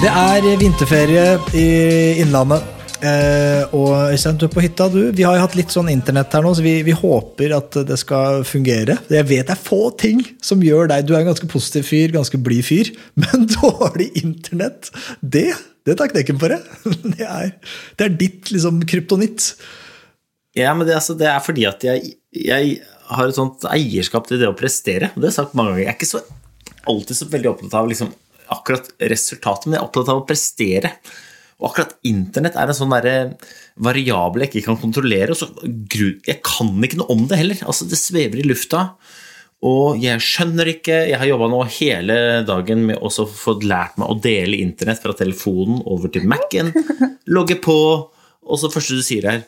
Det 0.00 0.08
er 0.08 0.46
vinterferie 0.56 1.24
i 1.52 1.64
Innlandet. 2.22 2.64
Eh, 3.04 3.74
og 3.76 4.12
Øystein, 4.14 4.38
du 4.40 4.46
er 4.46 4.52
på 4.52 4.62
hytta, 4.64 4.86
du. 4.88 5.10
Vi 5.12 5.26
har 5.26 5.36
jo 5.36 5.42
hatt 5.42 5.56
litt 5.58 5.72
sånn 5.72 5.90
internett 5.92 6.32
her 6.32 6.44
nå, 6.44 6.54
så 6.56 6.64
vi, 6.64 6.72
vi 6.86 6.94
håper 6.96 7.52
at 7.52 7.76
det 7.84 7.98
skal 8.00 8.40
fungere. 8.48 8.96
Jeg 9.12 9.28
vet 9.28 9.50
det 9.50 9.54
er 9.58 9.60
få 9.60 9.90
ting 10.00 10.22
som 10.44 10.64
gjør 10.64 10.88
deg 10.88 11.04
Du 11.04 11.12
er 11.12 11.20
en 11.20 11.28
ganske 11.28 11.48
positiv 11.52 11.84
fyr, 11.90 12.14
ganske 12.16 12.40
blid 12.40 12.64
fyr, 12.64 12.92
men 13.20 13.44
dårlig 13.58 14.08
internett, 14.22 14.88
det, 15.20 15.50
det 15.84 15.98
tar 16.00 16.12
knekken 16.14 16.40
på 16.40 16.48
det. 16.54 16.62
Det 17.18 17.28
er, 17.28 17.52
det 18.00 18.08
er 18.08 18.16
ditt 18.24 18.54
liksom 18.54 18.80
kryptonitt. 18.88 19.50
Ja, 20.56 20.72
men 20.72 20.88
det, 20.88 20.96
altså, 20.96 21.12
det 21.20 21.28
er 21.28 21.44
fordi 21.44 21.68
at 21.68 21.84
jeg, 21.84 22.14
jeg 22.32 22.72
har 23.12 23.28
et 23.28 23.36
sånt 23.36 23.68
eierskap 23.68 24.32
til 24.32 24.40
det 24.40 24.48
å 24.48 24.56
prestere. 24.56 25.12
Det 25.12 25.26
har 25.26 25.28
jeg 25.28 25.38
sagt 25.42 25.60
mange 25.60 25.74
ganger. 25.74 25.84
Jeg 25.84 25.92
er 25.92 26.00
ikke 26.00 26.12
så, 26.14 26.24
alltid 26.88 27.20
så 27.20 27.28
veldig 27.36 27.52
opptatt 27.52 27.80
av 27.82 27.92
liksom, 27.92 28.16
akkurat 28.54 28.90
resultatet, 29.10 29.68
men 29.68 29.76
jeg 29.76 29.82
er 29.82 29.88
opptatt 29.88 30.12
av 30.12 30.22
å 30.22 30.26
prestere. 30.28 30.94
Og 31.60 31.70
akkurat 31.70 31.96
internett 32.08 32.56
er 32.56 32.70
en 32.72 32.76
sånn 32.76 32.92
variabel 33.84 34.46
jeg 34.46 34.52
ikke 34.52 34.68
kan 34.70 34.80
kontrollere. 34.80 35.36
så, 35.36 35.50
Jeg 35.60 36.40
kan 36.46 36.72
ikke 36.82 37.02
noe 37.02 37.12
om 37.12 37.26
det 37.28 37.40
heller. 37.42 37.60
altså 37.66 37.88
Det 37.88 38.00
svever 38.00 38.40
i 38.40 38.48
lufta. 38.48 38.94
Og 39.60 40.00
jeg 40.00 40.22
skjønner 40.24 40.70
ikke 40.72 40.94
Jeg 41.10 41.18
har 41.20 41.28
jobba 41.28 41.50
nå 41.52 41.58
hele 41.76 42.14
dagen 42.48 42.86
med 42.88 42.96
å 42.96 43.10
få 43.12 43.58
lært 43.60 43.98
meg 44.00 44.08
å 44.08 44.16
dele 44.16 44.56
internett 44.56 45.02
fra 45.02 45.12
telefonen 45.12 45.82
over 45.84 46.08
til 46.08 46.24
Mac-en. 46.24 46.72
Logge 47.36 47.58
på, 47.60 47.76
og 48.40 48.60
så 48.60 48.72
første 48.72 48.96
du 48.96 49.04
sier 49.04 49.28
er 49.28 49.42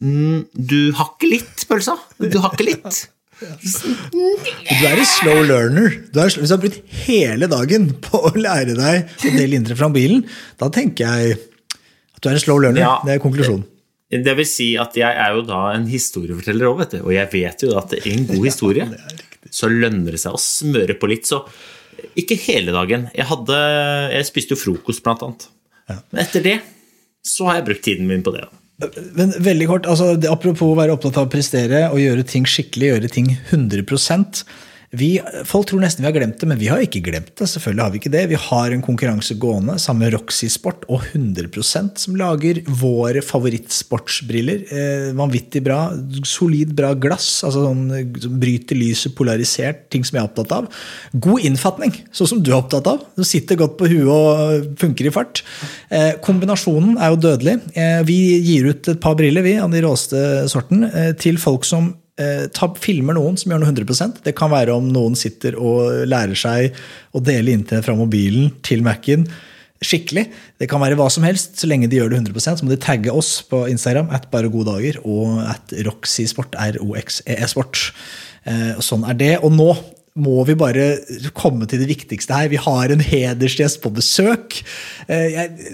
mm, 0.00 0.48
Du 0.56 0.92
hakker 0.96 1.28
litt, 1.28 1.66
pølsa. 1.68 1.98
Du 2.16 2.40
hakker 2.40 2.70
litt. 2.72 3.02
Du 3.40 4.84
er 4.86 4.98
en 5.00 5.08
slow 5.08 5.40
learner. 5.48 5.96
Du 6.12 6.20
er, 6.20 6.32
hvis 6.32 6.50
du 6.50 6.54
har 6.54 6.62
brukt 6.62 6.96
hele 7.06 7.48
dagen 7.50 7.88
på 8.04 8.20
å 8.28 8.32
lære 8.36 8.76
deg 8.78 9.10
å 9.10 9.34
dele 9.36 9.60
indre 9.60 9.76
fra 9.78 9.88
bilen, 9.92 10.26
da 10.60 10.68
tenker 10.72 11.08
jeg 11.08 11.38
at 11.38 12.20
du 12.20 12.30
er 12.30 12.36
en 12.36 12.44
slow 12.44 12.60
learner. 12.62 12.82
Ja. 12.84 12.96
det 13.06 13.16
er 13.16 13.22
konklusjonen. 13.22 13.66
Det 14.10 14.32
vil 14.40 14.48
si 14.48 14.72
at 14.80 14.96
jeg 14.98 15.06
er 15.22 15.36
jo 15.36 15.44
da 15.46 15.68
en 15.76 15.86
historieforteller 15.86 16.66
òg, 16.66 16.80
vet 16.82 16.96
du. 16.96 17.02
Og 17.04 17.12
jeg 17.14 17.30
vet 17.32 17.64
jo 17.64 17.76
at 17.78 17.94
i 18.00 18.14
en 18.16 18.26
god 18.28 18.46
historie 18.50 18.88
så 19.54 19.70
lønner 19.70 20.16
det 20.16 20.20
seg 20.22 20.36
å 20.36 20.42
smøre 20.42 20.98
på 20.98 21.10
litt. 21.10 21.30
Så 21.30 21.44
ikke 22.18 22.38
hele 22.48 22.74
dagen. 22.74 23.08
Jeg, 23.14 23.28
hadde, 23.30 23.60
jeg 24.16 24.28
spiste 24.28 24.56
jo 24.56 24.60
frokost, 24.60 25.04
blant 25.06 25.24
annet. 25.26 25.48
Men 26.10 26.22
etter 26.22 26.44
det 26.44 26.58
så 27.26 27.48
har 27.48 27.60
jeg 27.60 27.68
brukt 27.70 27.84
tiden 27.86 28.08
min 28.10 28.24
på 28.24 28.32
det. 28.34 28.44
Men 29.16 29.34
veldig 29.44 29.68
kort, 29.68 29.86
altså, 29.90 30.14
Apropos 30.30 30.72
å 30.72 30.78
være 30.78 30.94
opptatt 30.96 31.18
av 31.20 31.28
å 31.28 31.32
prestere 31.32 31.84
og 31.90 32.00
gjøre 32.00 32.24
ting 32.28 32.46
skikkelig, 32.48 32.92
gjøre 32.94 33.12
ting 33.12 33.32
100 33.52 33.84
vi, 34.90 35.20
Folk 35.46 35.68
tror 35.70 35.82
nesten 35.84 36.02
vi 36.02 36.08
har 36.08 36.14
glemt 36.16 36.40
det, 36.40 36.46
men 36.50 36.58
vi 36.58 36.66
har 36.66 36.80
ikke 36.82 37.02
glemt 37.06 37.30
det. 37.38 37.46
selvfølgelig 37.46 37.84
har 37.84 37.92
Vi 37.94 37.98
ikke 38.00 38.10
det. 38.10 38.24
Vi 38.32 38.38
har 38.42 38.72
en 38.74 38.82
konkurranse 38.82 39.36
gående 39.38 39.76
sammen 39.78 40.02
med 40.02 40.16
Roxy 40.16 40.48
Sport 40.50 40.82
og 40.90 41.04
100% 41.14 42.00
som 42.02 42.16
lager 42.18 42.58
våre 42.66 43.22
favorittsportsbriller. 43.22 44.64
Eh, 44.66 45.12
vanvittig 45.14 45.62
bra. 45.62 45.92
Solid, 46.26 46.74
bra 46.74 46.90
glass. 46.98 47.44
altså 47.46 47.62
sånn, 47.68 47.84
som 48.18 48.34
Bryter 48.42 48.78
lyset, 48.80 49.14
polarisert. 49.14 49.86
Ting 49.94 50.02
som 50.02 50.18
jeg 50.18 50.24
er 50.24 50.32
opptatt 50.32 50.56
av. 50.58 50.66
God 51.14 51.46
innfatning, 51.46 51.94
sånn 52.10 52.32
som 52.34 52.42
du 52.42 52.50
er 52.50 52.58
opptatt 52.58 52.90
av. 52.90 53.06
Du 53.14 53.22
sitter 53.22 53.60
godt 53.62 53.78
på 53.78 53.86
huet 53.86 54.10
og 54.10 54.74
funker 54.80 55.06
i 55.06 55.14
fart. 55.14 55.44
Eh, 55.90 56.16
kombinasjonen 56.18 56.98
er 56.98 57.14
jo 57.14 57.22
dødelig. 57.28 57.60
Eh, 57.78 58.02
vi 58.10 58.18
gir 58.42 58.72
ut 58.74 58.90
et 58.90 59.00
par 59.00 59.14
briller 59.14 59.46
vi, 59.46 59.54
av 59.54 59.70
de 59.70 59.86
råeste 59.86 60.50
sorten 60.50 60.88
eh, 60.90 61.12
til 61.14 61.38
folk 61.38 61.62
som 61.68 61.92
ta, 62.56 62.70
filmer 62.80 63.16
noen 63.16 63.38
som 63.40 63.52
gjør 63.52 63.62
noe 63.62 63.70
100% 63.72 64.20
Det 64.26 64.34
kan 64.38 64.52
være 64.52 64.74
om 64.76 64.90
noen 64.92 65.14
sitter 65.18 65.56
og 65.56 66.04
lærer 66.10 66.38
seg 66.38 66.76
å 67.16 67.22
dele 67.24 67.54
internett 67.56 67.86
fra 67.86 67.96
mobilen 67.98 68.52
til 68.66 68.84
Mac-en 68.86 69.28
skikkelig. 69.80 70.26
Det 70.60 70.68
kan 70.68 70.82
være 70.82 70.96
hva 70.98 71.06
som 71.12 71.24
helst, 71.24 71.56
så 71.60 71.68
lenge 71.70 71.88
de 71.88 71.96
gjør 71.96 72.12
det 72.12 72.20
100% 72.20 72.60
Så 72.60 72.66
må 72.66 72.72
de 72.72 72.80
tagge 72.80 73.12
oss 73.12 73.38
på 73.48 73.64
Instagram 73.70 74.10
at 74.12 74.28
bare 74.32 74.50
gode 74.52 74.68
dager 74.68 75.00
og 75.08 75.40
at 75.48 75.72
Roxysport, 75.86 76.56
R-O-X-E-E-sport. 76.60 77.86
Eh, 78.44 78.76
sånn 78.84 79.06
er 79.08 79.16
det. 79.16 79.32
Og 79.40 79.54
nå 79.56 79.70
må 80.20 80.44
vi 80.48 80.56
bare 80.58 80.86
komme 81.36 81.66
til 81.68 81.82
det 81.82 81.88
viktigste 81.90 82.36
her. 82.36 82.50
Vi 82.52 82.60
har 82.60 82.92
en 82.92 83.02
hedersgjest 83.04 83.80
på 83.82 83.92
besøk. 83.96 84.60
Eh, 85.08 85.26
jeg, 85.34 85.72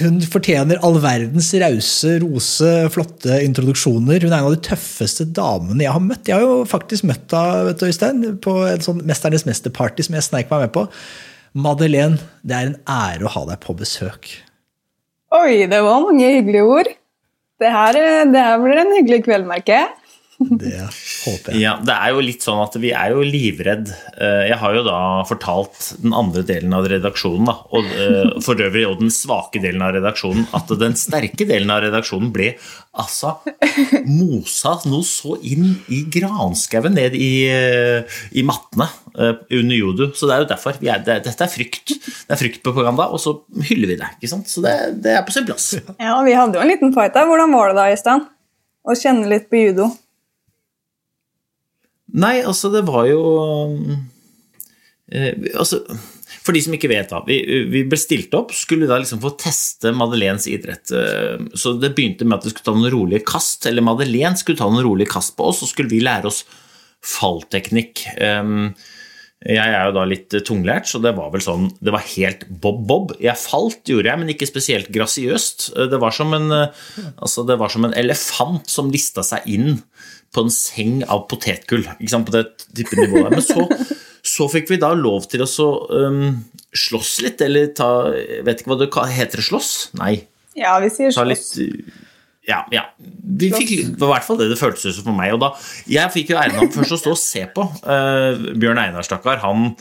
hun 0.00 0.18
fortjener 0.32 0.80
all 0.86 0.98
verdens 1.02 1.52
rause, 1.62 2.16
rose, 2.22 2.72
flotte 2.94 3.40
introduksjoner. 3.44 4.24
Hun 4.24 4.32
er 4.32 4.40
en 4.40 4.50
av 4.50 4.56
de 4.56 4.62
tøffeste 4.68 5.28
damene 5.36 5.86
jeg 5.86 5.94
har 5.94 6.04
møtt. 6.04 6.26
Jeg 6.28 6.38
har 6.38 6.44
jo 6.46 6.66
faktisk 6.68 7.08
møtt 7.08 7.36
henne 7.36 7.76
Øystein, 7.86 8.24
på 8.42 8.58
en 8.66 8.84
sånn 8.84 9.04
Mesternes 9.06 9.46
mesterparty 9.48 10.06
som 10.06 10.18
jeg 10.18 10.26
sneik 10.26 10.52
meg 10.52 10.66
med 10.66 10.74
på. 10.76 10.86
Madeleine, 11.56 12.20
det 12.44 12.56
er 12.56 12.70
en 12.70 12.80
ære 12.90 13.26
å 13.26 13.32
ha 13.32 13.44
deg 13.48 13.62
på 13.62 13.76
besøk. 13.78 14.32
Oi, 15.36 15.66
det 15.68 15.78
var 15.82 16.04
mange 16.04 16.28
hyggelige 16.36 16.66
ord. 16.68 16.90
Det 17.60 17.70
her, 17.72 17.96
det 18.28 18.42
her 18.42 18.58
blir 18.60 18.80
en 18.82 18.92
hyggelig 18.98 19.22
kveld, 19.24 19.48
merker 19.48 19.80
jeg. 19.80 19.94
Det 20.36 20.72
håper 21.24 21.54
jeg. 21.54 21.62
Ja, 21.62 21.76
det 21.80 21.94
er 21.96 22.12
jo 22.12 22.20
litt 22.24 22.44
sånn 22.44 22.58
at 22.60 22.74
vi 22.80 22.90
er 22.92 23.14
jo 23.14 23.22
livredd. 23.24 23.88
Eh, 24.20 24.42
jeg 24.50 24.58
har 24.60 24.74
jo 24.76 24.82
da 24.84 24.98
fortalt 25.28 25.94
den 26.02 26.12
andre 26.16 26.42
delen 26.46 26.74
av 26.76 26.84
redaksjonen, 26.92 27.48
da, 27.48 27.54
og 27.72 27.88
eh, 27.96 28.34
for 28.44 28.60
øvrig 28.60 28.84
og 28.88 29.00
den 29.00 29.12
svake 29.14 29.62
delen 29.64 29.84
av 29.86 29.94
redaksjonen, 29.96 30.44
at 30.56 30.74
den 30.82 30.96
sterke 31.00 31.48
delen 31.48 31.72
av 31.72 31.80
redaksjonen 31.86 32.34
ble 32.36 32.52
altså 32.96 33.38
mosa 34.08 34.76
noe 34.88 35.04
så 35.08 35.38
inn 35.40 35.72
i 35.92 36.02
granskauen 36.12 36.96
ned 36.96 37.16
i, 37.16 37.32
eh, 37.52 38.20
i 38.36 38.44
mattene 38.46 38.90
under 39.16 39.72
judo. 39.76 40.12
Så 40.12 40.28
det 40.28 40.36
er 40.36 40.44
jo 40.44 40.50
derfor. 40.52 40.76
Er, 40.84 41.00
det, 41.04 41.20
dette 41.24 41.46
er 41.46 41.52
frykt. 41.52 41.94
Det 41.96 42.36
er 42.36 42.40
fryktpropaganda, 42.44 43.08
og 43.08 43.22
så 43.22 43.38
hyller 43.70 43.94
vi 43.94 44.00
det. 44.02 44.12
ikke 44.18 44.34
sant? 44.36 44.52
Så 44.52 44.60
det, 44.64 44.76
det 45.04 45.16
er 45.16 45.24
på 45.24 45.32
sin 45.32 45.48
plass. 45.48 45.72
Ja, 45.96 46.18
Vi 46.26 46.36
hadde 46.36 46.60
jo 46.60 46.64
en 46.64 46.68
liten 46.76 46.92
fight 46.92 47.16
der. 47.16 47.28
Hvordan 47.28 47.56
var 47.56 47.72
det 47.72 47.80
da, 47.80 47.88
Øystein? 47.94 48.26
Å 48.86 48.94
kjenne 49.00 49.30
litt 49.32 49.48
på 49.48 49.64
judo? 49.64 49.88
Nei, 52.16 52.40
altså, 52.44 52.70
det 52.72 52.84
var 52.88 53.06
jo 53.10 53.22
eh, 55.12 55.32
altså, 55.52 55.82
For 56.42 56.56
de 56.56 56.62
som 56.64 56.76
ikke 56.76 56.90
vet, 56.90 57.10
da. 57.12 57.22
Vi, 57.28 57.38
vi 57.72 57.84
ble 57.88 57.98
stilt 58.00 58.34
opp, 58.38 58.54
skulle 58.56 58.88
da 58.88 59.00
liksom 59.02 59.20
få 59.22 59.34
teste 59.40 59.92
Madeleines 59.96 60.48
idrett. 60.50 60.92
Eh, 60.96 61.36
så 61.58 61.76
det 61.80 61.94
begynte 61.96 62.28
med 62.28 62.38
at 62.38 62.48
vi 62.48 62.54
skulle 62.54 62.70
ta 62.70 62.76
noen 62.76 62.94
rolige 62.94 63.26
kast, 63.28 63.68
eller 63.68 63.84
Madeleine 63.84 64.38
skulle 64.40 64.60
ta 64.60 64.70
noen 64.70 64.86
rolige 64.86 65.12
kast 65.12 65.36
på 65.36 65.50
oss, 65.50 65.62
så 65.62 65.70
skulle 65.70 65.92
vi 65.92 66.04
lære 66.04 66.30
oss 66.30 66.44
fallteknikk. 67.06 68.06
Um, 68.16 68.70
jeg 69.46 69.60
er 69.60 69.84
jo 69.84 69.92
da 69.94 70.06
litt 70.08 70.32
tunglært, 70.48 70.88
så 70.88 70.98
det 71.04 71.12
var 71.14 71.28
vel 71.30 71.42
sånn 71.44 71.66
Det 71.84 71.92
var 71.92 72.06
helt 72.08 72.46
bob-bob. 72.48 73.12
Jeg 73.22 73.36
falt, 73.38 73.82
gjorde 73.84 74.08
jeg, 74.08 74.18
men 74.22 74.32
ikke 74.32 74.48
spesielt 74.48 74.88
grasiøst. 74.94 75.68
Det 75.92 76.00
var 76.02 76.16
som 76.16 76.32
en, 76.34 76.48
altså 76.56 77.44
var 77.52 77.70
som 77.70 77.84
en 77.86 77.94
elefant 78.00 78.64
som 78.72 78.88
lista 78.90 79.22
seg 79.26 79.44
inn 79.52 79.76
på 80.36 80.46
en 80.46 80.52
seng 80.52 81.00
av 81.08 81.26
potetgull. 81.30 81.86
På 81.86 82.34
det 82.34 82.44
type 82.76 82.98
nivået. 83.00 83.32
Men 83.32 83.44
så, 83.44 83.66
så, 84.20 84.48
fikk 84.52 84.74
vi 84.74 84.80
da 84.82 84.92
lov 84.96 85.28
til 85.32 85.44
å 85.46 85.68
um, 85.90 86.24
slåss 86.76 87.18
litt, 87.24 87.44
eller 87.46 87.72
ta 87.76 87.90
Vet 88.46 88.62
ikke 88.62 88.76
hva 88.76 88.80
det 88.84 89.16
heter 89.16 89.40
det 89.40 89.48
slåss? 89.48 89.72
Nei. 90.00 90.18
Ja, 90.56 90.76
vi 90.82 90.92
sier 90.92 91.14
slåss. 91.14 91.56
Litt, 91.56 92.02
ja, 92.46 92.62
ja. 92.70 92.84
Vi 93.38 93.50
fikk, 93.50 93.72
det 93.96 94.00
var 94.00 94.12
i 94.12 94.14
hvert 94.14 94.26
fall 94.28 94.38
det 94.38 94.52
det 94.52 94.58
føltes 94.60 94.94
som 94.94 95.08
for 95.08 95.18
meg. 95.18 95.34
Og 95.34 95.42
da, 95.42 95.50
jeg 95.90 96.14
fikk 96.14 96.32
jo 96.32 96.40
æren 96.40 96.60
av 96.62 96.70
først 96.76 96.94
å 96.94 97.00
stå 97.02 97.14
og 97.16 97.20
se 97.20 97.42
på. 97.52 97.66
Uh, 97.82 98.52
Bjørn 98.54 98.80
Einar, 98.84 99.06
stakkar, 99.06 99.40
han 99.42 99.72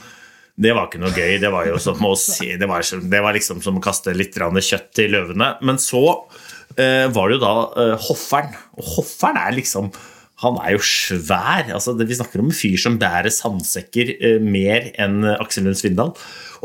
Det 0.55 0.71
var 0.73 0.89
ikke 0.89 1.03
noe 1.03 1.13
gøy. 1.13 1.37
Det 1.43 1.51
var 1.53 1.67
jo 1.69 1.77
som 1.83 2.01
se 2.17 2.55
Det 2.57 2.69
var, 2.71 2.81
det 2.81 3.21
var 3.21 3.37
liksom 3.37 3.61
som 3.61 3.77
å 3.77 3.83
kaste 3.83 4.15
litt 4.17 4.33
kjøtt 4.35 4.89
til 4.97 5.13
løvene. 5.13 5.53
Men 5.61 5.77
så 5.77 6.03
uh, 6.09 7.05
var 7.13 7.29
det 7.29 7.37
jo 7.37 7.43
da 7.43 7.53
uh, 7.77 7.95
hofferen. 8.07 8.57
Og 8.79 8.91
hofferen 8.97 9.37
er 9.37 9.57
liksom 9.59 9.93
Han 10.43 10.57
er 10.59 10.73
jo 10.75 10.81
svær. 10.83 11.69
Altså, 11.71 11.93
vi 11.95 12.17
snakker 12.17 12.41
om 12.43 12.49
en 12.51 12.55
fyr 12.55 12.75
som 12.81 12.97
bærer 12.99 13.31
sandsekker 13.31 14.11
eh, 14.17 14.41
mer 14.43 14.89
enn 14.99 15.23
Aksel 15.37 15.63
Lund 15.67 15.79
Svindal. 15.79 16.11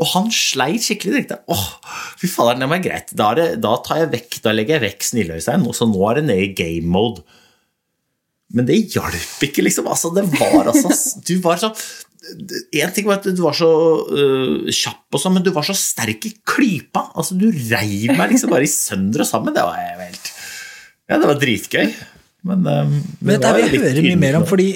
Og 0.01 0.09
han 0.11 0.27
sleit 0.35 0.83
skikkelig. 0.83 1.21
Tenkte 1.21 1.39
åh, 1.51 1.67
fy 2.19 2.27
fader, 2.31 2.59
det 2.59 2.71
var 2.71 2.83
greit. 2.83 3.13
Da, 3.15 3.31
det, 3.37 3.47
da 3.63 3.77
tar 3.85 4.03
jeg 4.03 4.11
vekk, 4.17 4.41
da 4.43 4.55
legger 4.55 4.79
jeg 4.79 4.85
vekk 4.89 5.07
Snilløystein, 5.07 5.67
så 5.77 5.87
nå 5.87 6.03
er 6.09 6.19
det 6.19 6.27
nede 6.27 6.47
i 6.49 6.53
game 6.57 6.91
mode. 6.91 7.23
Men 8.51 8.67
det 8.67 8.81
hjalp 8.91 9.45
ikke, 9.47 9.63
liksom. 9.63 9.87
Altså, 9.87 10.11
det 10.15 10.25
var 10.35 10.67
altså 10.67 10.91
Du 11.27 11.37
var 11.43 11.59
så 11.61 11.71
En 12.75 12.91
ting 12.93 13.07
var 13.07 13.17
at 13.17 13.27
du 13.33 13.39
var 13.41 13.55
så 13.57 13.67
uh, 14.11 14.67
kjapp, 14.67 15.07
og 15.09 15.21
sånn, 15.21 15.39
men 15.39 15.45
du 15.45 15.49
var 15.55 15.65
så 15.65 15.73
sterk 15.77 16.27
i 16.27 16.35
klypa. 16.45 17.07
Altså, 17.17 17.39
du 17.39 17.47
reiv 17.49 18.11
meg 18.13 18.35
liksom 18.35 18.51
bare 18.51 18.67
i 18.67 18.71
sønder 18.71 19.23
og 19.23 19.29
sammen. 19.29 19.55
Det 19.55 19.63
var 19.65 19.79
helt 20.03 20.33
Ja, 21.09 21.17
det 21.17 21.25
var 21.25 21.39
dritgøy. 21.41 21.95
Men, 22.47 22.63
det 22.65 22.77
Men 23.19 23.35
dette 23.35 23.51
vil 23.57 23.67
jeg 23.67 23.83
høre 23.85 24.07
mye 24.07 24.21
mer 24.21 24.39
om, 24.39 24.47
fordi 24.49 24.71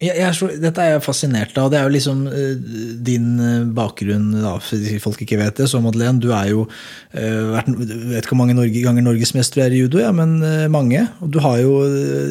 jeg, 0.00 0.14
jeg 0.16 0.36
så, 0.36 0.46
dette 0.56 0.80
er 0.80 0.94
jeg 0.94 1.02
fascinert 1.04 1.58
av. 1.60 1.68
Det 1.72 1.76
er 1.76 1.84
jo 1.84 1.92
liksom 1.92 2.22
uh, 2.24 2.70
din 3.04 3.26
eh, 3.44 3.66
bakgrunn, 3.76 4.30
da, 4.32 4.54
hvis 4.64 5.02
folk 5.04 5.20
ikke 5.20 5.36
vet 5.42 5.60
det. 5.60 5.66
Så 5.68 5.82
Madeleine, 5.84 6.20
du 6.22 6.30
er 6.32 6.48
jo 6.54 6.62
uh, 6.64 7.42
vært, 7.52 7.68
vet 7.74 8.22
ikke 8.22 8.32
hvor 8.32 8.40
mange 8.40 8.56
Norge, 8.56 8.80
ganger 8.80 9.04
norgesmester 9.04 9.60
du 9.60 9.66
er 9.66 9.76
i 9.76 9.82
judo, 9.82 10.00
ja, 10.00 10.08
men 10.16 10.38
uh, 10.40 10.64
mange. 10.72 11.04
Og 11.20 11.34
du 11.34 11.36
har 11.44 11.60
jo 11.60 11.76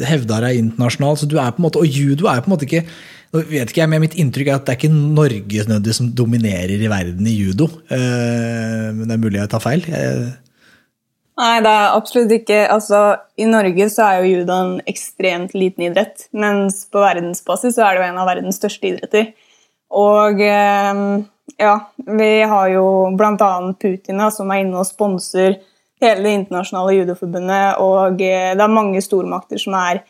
hevda 0.08 0.42
deg 0.48 0.64
internasjonalt, 0.64 1.22
så 1.22 1.30
du 1.30 1.38
er 1.38 1.54
på 1.54 1.62
en 1.62 1.68
måte, 1.68 1.84
og 1.84 2.00
judo 2.00 2.26
er 2.26 2.42
på 2.42 2.50
en 2.50 2.56
måte 2.56 2.66
ikke 2.66 2.84
nå 3.30 3.44
vet 3.46 3.70
ikke 3.70 3.84
jeg, 3.84 3.86
men 3.92 4.00
Mitt 4.02 4.16
inntrykk 4.18 4.48
er 4.50 4.56
at 4.56 4.64
det 4.66 4.72
er 4.72 4.78
ikke 4.80 4.88
Norge 4.90 5.92
som 5.94 6.08
dominerer 6.18 6.80
i 6.82 6.88
verden 6.90 7.28
i 7.30 7.36
judo. 7.36 7.68
Men 7.86 9.04
det 9.04 9.14
er 9.14 9.20
mulig 9.22 9.38
jeg 9.38 9.50
tar 9.52 9.62
feil. 9.62 9.84
Jeg, 9.86 10.24
Nei, 11.40 11.60
det 11.64 11.70
er 11.72 11.94
absolutt 11.96 12.32
ikke 12.36 12.58
Altså, 12.68 13.00
I 13.40 13.46
Norge 13.48 13.86
så 13.92 14.06
er 14.06 14.20
jo 14.20 14.32
judo 14.34 14.56
en 14.60 14.72
ekstremt 14.90 15.54
liten 15.56 15.86
idrett, 15.88 16.26
mens 16.36 16.82
på 16.92 17.00
verdensbasis 17.00 17.78
så 17.78 17.86
er 17.86 17.96
det 17.96 18.02
jo 18.02 18.08
en 18.10 18.20
av 18.20 18.28
verdens 18.28 18.60
største 18.60 18.90
idretter. 18.90 19.30
Og 19.96 20.42
eh, 20.44 21.00
ja, 21.58 21.74
vi 22.20 22.30
har 22.52 22.68
jo 22.74 22.84
bl.a. 23.16 23.50
Putin, 23.80 24.22
som 24.34 24.52
er 24.52 24.62
inne 24.66 24.82
og 24.82 24.88
sponser 24.88 25.56
hele 26.00 26.24
det 26.24 26.36
internasjonale 26.42 27.00
judoforbundet, 27.00 27.80
og 27.82 28.20
eh, 28.24 28.52
det 28.56 28.64
er 28.64 28.76
mange 28.76 29.02
stormakter 29.04 29.60
som 29.60 29.76
er 29.80 30.04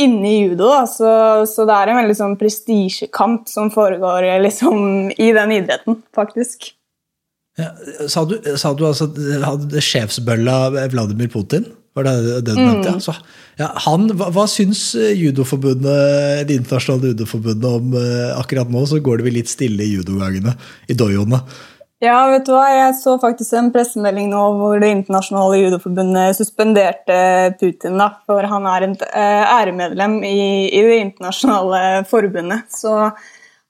inne 0.00 0.26
i 0.28 0.42
judo, 0.46 0.64
da, 0.70 0.82
så, 0.88 1.12
så 1.50 1.68
det 1.68 1.76
er 1.76 1.92
en 1.92 2.00
veldig 2.00 2.16
sånn 2.16 2.36
prestisjekamp 2.40 3.48
som 3.52 3.72
foregår 3.74 4.28
eh, 4.32 4.42
liksom 4.48 5.10
i 5.12 5.32
den 5.36 5.56
idretten, 5.60 6.00
faktisk. 6.16 6.72
Ja, 7.58 7.72
sa, 8.08 8.24
du, 8.24 8.36
sa 8.56 8.72
du 8.76 8.84
altså 8.86 9.10
hadde 9.42 9.82
sjefsbølla 9.84 10.86
Vladimir 10.92 11.30
Putin? 11.32 11.66
Var 11.98 12.06
det 12.06 12.12
det 12.46 12.54
du 12.54 12.60
mente? 12.62 12.92
Ja. 12.92 13.00
Så, 13.02 13.14
ja, 13.58 13.72
han, 13.86 14.06
hva, 14.14 14.30
hva 14.34 14.46
syns 14.48 14.92
judoforbundet, 14.94 16.46
det 16.46 16.60
internasjonale 16.60 17.10
judoforbundet 17.12 17.66
om 17.66 17.96
uh, 17.98 18.38
akkurat 18.38 18.70
nå? 18.70 18.84
Så 18.86 19.02
går 19.02 19.20
det 19.20 19.26
vel 19.26 19.36
litt 19.40 19.50
stille 19.50 19.84
i 19.84 19.96
judogangene, 19.96 20.54
i 20.86 20.96
dojoene. 20.96 21.42
Ja, 22.00 22.16
vet 22.32 22.46
du 22.48 22.54
hva? 22.54 22.64
Jeg 22.72 22.94
så 22.96 23.18
faktisk 23.20 23.58
en 23.58 23.68
pressemelding 23.74 24.30
nå 24.32 24.44
hvor 24.56 24.78
det 24.80 24.88
internasjonale 24.94 25.58
judoforbundet 25.60 26.38
suspenderte 26.38 27.18
Putin. 27.60 27.98
da, 28.00 28.14
For 28.24 28.46
han 28.48 28.68
er 28.70 28.86
et 28.86 29.04
eh, 29.10 29.42
æremedlem 29.58 30.14
i, 30.24 30.40
i 30.70 30.80
det 30.86 30.96
internasjonale 31.02 32.06
forbundet. 32.08 32.70
Så 32.72 32.94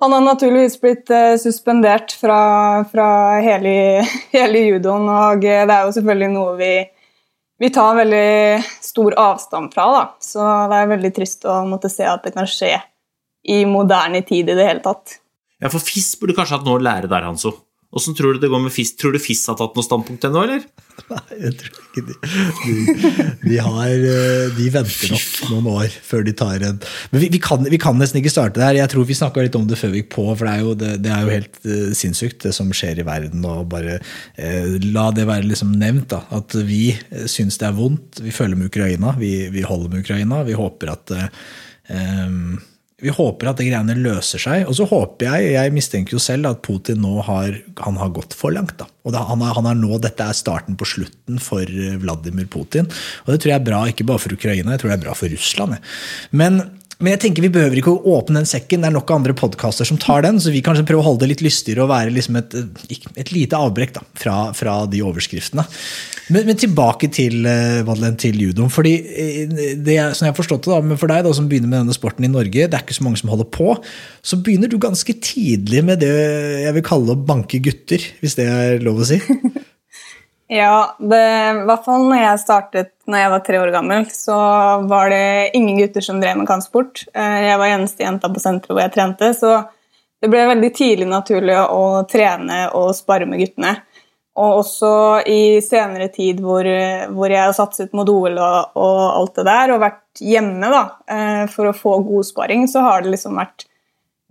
han 0.01 0.13
har 0.13 0.23
naturligvis 0.25 0.79
blitt 0.81 1.11
eh, 1.13 1.35
suspendert 1.37 2.13
fra, 2.17 2.41
fra 2.89 3.09
hele, 3.45 4.05
hele 4.35 4.65
judoen. 4.65 5.09
Og 5.09 5.45
det 5.45 5.61
er 5.61 5.85
jo 5.85 5.95
selvfølgelig 5.97 6.31
noe 6.33 6.55
vi, 6.61 6.75
vi 7.61 7.73
tar 7.75 7.99
veldig 8.01 8.63
stor 8.85 9.19
avstand 9.21 9.75
fra. 9.75 9.89
da. 9.97 10.05
Så 10.25 10.47
det 10.73 10.79
er 10.79 10.95
veldig 10.95 11.13
trist 11.17 11.45
å 11.45 11.61
måtte 11.69 11.93
se 11.93 12.09
at 12.09 12.25
det 12.25 12.33
kan 12.37 12.49
skje 12.49 12.79
i 13.51 13.63
moderne 13.69 14.23
tid 14.27 14.49
i 14.53 14.57
det 14.57 14.69
hele 14.69 14.85
tatt. 14.85 15.19
Ja, 15.61 15.69
for 15.69 15.85
FIS 15.85 16.15
burde 16.21 16.37
kanskje 16.37 16.57
hatt 16.57 16.69
noe 16.69 16.81
å 16.81 16.85
lære 16.85 17.09
der, 17.11 17.27
Hanso. 17.29 17.53
Åssen 17.91 18.15
tror 18.15 18.37
du 18.37 18.39
det 18.39 18.49
går 18.53 18.61
med 18.63 18.71
FIS? 18.71 18.93
Tror 18.95 19.17
du 19.17 19.19
FIS 19.19 19.43
har 19.51 19.57
tatt 19.59 19.75
noe 19.75 19.83
standpunkt 19.83 20.23
ennå, 20.29 20.45
eller? 20.47 20.63
Nei, 21.11 21.39
jeg 21.41 21.57
tror 21.59 21.79
ikke 21.81 22.03
de 22.07 22.15
De, 23.41 23.57
har, 23.65 23.91
eh, 23.91 24.53
de 24.55 24.69
venter 24.71 25.11
nok 25.11 25.51
noen 25.51 25.67
år 25.73 25.97
før 26.07 26.23
de 26.27 26.35
tar 26.39 26.63
en 26.69 26.79
Men 27.11 27.23
vi, 27.25 27.31
vi, 27.35 27.41
kan, 27.43 27.67
vi 27.67 27.81
kan 27.83 27.99
nesten 27.99 28.21
ikke 28.21 28.31
starte 28.31 28.63
der. 28.63 28.79
Jeg 28.79 28.93
tror 28.93 29.09
vi 29.09 29.19
snakka 29.19 29.43
litt 29.43 29.59
om 29.59 29.67
det 29.67 29.81
før 29.81 29.91
vi 29.95 30.05
gikk 30.05 30.13
på, 30.15 30.29
for 30.31 30.47
det 30.47 30.53
er 30.53 30.63
jo, 30.63 30.77
det, 30.79 30.93
det 31.03 31.13
er 31.17 31.27
jo 31.27 31.35
helt 31.35 31.61
uh, 31.67 31.91
sinnssykt, 31.99 32.39
det 32.47 32.55
som 32.55 32.71
skjer 32.71 33.03
i 33.03 33.09
verden. 33.11 33.43
og 33.49 33.67
bare 33.75 33.99
eh, 34.39 34.79
La 34.95 35.09
det 35.17 35.27
være 35.27 35.51
liksom 35.51 35.75
nevnt, 35.81 36.13
da, 36.15 36.23
at 36.39 36.55
vi 36.63 36.93
uh, 36.95 37.27
syns 37.27 37.59
det 37.59 37.73
er 37.73 37.79
vondt. 37.81 38.23
Vi 38.23 38.35
følger 38.35 38.61
med 38.61 38.71
Ukraina, 38.71 39.17
vi, 39.19 39.35
vi 39.51 39.67
holder 39.67 39.91
med 39.91 40.07
Ukraina. 40.07 40.45
Vi 40.47 40.59
håper 40.59 40.95
at 40.95 41.17
uh, 41.17 41.27
um, 41.91 42.61
vi 43.01 43.13
håper 43.15 43.51
at 43.51 43.61
det 43.61 43.69
greiene 43.69 43.97
løser 43.99 44.43
seg. 44.43 44.67
Og 44.69 44.77
så 44.79 44.87
håper 44.91 45.29
jeg, 45.29 45.53
jeg 45.55 45.75
mistenker 45.75 46.17
jo 46.17 46.23
selv 46.23 46.51
at 46.51 46.63
Putin 46.67 47.01
nå 47.05 47.21
har, 47.27 47.57
han 47.81 48.01
har 48.01 48.13
gått 48.17 48.37
for 48.37 48.55
langt. 48.55 48.77
da. 48.81 48.89
Og 49.05 49.15
det, 49.15 49.23
han, 49.31 49.45
er, 49.45 49.55
han 49.57 49.71
er 49.71 49.79
nå, 49.79 50.01
Dette 50.03 50.27
er 50.27 50.37
starten 50.37 50.77
på 50.81 50.89
slutten 50.89 51.41
for 51.43 51.79
Vladimir 52.03 52.51
Putin. 52.53 52.91
Og 53.25 53.33
det 53.33 53.41
tror 53.41 53.55
jeg 53.55 53.61
er 53.61 53.69
bra, 53.71 53.85
ikke 53.89 54.09
bare 54.09 54.23
for 54.23 54.37
Ukraina, 54.37 54.75
jeg 54.75 54.83
tror 54.83 54.93
det 54.93 54.99
er 54.99 55.07
bra 55.09 55.17
for 55.17 55.33
Russland. 55.33 55.79
jeg. 55.79 55.89
Men, 56.43 56.63
men 57.01 57.15
jeg 57.15 57.21
tenker 57.25 57.45
vi 57.45 57.53
behøver 57.53 57.81
ikke 57.81 57.95
å 57.95 58.15
åpne 58.19 58.43
den 58.43 58.49
sekken. 58.49 58.83
Det 58.83 58.91
er 58.91 58.95
nok 58.95 59.11
andre 59.15 59.33
podkaster 59.37 59.89
som 59.89 59.99
tar 60.01 60.27
den, 60.27 60.37
så 60.43 60.53
vi 60.53 60.61
kanskje 60.65 60.85
prøver 60.89 61.01
å 61.01 61.07
holde 61.09 61.25
det 61.25 61.31
litt 61.33 61.45
lystigere 61.47 61.87
og 61.87 61.93
være 61.93 62.13
liksom 62.13 62.37
et, 62.41 62.57
et 63.17 63.33
lite 63.33 63.57
avbrekk 63.57 63.95
da, 63.97 64.03
fra, 64.21 64.35
fra 64.57 64.75
de 64.91 65.01
overskriftene. 65.09 65.65
Men, 66.31 66.45
men 66.47 66.61
tilbake 66.61 67.09
til, 67.11 67.41
uh, 67.49 67.81
Madeleine, 67.89 68.21
til 68.21 68.37
judoen. 68.45 68.71
fordi 68.71 68.93
eh, 69.01 69.57
det 69.81 69.97
som 70.15 70.29
jeg 70.29 70.35
har 70.35 70.39
forstått 70.39 70.69
det 70.69 70.75
da, 70.75 70.83
men 70.85 71.01
For 71.01 71.11
deg 71.11 71.25
da, 71.27 71.33
som 71.35 71.49
begynner 71.51 71.73
med 71.73 71.81
denne 71.83 71.97
sporten 71.97 72.29
i 72.29 72.31
Norge, 72.31 72.69
det 72.69 72.77
er 72.77 72.85
ikke 72.85 72.99
så 73.01 73.07
mange 73.07 73.23
som 73.23 73.33
holder 73.33 73.49
på. 73.51 73.73
Så 74.23 74.39
begynner 74.45 74.71
du 74.71 74.77
ganske 74.83 75.17
tidlig 75.25 75.83
med 75.89 76.05
det 76.05 76.13
jeg 76.67 76.77
vil 76.77 76.87
kalle 76.87 77.17
å 77.17 77.25
banke 77.33 77.63
gutter, 77.65 78.05
hvis 78.21 78.37
det 78.39 78.47
er 78.47 78.85
lov 78.85 79.03
å 79.03 79.09
si. 79.09 79.19
Ja, 80.51 80.97
det, 80.99 81.19
i 81.63 81.67
hvert 81.69 81.85
fall 81.87 82.09
når 82.11 82.19
jeg 82.19 82.39
startet 82.43 82.89
når 83.11 83.21
jeg 83.23 83.31
var 83.31 83.43
tre 83.47 83.59
år 83.63 83.71
gammel, 83.75 84.07
så 84.11 84.37
var 84.91 85.13
det 85.13 85.53
ingen 85.55 85.79
gutter 85.79 86.03
som 86.03 86.19
drev 86.23 86.41
med 86.41 86.49
kampsport. 86.49 87.05
Eh, 87.15 87.37
Jeg 87.47 87.59
var 87.61 87.71
eneste 87.71 88.03
jenta 88.03 88.31
på 88.31 88.43
senteret 88.43 88.75
hvor 88.75 88.83
jeg 88.83 88.95
trente, 88.97 89.29
så 89.39 89.53
det 90.21 90.29
ble 90.33 90.43
veldig 90.51 90.71
tidlig 90.75 91.07
naturlig 91.09 91.55
å 91.55 92.03
trene 92.11 92.65
og 92.77 92.91
spare 92.99 93.29
med 93.31 93.41
guttene. 93.41 93.77
Og 94.41 94.61
også 94.65 94.91
i 95.29 95.61
senere 95.63 96.09
tid 96.13 96.41
hvor, 96.43 96.67
hvor 97.15 97.31
jeg 97.33 97.43
har 97.45 97.55
satset 97.55 97.95
mot 97.95 98.09
OL 98.11 98.39
og, 98.39 98.75
og 98.79 99.01
alt 99.07 99.39
det 99.39 99.47
der, 99.49 99.75
og 99.75 99.83
vært 99.83 100.23
hjemme 100.33 100.71
da, 100.73 100.83
eh, 101.15 101.45
for 101.53 101.71
å 101.71 101.77
få 101.77 101.95
god 102.07 102.27
sparing, 102.27 102.67
så 102.71 102.83
har 102.87 103.05
det 103.05 103.15
liksom 103.15 103.39
vært 103.39 103.69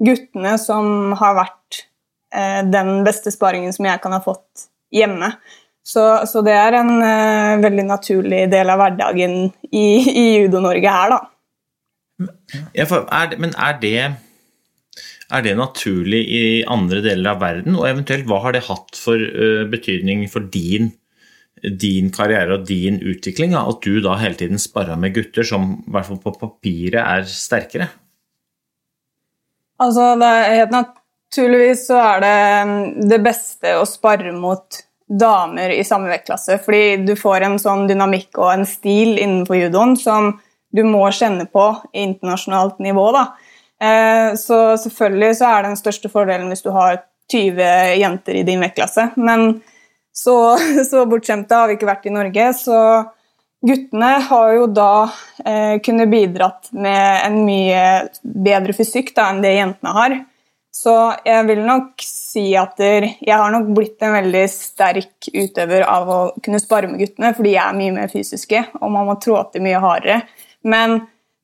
guttene 0.03 0.57
som 0.59 1.15
har 1.19 1.39
vært 1.39 1.81
eh, 2.35 2.61
den 2.67 3.05
beste 3.07 3.31
sparingen 3.31 3.75
som 3.75 3.87
jeg 3.87 4.03
kan 4.03 4.15
ha 4.15 4.21
fått 4.23 4.67
hjemme. 4.95 5.33
Så, 5.89 6.05
så 6.29 6.43
det 6.45 6.53
er 6.53 6.77
en 6.77 6.91
uh, 7.01 7.59
veldig 7.63 7.85
naturlig 7.87 8.45
del 8.51 8.69
av 8.69 8.81
hverdagen 8.81 9.35
i, 9.71 9.85
i 10.05 10.25
Judo-Norge 10.43 10.95
her, 10.95 11.15
da. 11.15 11.19
Ja, 12.75 12.85
er, 12.85 13.35
men 13.39 13.55
er 13.55 13.77
det, 13.81 13.93
er 15.31 15.45
det 15.45 15.55
naturlig 15.57 16.19
i 16.35 16.41
andre 16.69 17.01
deler 17.05 17.31
av 17.33 17.41
verden? 17.41 17.77
Og 17.79 17.87
eventuelt, 17.89 18.27
hva 18.29 18.41
har 18.43 18.57
det 18.57 18.67
hatt 18.67 18.99
for 18.99 19.17
uh, 19.17 19.63
betydning 19.71 20.27
for 20.29 20.45
din, 20.53 20.91
din 21.63 22.11
karriere 22.13 22.59
og 22.59 22.67
din 22.69 22.99
utvikling? 23.01 23.55
da? 23.57 23.63
At 23.71 23.81
du 23.81 23.97
da 24.05 24.19
hele 24.21 24.37
tiden 24.37 24.61
sparra 24.61 24.99
med 24.99 25.15
gutter 25.17 25.47
som 25.47 25.71
i 25.79 25.95
hvert 25.95 26.09
fall 26.11 26.21
på 26.21 26.35
papiret 26.43 27.01
er 27.01 27.25
sterkere? 27.25 27.89
Altså, 29.79 30.11
det 30.19 30.29
er 30.35 30.55
helt 30.59 30.75
naturligvis 30.75 31.87
så 31.87 31.97
er 32.03 32.23
det 32.27 32.37
mm, 32.69 33.09
det 33.09 33.19
beste 33.25 33.73
å 33.79 33.89
spare 33.89 34.35
mot 34.35 34.83
damer 35.09 35.73
i 35.73 35.83
samme 35.83 36.09
vektklasse, 36.11 36.59
fordi 36.61 37.05
du 37.07 37.15
får 37.17 37.45
en 37.45 37.57
sånn 37.61 37.87
dynamikk 37.89 38.37
og 38.37 38.51
en 38.53 38.65
stil 38.69 39.17
innenfor 39.17 39.57
judoen 39.57 39.95
som 39.97 40.35
du 40.75 40.83
må 40.85 41.07
kjenne 41.15 41.47
på 41.49 41.65
i 41.93 42.03
internasjonalt 42.05 42.79
nivå. 42.79 43.11
da. 43.11 43.25
Eh, 43.81 44.35
Så 44.35 44.77
selvfølgelig 44.77 45.35
så 45.35 45.45
er 45.45 45.63
den 45.63 45.77
største 45.79 46.09
fordelen 46.09 46.49
hvis 46.49 46.61
du 46.61 46.69
har 46.71 47.01
20 47.31 47.95
jenter 47.99 48.35
i 48.35 48.43
din 48.43 48.61
vektklasse, 48.61 49.11
men 49.17 49.61
så, 50.13 50.57
så 50.89 51.05
bortskjemte 51.05 51.55
har 51.55 51.67
vi 51.67 51.77
ikke 51.77 51.89
vært 51.89 52.05
i 52.05 52.13
Norge, 52.13 52.53
så 52.53 52.79
guttene 53.65 54.11
har 54.29 54.53
jo 54.55 54.67
da 54.71 55.09
eh, 55.45 55.79
kunnet 55.83 56.11
bidratt 56.11 56.69
med 56.71 57.25
en 57.25 57.41
mye 57.45 57.85
bedre 58.23 58.75
fysikk 58.77 59.13
da, 59.15 59.29
enn 59.29 59.41
det 59.43 59.57
jentene 59.57 59.95
har. 59.95 60.19
Så 60.73 60.93
jeg 61.25 61.45
vil 61.47 61.63
nok 61.65 62.03
si 62.05 62.51
at 62.57 62.77
jeg 62.79 63.33
har 63.33 63.51
nok 63.51 63.71
blitt 63.75 64.03
en 64.05 64.13
veldig 64.13 64.43
sterk 64.53 65.29
utøver 65.33 65.83
av 65.89 66.11
å 66.13 66.19
kunne 66.45 66.61
spare 66.61 66.87
med 66.91 67.01
guttene, 67.01 67.33
fordi 67.35 67.55
jeg 67.55 67.63
er 67.63 67.79
mye 67.79 67.95
mer 67.95 68.11
fysiske, 68.11 68.61
og 68.79 68.93
man 68.93 69.09
må 69.09 69.17
trå 69.21 69.41
til 69.49 69.65
mye 69.65 69.81
hardere. 69.81 70.21
Men 70.61 70.99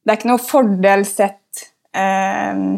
det 0.06 0.14
er 0.14 0.20
ikke 0.20 0.30
noe 0.30 0.46
fordel 0.46 1.08
sett 1.10 1.66
eh, 1.98 2.78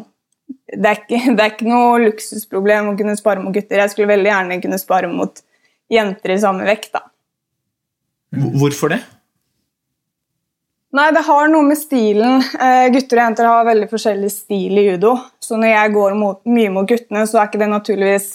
det 0.73 0.87
er, 0.89 1.01
ikke, 1.01 1.19
det 1.35 1.43
er 1.43 1.53
ikke 1.53 1.69
noe 1.69 1.99
luksusproblem 2.05 2.93
å 2.93 2.95
kunne 2.99 3.17
spare 3.19 3.43
mot 3.43 3.55
gutter. 3.55 3.83
Jeg 3.83 3.93
skulle 3.93 4.11
veldig 4.13 4.31
gjerne 4.31 4.61
kunne 4.63 4.81
spare 4.81 5.11
mot 5.11 5.43
jenter 5.91 6.35
i 6.35 6.41
samme 6.41 6.67
vekt. 6.67 6.95
da. 6.95 7.05
Hvorfor 8.59 8.91
det? 8.95 9.03
Nei, 10.97 11.11
det 11.13 11.21
har 11.27 11.49
noe 11.51 11.65
med 11.67 11.77
stilen. 11.77 12.39
Eh, 12.57 12.87
gutter 12.93 13.19
og 13.19 13.23
jenter 13.23 13.47
har 13.51 13.67
veldig 13.67 13.87
forskjellig 13.91 14.31
stil 14.33 14.79
i 14.79 14.85
judo. 14.87 15.13
Så 15.43 15.59
når 15.59 15.73
jeg 15.73 15.93
går 15.93 16.15
mot, 16.17 16.39
mye 16.49 16.71
mot 16.73 16.87
guttene, 16.89 17.25
så 17.29 17.41
er 17.41 17.49
ikke 17.49 17.61
det 17.61 17.69
naturligvis 17.69 18.29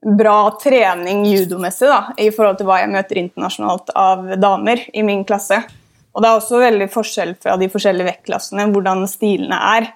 bra 0.00 0.38
trening 0.62 1.26
judomessig 1.28 1.90
da, 1.90 2.14
i 2.16 2.30
forhold 2.32 2.56
til 2.56 2.70
hva 2.70 2.78
jeg 2.80 2.92
møter 2.94 3.20
internasjonalt 3.20 3.92
av 4.00 4.30
damer 4.40 4.86
i 4.96 5.04
min 5.04 5.26
klasse. 5.28 5.60
Og 6.14 6.22
det 6.22 6.30
er 6.30 6.38
også 6.38 6.62
veldig 6.62 6.88
forskjell 6.90 7.34
fra 7.42 7.58
de 7.60 7.68
forskjellige 7.70 8.08
vektklassene 8.08 8.70
hvordan 8.72 9.04
stilene 9.10 9.58
er. 9.76 9.90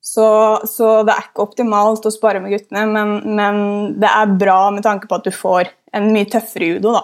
Så, 0.00 0.26
så, 0.70 1.00
det 1.04 1.16
er 1.16 1.26
ikke 1.26 1.44
optimalt 1.44 2.06
å 2.06 2.12
spare 2.14 2.40
med 2.40 2.54
guttene, 2.54 2.86
men, 2.88 3.16
men, 3.36 3.58
det 4.00 4.08
er 4.08 4.38
bra 4.38 4.62
med 4.72 4.86
tanke 4.86 5.10
på 5.10 5.18
at 5.18 5.26
du 5.26 5.34
får 5.34 5.68
en 5.98 6.08
mye 6.14 6.30
tøffere 6.30 6.70
judo. 6.76 6.94
da. 6.94 7.02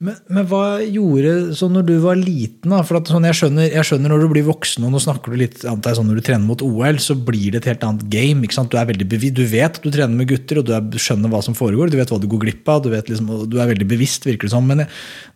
Men, 0.00 0.14
men, 0.32 0.46
hva 0.48 0.80
gjorde 0.80 1.52
sånn 1.58 1.74
når 1.76 1.82
du 1.90 1.92
var 2.00 2.16
liten? 2.16 2.72
da? 2.72 2.78
For 2.88 2.96
at, 2.96 3.10
sånn, 3.12 3.26
jeg, 3.28 3.36
skjønner, 3.36 3.66
jeg, 3.68 3.84
skjønner, 3.84 4.08
når 4.08 4.22
du 4.22 4.30
blir 4.32 4.46
voksen, 4.46 4.86
og 4.88 4.94
nå 4.94 5.00
snakker 5.04 5.34
du 5.34 5.42
litt 5.42 5.58
annet, 5.68 5.90
sånn 5.98 6.06
når 6.08 6.20
du 6.22 6.24
trener 6.24 6.46
mot 6.46 6.62
OL, 6.64 6.96
så 7.04 7.18
blir 7.20 7.52
det 7.52 7.60
et 7.60 7.68
helt 7.74 7.84
annet 7.84 8.06
game. 8.12 8.40
ikke 8.46 8.56
sant? 8.56 8.72
Du 8.72 8.78
er 8.80 8.88
veldig 8.88 9.06
bevisst, 9.10 9.36
du 9.36 9.42
vet 9.44 9.76
at 9.76 9.84
du 9.84 9.90
trener 9.92 10.16
med 10.16 10.30
gutter, 10.30 10.62
og 10.62 10.70
du, 10.70 10.72
er, 10.72 10.86
skjønner 11.04 11.28
hva 11.32 11.42
som 11.44 11.56
foregår. 11.58 11.92
Du 11.92 11.98
vet 12.00 12.12
hva 12.14 12.20
du 12.22 12.24
går 12.32 12.40
glipp 12.46 12.70
av, 12.72 12.80
du, 12.86 12.88
vet, 12.94 13.10
liksom, 13.12 13.28
du 13.52 13.58
er 13.60 13.68
veldig 13.74 13.88
bevisst, 13.90 14.24
virker 14.24 14.48
det 14.48 14.54
som. 14.54 14.70
Men 14.72 14.86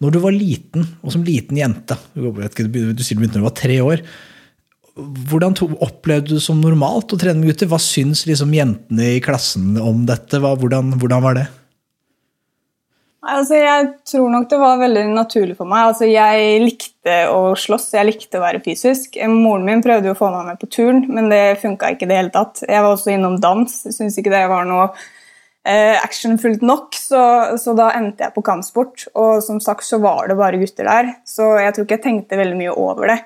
når 0.00 0.14
du 0.14 0.18
var 0.22 0.32
liten, 0.32 0.86
og 1.04 1.12
som 1.12 1.26
liten 1.26 1.60
jente 1.60 1.98
Du, 2.14 2.30
ikke, 2.32 2.64
du 2.72 3.02
sier 3.04 3.18
du 3.18 3.20
begynte 3.20 3.36
når 3.36 3.44
du 3.44 3.48
var 3.50 3.58
tre 3.58 3.76
år. 3.84 4.04
Hvordan 5.28 5.58
to, 5.60 5.68
opplevde 5.84 6.30
du 6.30 6.38
det 6.38 6.46
som 6.46 6.64
normalt 6.64 7.12
å 7.12 7.20
trene 7.20 7.42
med 7.42 7.52
gutter? 7.52 7.68
Hva 7.68 7.82
syns 7.82 8.24
liksom, 8.24 8.56
jentene 8.56 9.12
i 9.18 9.20
klassen 9.20 9.76
om 9.76 10.06
dette? 10.08 10.40
Hva, 10.40 10.54
hvordan, 10.56 10.94
hvordan 11.02 11.28
var 11.28 11.36
det? 11.42 11.44
Altså, 13.24 13.56
jeg 13.56 13.86
tror 14.04 14.28
nok 14.28 14.50
det 14.50 14.58
var 14.60 14.80
veldig 14.82 15.02
naturlig 15.14 15.54
for 15.56 15.68
meg. 15.68 15.88
Altså, 15.88 16.04
jeg 16.10 16.60
likte 16.60 17.14
å 17.32 17.54
slåss, 17.56 17.86
jeg 17.96 18.08
likte 18.08 18.36
å 18.36 18.44
være 18.44 18.60
fysisk. 18.64 19.16
Moren 19.32 19.64
min 19.64 19.82
prøvde 19.84 20.12
å 20.12 20.18
få 20.18 20.28
meg 20.34 20.50
med 20.50 20.60
på 20.60 20.68
turn, 20.68 21.04
men 21.08 21.30
det 21.32 21.60
funka 21.62 21.94
ikke 21.94 22.04
i 22.04 22.10
det 22.10 22.18
hele 22.18 22.34
tatt. 22.34 22.60
Jeg 22.68 22.84
var 22.84 22.92
også 22.92 23.14
innom 23.14 23.38
dans, 23.40 23.78
syntes 23.86 24.18
ikke 24.20 24.32
det 24.34 24.42
var 24.52 24.68
noe 24.68 24.90
eh, 25.64 25.96
actionfullt 26.04 26.64
nok, 26.68 26.98
så, 26.98 27.22
så, 27.60 27.72
da 27.78 27.90
endte 27.96 28.26
jeg 28.26 28.34
på 28.36 28.44
kampsport. 28.44 29.06
Og 29.16 29.40
som 29.46 29.60
sagt 29.64 29.86
så 29.88 30.00
var 30.04 30.28
det 30.28 30.36
bare 30.40 30.60
gutter 30.60 30.90
der, 30.90 31.14
så 31.28 31.54
jeg 31.62 31.74
tror 31.74 31.88
ikke 31.88 31.98
jeg 31.98 32.06
tenkte 32.08 32.40
veldig 32.40 32.58
mye 32.60 32.74
over 32.76 33.14
det. 33.14 33.20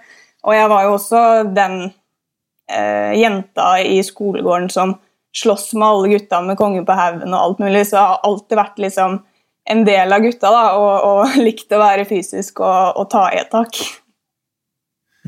Og 0.46 0.54
jeg 0.54 0.70
var 0.70 0.84
jo 0.86 0.92
også 0.94 1.22
den 1.56 1.80
eh, 2.70 3.18
jenta 3.18 3.72
i 3.82 3.98
skolegården 4.06 4.70
som 4.70 4.94
slåss 5.34 5.72
med 5.74 5.88
alle 5.88 6.12
gutta 6.14 6.40
med 6.42 6.58
kongen 6.58 6.86
på 6.86 6.94
haugen 6.96 7.34
og 7.34 7.40
alt 7.40 7.64
mulig, 7.66 7.82
så 7.88 7.98
jeg 7.98 8.12
har 8.12 8.22
alltid 8.30 8.60
vært 8.62 8.80
liksom 8.86 9.18
en 9.68 9.84
del 9.86 10.12
av 10.12 10.24
gutta 10.24 10.52
da, 10.52 10.66
og, 10.80 11.08
og 11.08 11.38
likte 11.46 11.78
å 11.78 11.82
være 11.82 12.06
fysisk 12.08 12.62
og, 12.64 13.00
og 13.00 13.10
ta 13.12 13.28
i 13.34 13.40
et 13.42 13.50
tak. 13.52 13.80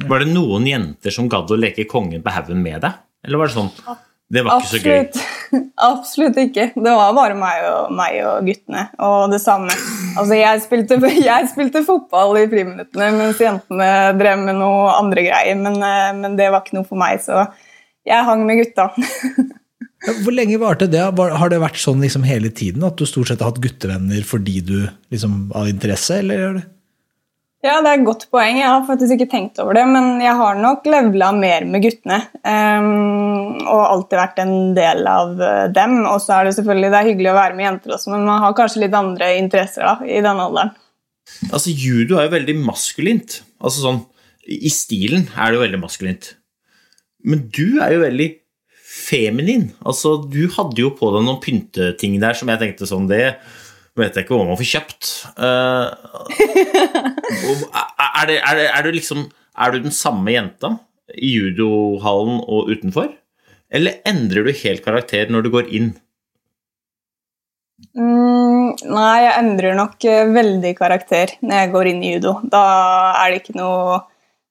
Var 0.09 0.23
det 0.23 0.31
noen 0.33 0.69
jenter 0.69 1.13
som 1.13 1.29
gadd 1.31 1.51
å 1.51 1.59
leke 1.59 1.89
kongen 1.91 2.23
på 2.25 2.33
haugen 2.33 2.63
med 2.63 2.81
deg? 2.85 3.03
Eller 3.27 3.41
var 3.41 3.51
det 3.51 3.57
sånn 3.59 3.69
Det 4.33 4.45
var 4.47 4.63
ikke 4.63 4.65
Absolutt. 4.65 5.19
så 5.19 5.59
gøy? 5.59 5.65
Absolutt 5.91 6.39
ikke. 6.41 6.67
Det 6.77 6.95
var 6.97 7.17
bare 7.17 7.37
meg 7.37 7.65
og, 7.69 7.91
meg 7.99 8.21
og 8.25 8.47
guttene. 8.47 8.87
Og 9.03 9.33
det 9.33 9.41
samme. 9.43 9.75
Altså, 10.15 10.39
jeg 10.39 10.63
spilte, 10.65 11.01
jeg 11.31 11.51
spilte 11.53 11.85
fotball 11.85 12.39
i 12.41 12.47
friminuttene, 12.49 13.11
mens 13.19 13.43
jentene 13.43 13.91
drev 14.21 14.45
med 14.47 14.61
noe 14.63 14.95
andre 14.95 15.27
greier. 15.27 15.59
Men, 15.59 15.81
eh, 15.85 16.13
men 16.17 16.39
det 16.39 16.49
var 16.55 16.65
ikke 16.65 16.79
noe 16.79 16.89
for 16.89 17.01
meg, 17.03 17.21
så 17.25 17.49
jeg 18.09 18.29
hang 18.31 18.47
med 18.49 18.63
gutta. 18.63 18.89
Hvor 20.01 20.33
lenge 20.33 20.57
varte 20.61 20.89
det? 20.89 21.03
Har 21.03 21.53
det 21.53 21.61
vært 21.61 21.81
sånn 21.81 22.01
liksom 22.01 22.25
hele 22.25 22.49
tiden 22.57 22.85
at 22.87 22.97
du 22.97 23.05
stort 23.09 23.29
sett 23.29 23.43
har 23.45 23.53
hatt 23.53 23.61
guttevenner 23.61 24.25
fordi 24.25 24.61
du 24.65 24.77
liksom 25.13 25.51
av 25.57 25.69
interesse, 25.69 26.23
eller? 26.23 26.63
Ja, 27.61 27.75
det 27.85 27.91
er 27.91 27.99
et 27.99 28.07
godt 28.07 28.23
poeng. 28.33 28.57
Jeg 28.57 28.71
har 28.73 28.87
faktisk 28.89 29.19
ikke 29.19 29.29
tenkt 29.29 29.59
over 29.61 29.77
det, 29.77 29.83
men 29.85 30.23
jeg 30.25 30.33
har 30.39 30.57
nok 30.57 30.87
levela 30.89 31.29
mer 31.37 31.67
med 31.69 31.85
guttene. 31.85 32.23
Um, 32.41 33.59
og 33.67 33.83
alltid 33.83 34.17
vært 34.17 34.41
en 34.41 34.55
del 34.79 35.05
av 35.11 35.35
eh, 35.45 35.67
dem. 35.77 35.99
Og 36.09 36.23
så 36.25 36.39
er 36.39 36.49
det 36.49 36.55
selvfølgelig 36.57 36.93
det 36.95 37.01
er 37.03 37.11
hyggelig 37.11 37.33
å 37.35 37.37
være 37.37 37.59
med 37.59 37.67
jenter 37.67 37.97
også, 37.99 38.15
men 38.15 38.25
man 38.31 38.41
har 38.47 38.57
kanskje 38.57 38.87
litt 38.87 38.97
andre 38.97 39.35
interesser 39.43 39.85
da, 39.85 39.95
i 40.09 40.23
denne 40.25 40.49
alderen. 40.49 40.73
Altså, 41.51 41.75
Judo 41.77 42.17
er 42.17 42.31
jo 42.31 42.37
veldig 42.39 42.57
maskulint. 42.65 43.43
Altså 43.61 43.85
sånn, 43.85 44.01
I 44.49 44.73
stilen 44.73 45.29
er 45.37 45.51
det 45.51 45.61
jo 45.61 45.65
veldig 45.67 45.83
maskulint. 45.85 46.33
Men 47.29 47.45
du 47.53 47.67
er 47.85 47.93
jo 47.93 48.05
veldig 48.07 48.31
feminin. 49.11 49.71
Altså, 49.83 50.17
du 50.23 50.45
hadde 50.55 50.81
jo 50.81 50.93
på 50.97 51.11
deg 51.15 51.27
noen 51.27 51.43
pynteting 51.43 52.19
der 52.23 52.39
som 52.39 52.51
jeg 52.53 52.63
tenkte 52.63 52.89
sånn 52.89 53.09
Det 53.11 53.25
vet 53.99 54.17
jeg 54.17 54.25
ikke 54.25 54.39
hva 54.39 54.47
man 54.49 54.59
får 54.61 54.71
kjøpt. 54.71 55.11
Uh, 55.37 55.91
er, 57.71 58.25
det, 58.31 58.39
er, 58.39 58.55
det, 58.59 58.69
er, 58.69 58.85
du 58.87 58.95
liksom 58.95 59.27
Er 59.59 59.75
du 59.75 59.83
den 59.85 59.95
samme 59.95 60.33
jenta 60.33 60.77
i 61.11 61.35
judohallen 61.35 62.39
og 62.47 62.71
utenfor? 62.71 63.11
Eller 63.71 64.01
endrer 64.09 64.47
du 64.47 64.55
helt 64.63 64.85
karakter 64.87 65.31
når 65.31 65.47
du 65.47 65.51
går 65.55 65.75
inn? 65.75 65.93
Mm, 67.97 68.77
nei, 68.93 69.15
jeg 69.25 69.37
endrer 69.41 69.77
nok 69.79 70.05
eh, 70.07 70.29
veldig 70.31 70.73
karakter 70.79 71.33
når 71.41 71.63
jeg 71.63 71.71
går 71.75 71.91
inn 71.91 72.03
i 72.03 72.13
judo. 72.15 72.35
Da 72.45 72.65
er 73.23 73.31
det 73.31 73.43
ikke 73.43 73.59
noe 73.59 74.01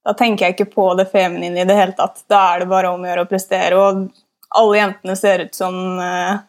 Da 0.07 0.15
tenker 0.17 0.47
jeg 0.47 0.55
ikke 0.55 0.71
på 0.73 0.85
det 0.97 1.09
feminine 1.11 1.61
i 1.61 1.67
det 1.67 1.75
hele 1.77 1.93
tatt. 1.97 2.23
Da 2.31 2.39
er 2.53 2.63
det 2.63 2.69
bare 2.71 2.89
om 2.89 3.03
å 3.03 3.09
gjøre 3.09 3.25
å 3.25 3.29
prestere. 3.29 3.77
Og 3.77 4.07
alle 4.57 4.79
jentene 4.79 5.15
ser 5.19 5.45
ut 5.45 5.55
som 5.55 5.75
uh, 5.99 6.39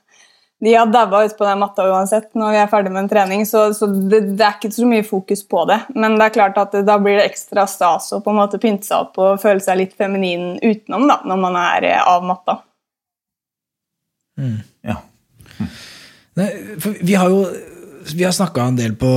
de 0.61 0.75
har 0.75 0.87
daua 0.87 1.25
ute 1.25 1.37
på 1.37 1.45
den 1.45 1.59
matta 1.59 1.87
uansett 1.89 2.35
når 2.37 2.53
vi 2.53 2.59
er 2.61 2.69
ferdig 2.69 2.93
med 2.93 3.05
en 3.05 3.09
trening, 3.09 3.47
så, 3.49 3.71
så 3.75 3.89
det, 3.89 4.21
det, 4.37 4.45
er 4.45 4.59
ikke 4.59 4.73
så 4.75 4.89
mye 4.89 5.07
fokus 5.07 5.43
på 5.49 5.65
det. 5.71 5.79
Men 5.97 6.19
det 6.21 6.27
er 6.27 6.35
klart 6.35 6.61
at 6.61 6.77
da 6.85 6.99
blir 7.01 7.17
det 7.17 7.31
ekstra 7.31 7.65
stas 7.71 8.11
å 8.13 8.21
på 8.21 8.35
en 8.35 8.41
måte 8.43 8.61
pynte 8.61 8.89
seg 8.91 9.07
opp 9.07 9.17
og 9.23 9.41
føle 9.41 9.65
seg 9.65 9.81
litt 9.81 9.97
feminin 9.97 10.59
utenom 10.61 11.09
da, 11.09 11.21
når 11.25 11.41
man 11.41 11.57
er 11.63 11.89
eh, 11.89 12.03
av 12.05 12.27
matta. 12.29 12.59
Mm. 14.41 14.59
Ja. 14.85 14.99
Mm. 15.57 15.71
Nei, 16.41 16.51
vi 17.01 17.17
har 17.17 17.33
jo 17.33 17.45
vi 18.11 18.25
har 18.25 18.33
snakka 18.33 18.65
en 18.65 18.79
del 18.79 18.95
på 18.97 19.09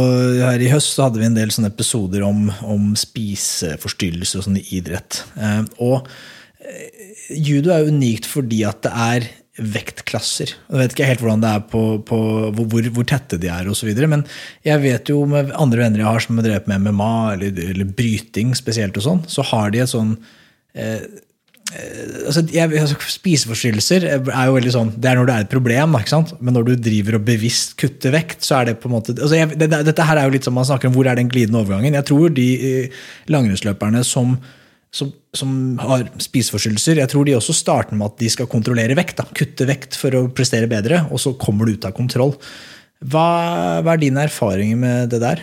Her 0.44 0.62
i 0.62 0.68
høst 0.72 0.96
så 0.96 1.06
hadde 1.06 1.22
vi 1.22 1.28
en 1.28 1.36
del 1.36 1.52
sånne 1.56 1.72
episoder 1.72 2.24
om, 2.28 2.46
om 2.68 2.92
spiseforstyrrelser 3.00 4.40
og 4.40 4.48
sånn 4.48 4.60
i 4.60 4.66
idrett. 4.80 5.25
Eh, 5.36 5.62
og 5.84 6.08
judo 7.29 7.74
er 7.74 7.89
unikt 7.89 8.27
fordi 8.29 8.63
at 8.67 8.84
det 8.86 8.91
er 8.93 9.32
vektklasser. 9.53 10.50
Jeg 10.50 10.79
vet 10.79 10.96
ikke 10.96 11.08
helt 11.08 11.22
hvordan 11.22 11.43
det 11.43 11.50
er 11.53 11.65
på, 11.70 11.82
på 12.08 12.20
hvor, 12.58 12.88
hvor, 12.96 13.05
tette 13.05 13.38
de 13.38 13.51
er 13.53 13.67
osv. 13.70 13.91
Men 14.10 14.24
jeg 14.65 14.82
vet 14.82 15.12
jo 15.12 15.20
med 15.29 15.51
andre 15.53 15.84
venner 15.84 16.01
jeg 16.01 16.10
har 16.10 16.24
som 16.25 16.39
har 16.39 16.48
drevet 16.48 16.72
med 16.72 16.88
MMA 16.88 17.17
eller, 17.36 17.60
eller 17.75 17.91
bryting 18.00 18.55
spesielt, 18.58 18.98
og 18.98 19.05
sånn, 19.05 19.22
så 19.29 19.46
har 19.51 19.70
de 19.74 19.84
et 19.84 19.91
sånn 19.91 20.15
eh, 20.74 21.05
eh 21.74 22.25
altså, 22.32 22.43
jeg, 22.50 22.74
altså, 22.82 22.98
Spiseforstyrrelser 23.13 24.08
er 24.10 24.17
jo 24.50 24.58
veldig 24.58 24.74
sånn, 24.74 24.91
det 24.98 25.12
er 25.12 25.22
når 25.22 25.29
det 25.29 25.36
er 25.36 25.46
et 25.46 25.53
problem, 25.53 26.00
sant? 26.10 26.34
men 26.41 26.58
når 26.58 26.72
du 26.72 26.74
driver 26.89 27.20
og 27.20 27.29
bevisst 27.29 27.77
kutter 27.77 28.17
vekt, 28.17 28.41
så 28.41 28.58
er 28.63 28.72
det 28.72 28.79
på 28.82 28.89
en 28.89 28.96
måte 28.98 29.13
altså, 29.20 29.38
jeg, 29.38 29.53
det, 29.62 29.70
Dette 29.70 30.10
her 30.10 30.17
er 30.17 30.25
jo 30.25 30.34
litt 30.34 30.50
som 30.50 30.58
man 30.58 30.65
snakker 30.65 30.89
om 30.89 30.98
hvor 30.98 31.12
er 31.12 31.22
den 31.22 31.29
glidende 31.29 31.62
overgangen. 31.62 31.93
Jeg 32.01 32.10
tror 32.10 32.34
de 32.34 32.50
eh, 32.58 33.00
langrennsløperne 33.29 34.01
som 34.01 34.34
som, 34.94 35.10
som 35.34 35.54
har 35.82 36.06
spiseforstyrrelser, 36.22 37.00
jeg 37.02 37.10
tror 37.10 37.26
de 37.26 37.34
også 37.38 37.56
starter 37.58 37.98
med 37.98 38.12
at 38.12 38.20
de 38.22 38.30
skal 38.30 38.50
kontrollere 38.50 38.98
vekt. 38.98 39.18
Da. 39.18 39.26
Kutte 39.34 39.66
vekt 39.66 39.98
for 39.98 40.14
å 40.14 40.28
prestere 40.36 40.70
bedre, 40.70 41.08
og 41.10 41.22
så 41.22 41.34
kommer 41.40 41.66
du 41.66 41.74
ut 41.74 41.88
av 41.90 41.96
kontroll. 41.98 42.36
Hva, 43.02 43.30
hva 43.84 43.96
er 43.96 44.04
dine 44.04 44.28
erfaringer 44.28 44.78
med 44.80 45.10
det 45.12 45.24
der? 45.24 45.42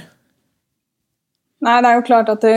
Nei, 1.67 1.81
det 1.83 1.91
er 1.91 1.99
jo 1.99 2.07
klart 2.07 2.31
at 2.33 2.47
det, 2.47 2.55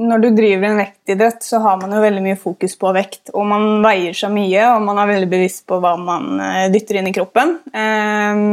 når 0.00 0.22
du 0.22 0.28
driver 0.36 0.68
en 0.68 0.82
vektidrett, 0.82 1.40
så 1.42 1.62
har 1.64 1.80
man 1.80 1.96
jo 1.96 2.04
veldig 2.04 2.26
mye 2.28 2.38
fokus 2.38 2.76
på 2.78 2.92
vekt. 2.94 3.32
Og 3.32 3.48
man 3.48 3.66
veier 3.88 4.20
seg 4.20 4.36
mye, 4.36 4.68
og 4.74 4.84
man 4.84 5.00
er 5.00 5.10
veldig 5.14 5.32
bevisst 5.32 5.64
på 5.72 5.80
hva 5.80 5.96
man 5.98 6.36
eh, 6.36 6.68
dytter 6.70 7.00
inn 7.00 7.08
i 7.10 7.16
kroppen. 7.16 7.56
Um, 7.72 8.44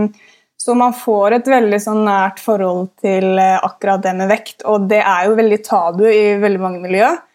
så 0.57 0.73
man 0.73 0.95
får 0.97 1.35
et 1.35 1.51
veldig 1.51 1.83
sånn 1.83 2.05
nært 2.07 2.39
forhold 2.41 2.95
til 3.03 3.35
eh, 3.43 3.59
akkurat 3.59 4.07
det 4.07 4.15
med 4.17 4.31
vekt, 4.31 4.63
og 4.63 4.87
det 4.87 5.03
er 5.03 5.27
jo 5.27 5.37
veldig 5.43 5.63
tabu 5.67 6.07
i 6.07 6.37
veldig 6.39 6.63
mange 6.63 6.85
miljøer 6.87 7.25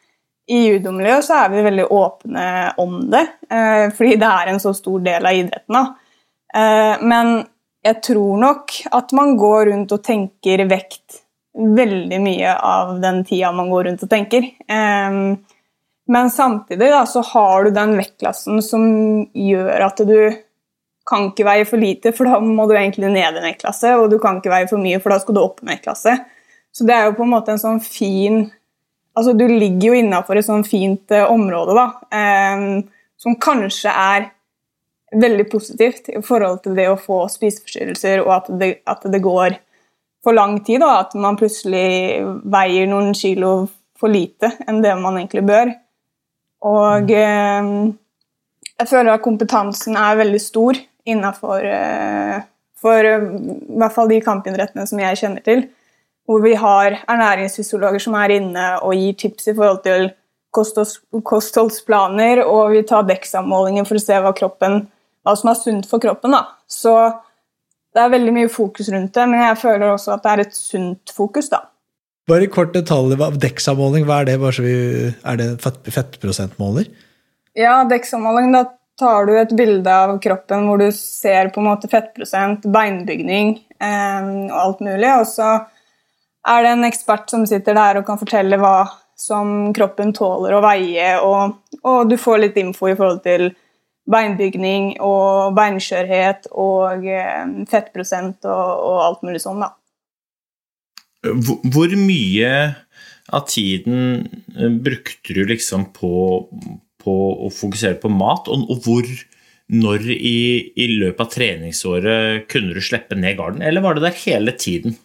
i 0.51 0.61
judomiljøet 0.67 1.25
så 1.27 1.39
er 1.45 1.51
vi 1.53 1.65
veldig 1.65 1.87
åpne 1.95 2.45
om 2.83 2.99
det, 3.11 3.23
eh, 3.51 3.87
fordi 3.95 4.17
det 4.21 4.29
er 4.29 4.51
en 4.51 4.61
så 4.63 4.73
stor 4.75 5.03
del 5.05 5.27
av 5.27 5.39
idretten. 5.39 5.93
Eh, 6.55 6.95
men 7.03 7.35
jeg 7.83 8.03
tror 8.03 8.41
nok 8.43 8.75
at 8.93 9.13
man 9.17 9.37
går 9.39 9.71
rundt 9.71 9.95
og 9.95 10.03
tenker 10.05 10.65
vekt 10.71 11.23
veldig 11.53 12.19
mye 12.23 12.55
av 12.57 12.95
den 13.03 13.23
tida 13.29 13.53
man 13.53 13.71
går 13.71 13.91
rundt 13.91 14.03
og 14.03 14.11
tenker. 14.11 14.49
Eh, 14.69 15.19
men 16.13 16.31
samtidig 16.31 16.91
da, 16.91 17.05
så 17.07 17.23
har 17.33 17.65
du 17.65 17.71
den 17.71 17.97
vektklassen 17.97 18.63
som 18.63 18.83
gjør 19.33 19.87
at 19.87 20.03
du 20.07 20.17
kan 21.09 21.29
ikke 21.31 21.47
veie 21.47 21.67
for 21.67 21.83
lite, 21.83 22.13
for 22.15 22.29
da 22.31 22.39
må 22.43 22.67
du 22.71 22.77
egentlig 22.77 23.11
ned 23.11 23.39
en 23.39 23.47
vektklasse, 23.47 23.95
og 23.99 24.11
du 24.11 24.19
kan 24.23 24.39
ikke 24.39 24.53
veie 24.53 24.69
for 24.71 24.83
mye, 24.83 25.01
for 25.03 25.15
da 25.15 25.19
skal 25.23 25.37
du 25.37 25.43
opp 25.43 25.63
en 25.63 25.73
vektklasse. 25.73 26.17
Så 26.73 26.87
det 26.89 26.95
er 26.95 27.09
jo 27.09 27.17
på 27.19 27.27
en 27.27 27.33
måte 27.35 27.55
en 27.55 27.63
sånn 27.63 27.81
fin 27.85 28.45
altså, 29.15 29.33
Du 29.33 29.47
ligger 29.49 29.89
jo 29.89 29.99
innafor 30.03 30.39
et 30.39 30.49
sånn 30.49 30.65
fint 30.67 31.15
uh, 31.15 31.29
område, 31.33 31.77
da. 31.79 31.87
Um, 32.13 32.83
som 33.23 33.37
kanskje 33.39 33.91
er 33.93 34.31
veldig 35.13 35.45
positivt 35.53 36.09
i 36.11 36.23
forhold 36.25 36.63
til 36.65 36.75
det 36.79 36.89
å 36.91 36.99
få 36.99 37.27
spiseforstyrrelser, 37.31 38.25
og 38.25 38.33
at 38.39 38.51
det, 38.59 38.73
at 38.89 39.05
det 39.13 39.21
går 39.23 39.59
for 40.25 40.37
lang 40.37 40.59
tid, 40.65 40.83
og 40.83 40.93
at 40.95 41.15
man 41.19 41.39
plutselig 41.39 42.23
veier 42.49 42.89
noen 42.91 43.13
kilo 43.17 43.69
for 43.99 44.11
lite 44.11 44.51
enn 44.67 44.81
det 44.83 44.95
man 44.99 45.19
egentlig 45.21 45.45
bør. 45.47 45.75
Og 46.67 47.11
eh, 47.11 47.71
jeg 48.79 48.91
føler 48.91 49.13
at 49.13 49.25
kompetansen 49.25 49.99
er 49.99 50.19
veldig 50.19 50.41
stor 50.43 50.79
innafor 51.09 51.67
eh, 51.67 52.43
for 52.83 53.07
eh, 53.07 53.27
i 53.27 53.79
hvert 53.79 53.95
fall 53.95 54.11
de 54.11 54.21
kampidrettene 54.25 54.87
som 54.89 55.03
jeg 55.03 55.21
kjenner 55.21 55.47
til, 55.47 55.67
hvor 56.29 56.43
vi 56.45 56.55
har 56.59 57.01
ernæringsfysiologer 57.11 58.03
som 58.03 58.17
er 58.19 58.37
inne 58.39 58.67
og 58.81 58.95
gir 58.97 59.17
tips 59.19 59.51
i 59.51 59.57
forhold 59.57 59.83
til 59.87 60.11
kostholdsplaner, 60.53 62.43
og 62.45 62.75
vi 62.75 62.83
tar 62.89 63.07
DEXA-målinger 63.09 63.87
for 63.89 63.99
å 63.99 64.03
se 64.03 64.19
hva, 64.21 64.33
kroppen, 64.37 64.83
hva 65.25 65.37
som 65.39 65.51
er 65.53 65.59
sunt 65.59 65.89
for 65.89 66.03
kroppen. 66.03 66.37
Da. 66.37 66.45
Så 66.69 66.93
det 67.93 68.03
er 68.05 68.13
veldig 68.13 68.35
mye 68.37 68.51
fokus 68.53 68.91
rundt 68.93 69.15
det, 69.17 69.29
men 69.31 69.41
jeg 69.47 69.61
føler 69.63 69.95
også 69.95 70.17
at 70.17 70.25
det 70.25 70.33
er 70.35 70.45
et 70.45 70.59
sunt 70.59 71.15
fokus. 71.17 71.49
da. 71.53 71.65
Bare 72.31 72.51
kort 72.53 72.77
detalj, 72.77 73.17
DEXA-måling, 73.43 74.07
hva 74.07 74.21
er 74.23 74.31
det? 74.31 74.39
Vi, 74.63 74.77
er 75.25 75.41
det 75.41 75.49
fettprosentmåler? 75.65 76.93
Ja, 77.59 77.81
DEXA-måling, 77.89 78.53
da 78.55 78.67
tar 79.01 79.27
du 79.27 79.35
et 79.41 79.53
bilde 79.57 79.93
av 79.93 80.19
kroppen 80.23 80.69
hvor 80.69 80.81
du 80.81 80.91
ser 80.95 81.51
på 81.53 81.63
en 81.63 81.71
måte 81.71 81.89
fettprosent, 81.91 82.69
beinbygning 82.73 83.57
eh, 83.81 84.29
og 84.53 84.59
alt 84.61 84.85
mulig. 84.85 85.09
Og 85.17 85.27
så 85.33 85.49
er 86.49 86.65
det 86.65 86.73
en 86.75 86.89
ekspert 86.89 87.31
som 87.31 87.45
sitter 87.47 87.77
der 87.79 88.01
og 88.01 88.07
kan 88.07 88.21
fortelle 88.21 88.59
hva 88.61 88.87
som 89.19 89.71
kroppen 89.77 90.11
tåler 90.17 90.57
å 90.57 90.63
veie, 90.65 91.15
og, 91.23 91.59
og 91.87 92.09
du 92.11 92.17
får 92.19 92.41
litt 92.43 92.57
info 92.59 92.91
i 92.91 92.97
forhold 92.99 93.23
til 93.27 93.53
beinbygning 94.11 94.97
og 95.05 95.55
beinskjørhet 95.55 96.49
og 96.59 97.07
eh, 97.07 97.45
fettprosent 97.71 98.49
og, 98.51 98.71
og, 98.73 98.97
alt 99.07 99.27
mulig 99.27 99.43
sånn, 99.45 99.63
da. 99.63 99.71
Hvor 101.23 101.93
mye 101.95 102.55
av 103.31 103.45
tiden 103.47 104.25
eh, 104.57 104.73
brukte 104.73 105.37
du 105.37 105.45
liksom 105.47 105.93
på, 105.95 106.49
på 107.03 107.15
å 107.47 107.53
fokusere 107.55 108.01
på 108.03 108.11
mat, 108.11 108.51
og, 108.51 108.67
og 108.73 108.89
hvor 108.89 109.13
når 109.73 110.11
i, 110.13 110.39
i, 110.75 110.89
løpet 110.99 111.23
av 111.23 111.31
treningsåret 111.33 112.51
kunne 112.51 112.75
du 112.75 112.83
slippe 112.85 113.17
ned 113.17 113.39
garden, 113.39 113.63
eller 113.65 113.85
var 113.85 113.97
det 113.97 114.09
der 114.09 114.19
hele 114.25 114.53
tiden? 114.59 114.99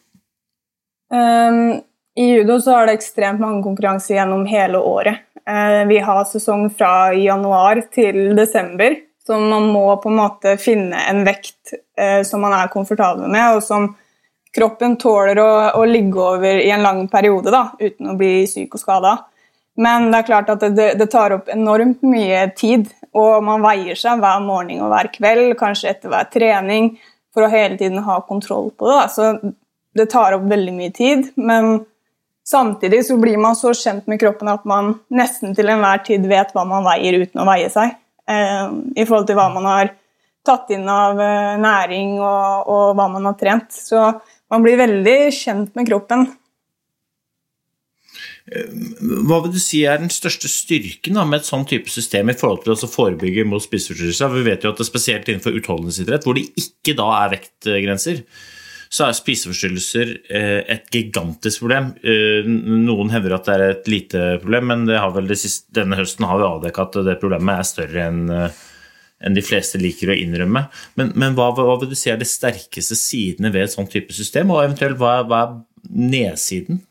Um, 1.09 1.81
I 2.15 2.25
judo 2.33 2.57
så 2.61 2.75
er 2.75 2.87
det 2.87 2.97
ekstremt 2.97 3.41
mange 3.41 3.63
konkurranser 3.65 4.17
gjennom 4.17 4.45
hele 4.49 4.81
året. 4.81 5.23
Uh, 5.47 5.85
vi 5.87 5.99
har 6.03 6.25
sesong 6.27 6.67
fra 6.75 7.13
januar 7.15 7.85
til 7.93 8.35
desember, 8.37 8.97
så 9.23 9.39
man 9.39 9.69
må 9.71 9.85
på 10.03 10.11
en 10.11 10.19
måte 10.19 10.57
finne 10.59 10.99
en 11.07 11.23
vekt 11.27 11.75
uh, 11.99 12.23
som 12.27 12.43
man 12.43 12.57
er 12.57 12.73
komfortabel 12.73 13.31
med, 13.31 13.55
og 13.55 13.63
som 13.63 13.93
kroppen 14.57 14.97
tåler 14.99 15.39
å, 15.39 15.49
å 15.77 15.85
ligge 15.87 16.19
over 16.19 16.59
i 16.59 16.69
en 16.73 16.83
lang 16.83 17.05
periode 17.11 17.53
da, 17.53 17.69
uten 17.79 18.13
å 18.13 18.17
bli 18.19 18.47
syk 18.49 18.75
og 18.75 18.81
skada. 18.81 19.17
Men 19.77 20.09
det 20.09 20.23
er 20.23 20.27
klart 20.31 20.49
at 20.49 20.63
det, 20.73 20.87
det, 20.97 21.07
tar 21.13 21.35
opp 21.35 21.51
enormt 21.53 22.01
mye 22.07 22.47
tid, 22.57 22.89
og 23.17 23.43
man 23.45 23.61
veier 23.61 23.97
seg 23.99 24.23
hver 24.23 24.41
morgen 24.41 24.81
og 24.81 24.89
hver 24.89 25.11
kveld, 25.13 25.53
kanskje 25.59 25.91
etter 25.91 26.11
hver 26.11 26.25
trening, 26.33 26.95
for 27.33 27.45
å 27.45 27.51
hele 27.51 27.77
tiden 27.77 28.01
ha 28.01 28.17
kontroll 28.25 28.71
på 28.73 28.89
det. 28.89 28.95
Da. 28.97 29.05
Så 29.13 29.53
det 29.97 30.09
tar 30.13 30.37
opp 30.37 30.47
veldig 30.49 30.73
mye 30.77 30.93
tid, 30.95 31.29
men 31.35 31.81
samtidig 32.47 33.03
så 33.07 33.17
blir 33.19 33.39
man 33.41 33.57
så 33.59 33.73
kjent 33.75 34.07
med 34.07 34.21
kroppen 34.21 34.51
at 34.51 34.65
man 34.69 34.95
nesten 35.13 35.55
til 35.57 35.71
enhver 35.73 36.03
tid 36.07 36.27
vet 36.29 36.53
hva 36.55 36.65
man 36.69 36.85
veier 36.87 37.21
uten 37.23 37.43
å 37.43 37.47
veie 37.49 37.69
seg, 37.73 37.97
eh, 38.29 38.65
i 38.95 39.05
forhold 39.05 39.29
til 39.29 39.39
hva 39.39 39.49
man 39.55 39.67
har 39.69 39.93
tatt 40.47 40.71
inn 40.71 40.87
av 40.87 41.19
eh, 41.19 41.55
næring 41.59 42.17
og, 42.21 42.71
og 42.71 42.97
hva 42.97 43.09
man 43.17 43.27
har 43.27 43.39
trent. 43.39 43.73
Så 43.73 43.99
man 44.47 44.63
blir 44.63 44.79
veldig 44.79 45.19
kjent 45.35 45.73
med 45.75 45.89
kroppen 45.89 46.29
hva 48.47 49.41
vil 49.43 49.51
du 49.51 49.59
si 49.59 49.81
er 49.83 49.99
den 49.99 50.11
største 50.13 50.47
styrken 50.47 51.17
da, 51.19 51.25
med 51.27 51.41
et 51.41 51.49
sånn 51.49 51.65
type 51.67 51.91
system 51.91 52.31
i 52.31 52.35
forhold 52.37 52.63
til 52.63 52.75
å 52.75 52.89
forebygge 52.89 53.43
mot 53.47 53.63
spiseforstyrrelser? 53.63 54.31
Vi 54.31 54.45
vet 54.45 54.63
jo 54.63 54.71
at 54.71 54.79
det 54.79 54.85
er 54.85 54.89
spesielt 54.89 55.27
innenfor 55.27 55.57
utholdenhetsidrett, 55.59 56.23
hvor 56.23 56.37
det 56.37 56.47
ikke 56.59 56.95
da 56.97 57.09
er 57.17 57.33
vektgrenser, 57.35 58.21
så 58.89 59.07
er 59.07 59.17
spiseforstyrrelser 59.17 60.13
eh, 60.31 60.61
et 60.75 60.87
gigantisk 60.93 61.65
problem. 61.65 61.91
Eh, 62.01 62.47
noen 62.47 63.11
hevder 63.13 63.37
at 63.37 63.47
det 63.47 63.55
er 63.55 63.65
et 63.67 63.91
lite 63.91 64.23
problem, 64.43 64.71
men 64.71 64.87
det 64.87 65.39
siste, 65.39 65.67
denne 65.75 65.99
høsten 65.99 66.27
har 66.27 66.39
vi 66.39 66.47
avdekket 66.47 66.99
at 66.99 67.07
det 67.09 67.19
problemet 67.21 67.59
er 67.59 67.71
større 67.71 68.09
enn 68.09 68.25
eh, 68.33 68.65
enn 69.17 69.33
de 69.33 69.41
fleste 69.41 69.79
liker 69.81 70.11
å 70.13 70.15
innrømme. 70.17 70.61
Men, 70.99 71.07
men 71.17 71.33
hva, 71.33 71.47
hva, 71.57 71.79
vil 71.81 71.89
du 71.89 71.95
si 71.97 72.11
er 72.11 72.19
de 72.21 72.27
sterkeste 72.29 72.93
sidene 72.93 73.49
ved 73.49 73.65
et 73.65 73.73
sånt 73.73 73.89
type 73.89 74.13
system, 74.13 74.51
og 74.53 74.61
eventuelt 74.61 74.99
hva, 75.01 75.23
hva 75.25 75.39
er 75.41 75.55
nedsiden? 75.89 76.83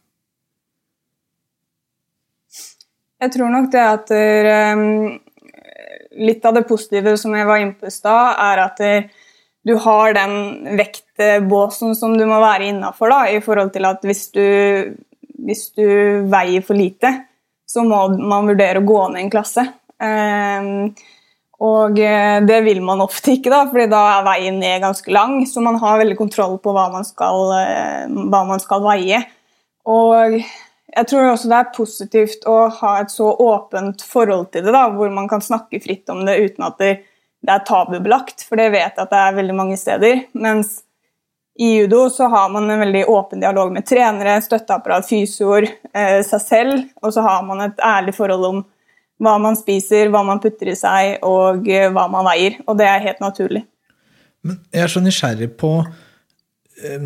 Jeg 3.23 3.33
tror 3.37 3.55
nok 3.55 3.71
det 3.71 3.85
at 3.85 4.11
um, 4.75 4.83
Litt 6.19 6.49
av 6.49 6.57
det 6.57 6.65
positive 6.67 7.15
som 7.21 7.39
jeg 7.39 7.47
var 7.47 7.63
inne 7.63 7.79
på 7.79 7.87
i 7.87 7.95
stad, 7.95 8.41
er 8.43 8.65
at 8.65 8.83
du 9.69 9.75
har 9.85 10.15
den 10.17 10.77
vektbåsen 11.19 11.97
som 11.99 12.17
du 12.19 12.25
må 12.29 12.41
være 12.43 12.71
innafor, 12.71 13.13
i 13.33 13.41
forhold 13.45 13.73
til 13.75 13.89
at 13.89 14.05
hvis 14.07 14.29
du, 14.35 14.47
hvis 15.47 15.69
du, 15.77 15.87
veier 16.33 16.65
for 16.67 16.79
lite, 16.79 17.13
så 17.67 17.83
må 17.85 18.07
man 18.17 18.49
vurdere 18.49 18.81
å 18.83 18.87
gå 18.87 19.03
ned 19.11 19.25
en 19.25 19.33
klasse. 19.33 19.67
Um, 19.97 20.93
og 21.57 21.97
eh, 22.05 22.43
det 22.45 22.59
vil 22.67 22.83
man 22.85 23.01
ofte 23.01 23.33
ikke, 23.33 23.49
da, 23.53 23.63
fordi 23.71 23.89
da 23.89 24.03
er 24.19 24.27
veien 24.27 24.59
ned 24.61 24.83
ganske 24.85 25.13
lang. 25.13 25.39
Så 25.49 25.63
man 25.65 25.79
har 25.81 26.03
veldig 26.03 26.19
kontroll 26.19 26.59
på 26.61 26.75
hva 26.77 26.91
man 26.93 27.07
skal, 27.09 27.53
eh, 27.63 28.17
hva 28.29 28.43
man 28.49 28.61
skal 28.61 28.85
veie. 28.85 29.23
Og 29.89 30.37
jeg 30.37 31.09
tror 31.09 31.31
også 31.31 31.51
det 31.51 31.59
er 31.59 31.75
positivt 31.77 32.47
å 32.49 32.59
ha 32.81 32.93
et 33.01 33.13
så 33.13 33.31
åpent 33.33 34.05
forhold 34.05 34.51
til 34.53 34.67
det, 34.67 34.75
da, 34.77 34.87
hvor 34.93 35.13
man 35.13 35.29
kan 35.31 35.45
snakke 35.45 35.81
fritt 35.85 36.13
om 36.13 36.25
det 36.29 36.39
uten 36.45 36.69
at 36.69 36.77
det, 36.83 36.93
det 37.45 37.55
er 37.55 37.65
tabubelagt, 37.69 38.45
for 38.45 38.61
det 38.61 38.71
vet 38.75 38.93
jeg 38.93 39.07
at 39.07 39.13
det 39.13 39.23
er 39.23 39.41
veldig 39.41 39.57
mange 39.57 39.81
steder. 39.81 40.27
Mens 40.37 40.83
i 41.59 41.71
judo 41.79 42.07
så 42.13 42.29
har 42.33 42.49
man 42.53 42.71
en 42.71 42.83
veldig 42.85 43.05
åpen 43.09 43.41
dialog 43.41 43.73
med 43.73 43.87
trenere, 43.89 44.39
støtteapparat, 44.45 45.09
fysioer, 45.09 45.69
eh, 45.95 46.21
seg 46.27 46.43
selv, 46.45 46.89
og 47.03 47.15
så 47.17 47.25
har 47.27 47.45
man 47.49 47.65
et 47.69 47.85
ærlig 47.85 48.17
forhold 48.17 48.49
om 48.49 48.65
hva 49.23 49.37
man 49.41 49.57
spiser, 49.57 50.11
hva 50.13 50.21
man 50.27 50.43
putter 50.43 50.73
i 50.73 50.77
seg, 50.77 51.23
og 51.25 51.69
eh, 51.73 51.89
hva 51.93 52.09
man 52.13 52.29
veier. 52.29 52.59
Og 52.69 52.77
det 52.81 52.89
er 52.91 53.07
helt 53.09 53.23
naturlig. 53.25 53.65
Men 54.47 54.61
jeg 54.75 54.85
er 54.85 54.93
så 54.93 55.03
nysgjerrig 55.03 55.55
på 55.59 55.79
Eh, 56.85 57.05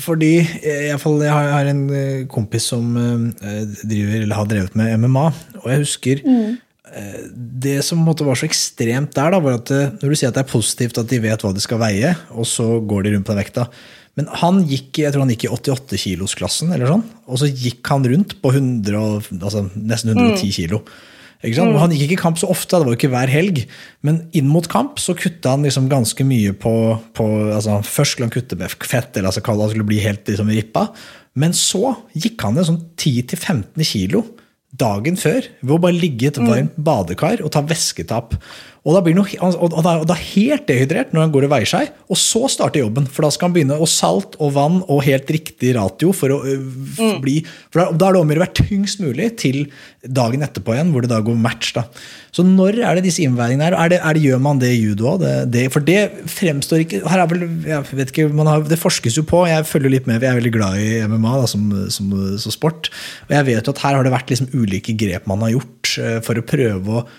fordi 0.00 0.38
jeg, 0.40 0.88
jeg 0.88 1.32
har 1.32 1.68
en 1.68 1.82
eh, 1.92 2.26
kompis 2.32 2.70
som 2.72 2.94
eh, 2.96 3.64
driver, 3.84 4.22
eller 4.22 4.38
har 4.38 4.46
drevet 4.48 4.76
med 4.78 4.94
MMA, 5.02 5.24
og 5.60 5.66
jeg 5.68 5.82
husker 5.82 6.22
mm. 6.24 6.54
Det 6.92 7.78
som 7.86 8.02
var 8.04 8.36
så 8.36 8.46
ekstremt 8.48 9.14
der, 9.16 9.32
da, 9.32 9.40
var 9.40 9.60
at 9.60 9.72
når 9.72 10.12
du 10.12 10.16
sier 10.18 10.32
at 10.32 10.36
det 10.36 10.44
er 10.44 10.52
positivt 10.52 11.00
at 11.00 11.08
de 11.08 11.20
vet 11.24 11.44
hva 11.44 11.52
de 11.56 11.62
skal 11.64 11.80
veie, 11.80 12.12
og 12.36 12.48
så 12.48 12.66
går 12.80 13.06
de 13.06 13.14
rundt 13.14 13.28
på 13.28 13.32
den 13.32 13.40
vekta 13.40 13.64
Men 14.18 14.28
han 14.42 14.60
gikk 14.68 15.00
jeg 15.00 15.14
tror 15.14 15.24
han 15.24 15.32
gikk 15.32 15.46
i 15.48 15.54
88-kilosklassen, 15.54 16.74
eller 16.74 16.90
sånn, 16.90 17.06
og 17.24 17.40
så 17.40 17.48
gikk 17.48 17.88
han 17.88 18.04
rundt 18.12 18.36
på 18.42 18.52
100, 18.52 19.32
altså 19.38 19.64
nesten 19.72 20.12
110 20.12 20.36
mm. 20.36 20.52
kilo. 20.58 20.82
Mm. 21.42 21.74
Han 21.74 21.90
gikk 21.90 22.04
ikke 22.06 22.20
i 22.20 22.22
kamp 22.22 22.38
så 22.38 22.46
ofte, 22.52 22.78
det 22.78 22.86
var 22.86 22.94
jo 22.94 23.00
ikke 23.00 23.10
hver 23.10 23.30
helg. 23.32 23.64
Men 24.06 24.20
inn 24.36 24.46
mot 24.50 24.68
kamp 24.70 25.00
så 25.02 25.14
kutta 25.18 25.56
han 25.56 25.66
liksom 25.66 25.88
ganske 25.90 26.26
mye 26.26 26.52
på, 26.54 26.74
på 27.16 27.26
altså 27.50 27.80
Først 27.82 28.14
skulle 28.14 28.28
han 28.28 28.34
kutte 28.36 28.58
med 28.60 28.70
fett, 28.70 29.16
eller 29.16 29.32
altså 29.32 29.42
han 29.48 29.72
skulle 29.72 29.88
bli 29.88 29.98
helt 30.04 30.28
liksom 30.28 30.52
rippa. 30.54 30.86
Men 31.34 31.56
så 31.56 31.96
gikk 32.14 32.44
han 32.46 32.54
ned 32.54 32.68
sånn 32.68 32.80
10-15 32.94 33.88
kilo 33.88 34.22
dagen 34.72 35.18
før 35.20 35.48
ved 35.60 35.74
å 35.74 35.80
bare 35.82 35.96
ligge 35.98 36.26
i 36.26 36.30
et 36.30 36.40
mm. 36.40 36.48
varmt 36.48 36.78
badekar 36.80 37.42
og 37.44 37.52
ta 37.54 37.62
væsketap. 37.66 38.36
Og 38.82 38.96
da 38.96 39.00
blir 39.04 39.14
han 39.14 39.54
og 39.62 39.76
da, 39.86 39.92
og 40.02 40.08
da 40.10 40.16
helt 40.18 40.64
dehydrert 40.66 41.12
når 41.14 41.26
han 41.26 41.32
går 41.34 41.44
og 41.46 41.52
veier 41.52 41.70
seg, 41.70 41.90
og 42.10 42.18
så 42.18 42.48
starter 42.50 42.82
jobben. 42.82 43.06
For 43.06 43.22
da 43.22 43.30
skal 43.30 43.48
han 43.48 43.54
begynne 43.54 43.78
å 43.78 43.86
salt 43.86 44.34
og 44.42 44.56
vann 44.56 44.80
og 44.90 45.04
helt 45.06 45.30
riktig 45.30 45.76
ratio 45.76 46.10
for 46.16 46.34
å 46.34 46.40
mm. 46.42 47.20
bli 47.22 47.36
For 47.70 47.78
da, 47.78 47.86
da 47.94 48.08
er 48.08 48.16
det 48.16 48.22
om 48.24 48.34
å 48.34 48.40
være 48.42 48.56
tyngst 48.58 49.02
mulig 49.04 49.30
til 49.38 49.60
dagen 50.02 50.42
etterpå 50.42 50.74
igjen, 50.74 50.90
hvor 50.90 51.06
det 51.06 51.12
da 51.12 51.22
går 51.22 51.38
match. 51.38 51.70
da. 51.78 51.86
Så 52.34 52.42
når 52.48 52.80
er 52.82 52.98
det 52.98 53.06
disse 53.06 53.22
innveiingene 53.22 53.70
her? 53.70 53.78
Er 53.78 53.94
det, 53.94 54.02
er 54.02 54.18
det, 54.18 54.26
gjør 54.26 54.44
man 54.50 54.58
det 54.58 54.74
i 54.74 54.82
judo 54.82 55.12
òg? 55.14 55.26
For 55.70 55.86
det 55.86 56.00
fremstår 56.34 56.82
ikke 56.82 57.04
her 57.06 57.22
er 57.22 57.30
vel, 57.30 57.48
jeg 57.70 57.98
vet 58.02 58.10
ikke, 58.10 58.30
har, 58.50 58.66
Det 58.66 58.82
forskes 58.82 59.22
jo 59.22 59.28
på, 59.28 59.46
jeg 59.46 59.68
følger 59.70 59.94
litt 59.94 60.10
med, 60.10 60.24
jeg 60.26 60.34
er 60.34 60.42
veldig 60.42 60.56
glad 60.58 60.82
i 60.82 60.94
MMA 61.06 61.38
da, 61.44 61.50
som, 61.54 61.70
som, 61.86 62.14
som 62.34 62.54
sport. 62.54 62.90
Og 63.28 63.36
jeg 63.38 63.52
vet 63.52 63.62
jo 63.62 63.76
at 63.78 63.86
her 63.86 64.00
har 64.00 64.02
det 64.02 64.18
vært 64.18 64.34
liksom 64.34 64.50
ulike 64.58 64.98
grep 64.98 65.30
man 65.30 65.46
har 65.46 65.54
gjort 65.54 65.98
for 66.26 66.34
å 66.34 66.50
prøve 66.50 66.98
å 66.98 67.10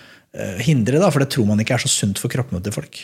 hindre, 0.64 0.98
da, 1.02 1.10
for 1.14 1.22
det 1.22 1.30
tror 1.34 1.46
man 1.48 1.60
ikke 1.62 1.76
er 1.76 1.84
så 1.84 1.90
sunt 1.92 2.18
for 2.22 2.32
kroppene 2.32 2.62
til 2.64 2.74
folk. 2.74 3.02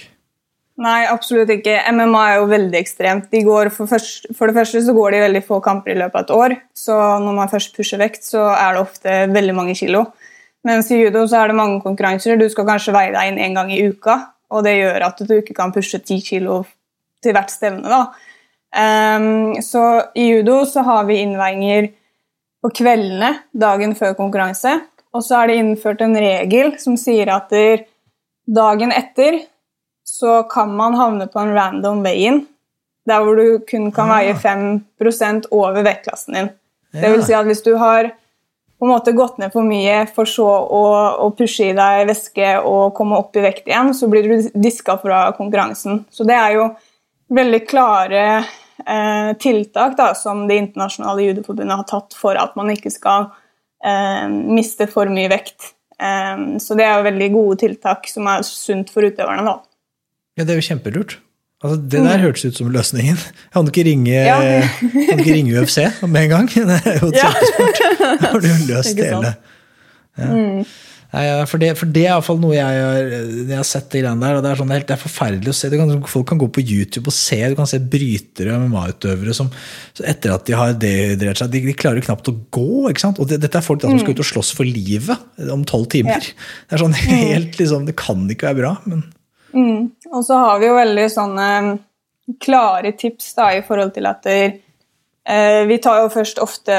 Nei, 0.81 1.05
absolutt 1.11 1.51
ikke. 1.53 1.75
MMA 1.93 2.21
er 2.25 2.38
jo 2.38 2.49
veldig 2.49 2.79
ekstremt. 2.79 3.35
For, 3.75 3.87
først, 3.90 4.31
for, 4.37 4.49
det 4.49 4.57
første 4.57 4.81
så 4.87 4.95
går 4.97 5.12
de 5.12 5.23
veldig 5.27 5.43
få 5.45 5.59
kamper 5.64 5.93
i 5.93 5.99
løpet 5.99 6.16
av 6.16 6.25
et 6.25 6.33
år. 6.37 6.55
Så 6.77 6.97
når 6.97 7.37
man 7.37 7.53
først 7.53 7.75
pusher 7.77 8.01
vekt, 8.01 8.25
så 8.25 8.47
er 8.55 8.75
det 8.75 8.85
ofte 8.87 9.19
veldig 9.35 9.57
mange 9.59 9.77
kilo. 9.77 10.07
Mens 10.64 10.88
i 10.93 11.03
judo 11.03 11.27
så 11.29 11.43
er 11.43 11.53
det 11.53 11.59
mange 11.59 11.83
konkurranser. 11.85 12.40
Du 12.40 12.49
skal 12.53 12.69
kanskje 12.69 12.97
veie 12.97 13.12
deg 13.12 13.29
inn 13.29 13.40
én 13.45 13.57
gang 13.57 13.73
i 13.73 13.83
uka, 13.93 14.16
og 14.53 14.64
det 14.64 14.79
gjør 14.79 15.07
at 15.11 15.21
du 15.29 15.37
ikke 15.37 15.57
kan 15.57 15.73
pushe 15.75 16.01
ti 16.01 16.21
kilo 16.25 16.62
til 17.21 17.37
hvert 17.37 17.53
stevne. 17.53 17.85
da. 17.85 18.03
Um, 18.71 19.59
så 19.66 19.83
i 20.14 20.31
judo 20.31 20.62
så 20.69 20.85
har 20.87 21.09
vi 21.09 21.21
innveiinger 21.25 21.90
på 22.61 22.71
kveldene 22.77 23.35
dagen 23.57 23.97
før 23.99 24.16
konkurranse. 24.16 24.77
Og 25.14 25.25
så 25.27 25.40
er 25.40 25.51
det 25.51 25.59
innført 25.61 26.03
en 26.05 26.14
regel 26.18 26.77
som 26.79 26.96
sier 27.01 27.31
at 27.35 27.51
dagen 28.46 28.92
etter 28.94 29.42
så 30.07 30.42
kan 30.42 30.73
man 30.77 30.94
havne 30.99 31.27
på 31.31 31.38
en 31.40 31.53
random 31.55 32.03
weigh-in, 32.05 32.44
der 33.07 33.23
hvor 33.25 33.38
du 33.38 33.61
kun 33.66 33.90
kan 33.94 34.11
veie 34.11 34.35
5 34.35 35.44
over 35.51 35.83
vektklassen 35.87 36.35
din. 36.35 36.51
Det 36.92 37.12
vil 37.12 37.23
si 37.25 37.35
at 37.35 37.46
hvis 37.46 37.62
du 37.62 37.77
har 37.79 38.11
på 38.81 38.87
en 38.87 38.92
måte 38.94 39.12
gått 39.12 39.38
ned 39.38 39.53
for 39.53 39.66
mye 39.66 40.07
for 40.09 40.29
så 40.29 40.46
å, 40.49 40.85
å 41.20 41.27
pushe 41.37 41.68
i 41.68 41.77
deg 41.77 42.07
væske 42.09 42.55
og 42.64 42.94
komme 42.96 43.18
opp 43.20 43.37
i 43.37 43.44
vekt 43.44 43.68
igjen, 43.68 43.92
så 43.94 44.09
blir 44.11 44.27
du 44.27 44.49
diska 44.57 44.96
fra 45.03 45.27
konkurransen. 45.37 46.05
Så 46.11 46.25
det 46.29 46.38
er 46.38 46.57
jo 46.57 46.64
veldig 47.37 47.61
klare 47.68 48.25
eh, 48.40 49.31
tiltak 49.38 49.99
da, 49.99 50.14
som 50.16 50.46
Det 50.49 50.57
internasjonale 50.64 51.29
judoforbundet 51.29 51.83
har 51.83 51.88
tatt 51.90 52.16
for 52.16 52.40
at 52.40 52.57
man 52.59 52.73
ikke 52.73 52.92
skal 52.94 53.29
eh, 53.85 54.29
miste 54.29 54.87
for 54.90 55.07
mye 55.12 55.31
vekt. 55.33 55.73
Eh, 56.01 56.37
så 56.61 56.77
det 56.79 56.87
er 56.87 56.99
jo 56.99 57.09
veldig 57.11 57.31
gode 57.35 57.59
tiltak 57.64 58.09
som 58.09 58.27
er 58.33 58.43
sunt 58.47 58.90
for 58.95 59.03
utøverne. 59.09 59.45
da. 59.45 59.59
Ja, 60.38 60.45
det 60.47 60.55
er 60.57 60.61
jo 60.62 60.69
kjempelurt. 60.71 61.19
Altså, 61.61 61.77
det 61.93 62.01
der 62.01 62.23
hørtes 62.23 62.45
ut 62.49 62.57
som 62.57 62.71
løsningen. 62.73 63.19
Kan 63.53 63.66
du 63.66 63.71
ikke 63.71 63.85
ringe, 63.90 64.14
Ja. 64.25 64.38
ikke 65.12 65.35
ringe 65.35 65.61
UFC 65.61 65.83
med 66.09 66.23
en 66.23 66.31
gang? 66.31 66.47
Det 66.55 66.79
er 66.87 66.97
jo 67.03 67.11
et 67.11 67.19
kjempesport. 67.21 67.83
Da 68.23 68.31
har 68.31 68.40
du 68.40 68.47
jo 68.53 68.61
løst 68.71 68.97
det 68.97 69.11
hele. 69.11 69.35
Ja. 70.16 70.31
For, 71.11 71.59
det, 71.59 71.73
for 71.75 71.90
det 71.90 72.05
er 72.05 72.12
iallfall 72.12 72.38
noe 72.38 72.55
jeg 72.55 72.81
jeg 73.49 73.57
har 73.57 73.66
sett. 73.66 73.88
Det 73.90 74.03
greiene 74.05 74.23
der, 74.23 74.37
og 74.38 74.44
Det 74.44 74.51
er, 74.53 74.59
sånn, 74.61 74.68
det 74.70 74.77
er 74.77 74.79
helt- 74.79 74.90
det 74.90 74.94
er 74.94 75.03
forferdelig 75.03 75.51
å 75.51 75.57
se. 75.59 75.70
Kan, 75.75 75.94
folk 76.07 76.29
kan 76.31 76.38
gå 76.38 76.49
på 76.55 76.62
YouTube 76.62 77.11
og 77.11 77.16
se 77.16 77.38
du 77.51 77.57
kan 77.59 77.66
se 77.66 77.81
brytere 77.83 78.55
og 78.55 78.68
MMA-utøvere 78.70 79.35
som 79.35 79.51
etter 80.07 80.35
at 80.37 80.46
de 80.46 80.55
har 80.55 80.73
dehydrert 80.79 81.42
seg, 81.42 81.51
de, 81.51 81.64
de 81.66 81.75
klarer 81.75 82.05
knapt 82.07 82.31
å 82.31 82.37
gå. 82.55 82.68
ikke 82.92 83.03
sant? 83.03 83.18
Og 83.18 83.27
det, 83.31 83.40
Dette 83.42 83.59
er 83.59 83.66
folk 83.66 83.83
da, 83.83 83.90
som 83.90 83.99
skal 83.99 84.14
ut 84.14 84.23
og 84.23 84.31
slåss 84.31 84.55
for 84.55 84.68
livet 84.68 85.51
om 85.51 85.64
tolv 85.66 85.90
timer. 85.90 86.23
Ja. 86.23 86.49
Det 86.70 86.79
er 86.79 86.85
sånn 86.85 86.99
helt, 87.03 87.59
liksom, 87.59 87.87
det 87.90 87.96
kan 87.99 88.27
ikke 88.31 88.53
være 88.53 88.62
bra. 88.62 88.77
men... 88.87 89.09
Og 90.14 90.23
så 90.23 90.37
har 90.38 90.61
vi 90.62 90.68
jo 90.68 90.77
veldig 90.79 91.05
sånne 91.11 91.46
klare 92.38 92.92
tips 92.94 93.33
da, 93.35 93.49
i 93.59 93.62
forhold 93.66 93.90
til 93.96 94.07
at 94.07 94.23
der, 94.23 94.53
vi 95.69 95.77
tar 95.83 96.01
jo 96.03 96.09
først 96.11 96.40
ofte 96.43 96.77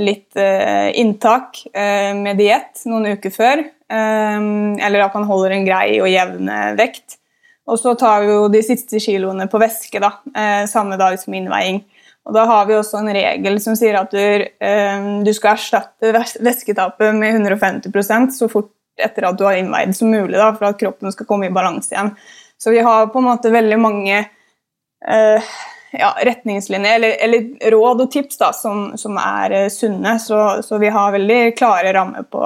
litt 0.00 0.38
eh, 0.40 0.88
inntak 1.00 1.58
eh, 1.74 2.14
med 2.16 2.38
diett 2.40 2.80
noen 2.88 3.16
uker 3.16 3.34
før. 3.34 3.64
Eh, 3.64 4.46
eller 4.86 5.04
at 5.04 5.16
man 5.18 5.26
holder 5.28 5.56
en 5.56 5.66
grei 5.66 5.98
og 6.00 6.08
jevn 6.08 6.48
eh, 6.48 6.72
vekt. 6.78 7.18
Og 7.64 7.80
så 7.80 7.94
tar 7.96 8.24
vi 8.24 8.32
jo 8.32 8.46
de 8.52 8.60
siste 8.64 9.00
kiloene 9.00 9.46
på 9.48 9.60
væske 9.60 10.00
da, 10.02 10.18
eh, 10.36 10.64
samme 10.68 10.98
dag 11.00 11.16
som 11.20 11.36
innveiing. 11.36 11.82
Og 12.24 12.36
da 12.36 12.44
har 12.48 12.64
vi 12.68 12.76
også 12.76 13.00
en 13.00 13.12
regel 13.12 13.58
som 13.60 13.76
sier 13.76 13.98
at 14.00 14.12
du, 14.12 14.18
eh, 14.18 15.08
du 15.24 15.32
skal 15.36 15.56
erstatte 15.56 16.12
væsketapet 16.44 17.16
med 17.16 17.36
150% 17.36 18.32
så 18.36 18.48
fort 18.52 18.72
etter 19.00 19.26
at 19.28 19.36
du 19.38 19.44
har 19.44 19.58
innveid 19.58 19.94
som 19.96 20.12
mulig, 20.12 20.36
da, 20.38 20.52
for 20.54 20.70
at 20.70 20.78
kroppen 20.80 21.12
skal 21.12 21.26
komme 21.26 21.48
i 21.48 21.54
balanse 21.54 21.92
igjen. 21.92 22.14
Så 22.60 22.70
vi 22.70 22.84
har 22.84 23.10
på 23.12 23.20
en 23.20 23.28
måte 23.28 23.52
veldig 23.52 23.78
mange 23.80 24.20
eh, 24.22 25.54
ja, 25.98 26.10
retningslinjer, 26.26 26.96
eller, 26.98 27.16
eller 27.24 27.70
råd 27.74 28.04
og 28.04 28.12
tips 28.12 28.40
da, 28.40 28.50
som, 28.56 28.92
som 29.00 29.18
er 29.20 29.54
eh, 29.54 29.70
sunne. 29.72 30.16
Så, 30.22 30.40
så 30.66 30.78
vi 30.82 30.92
har 30.92 31.14
veldig 31.14 31.40
klare 31.58 31.94
rammer 31.96 32.26
på, 32.30 32.42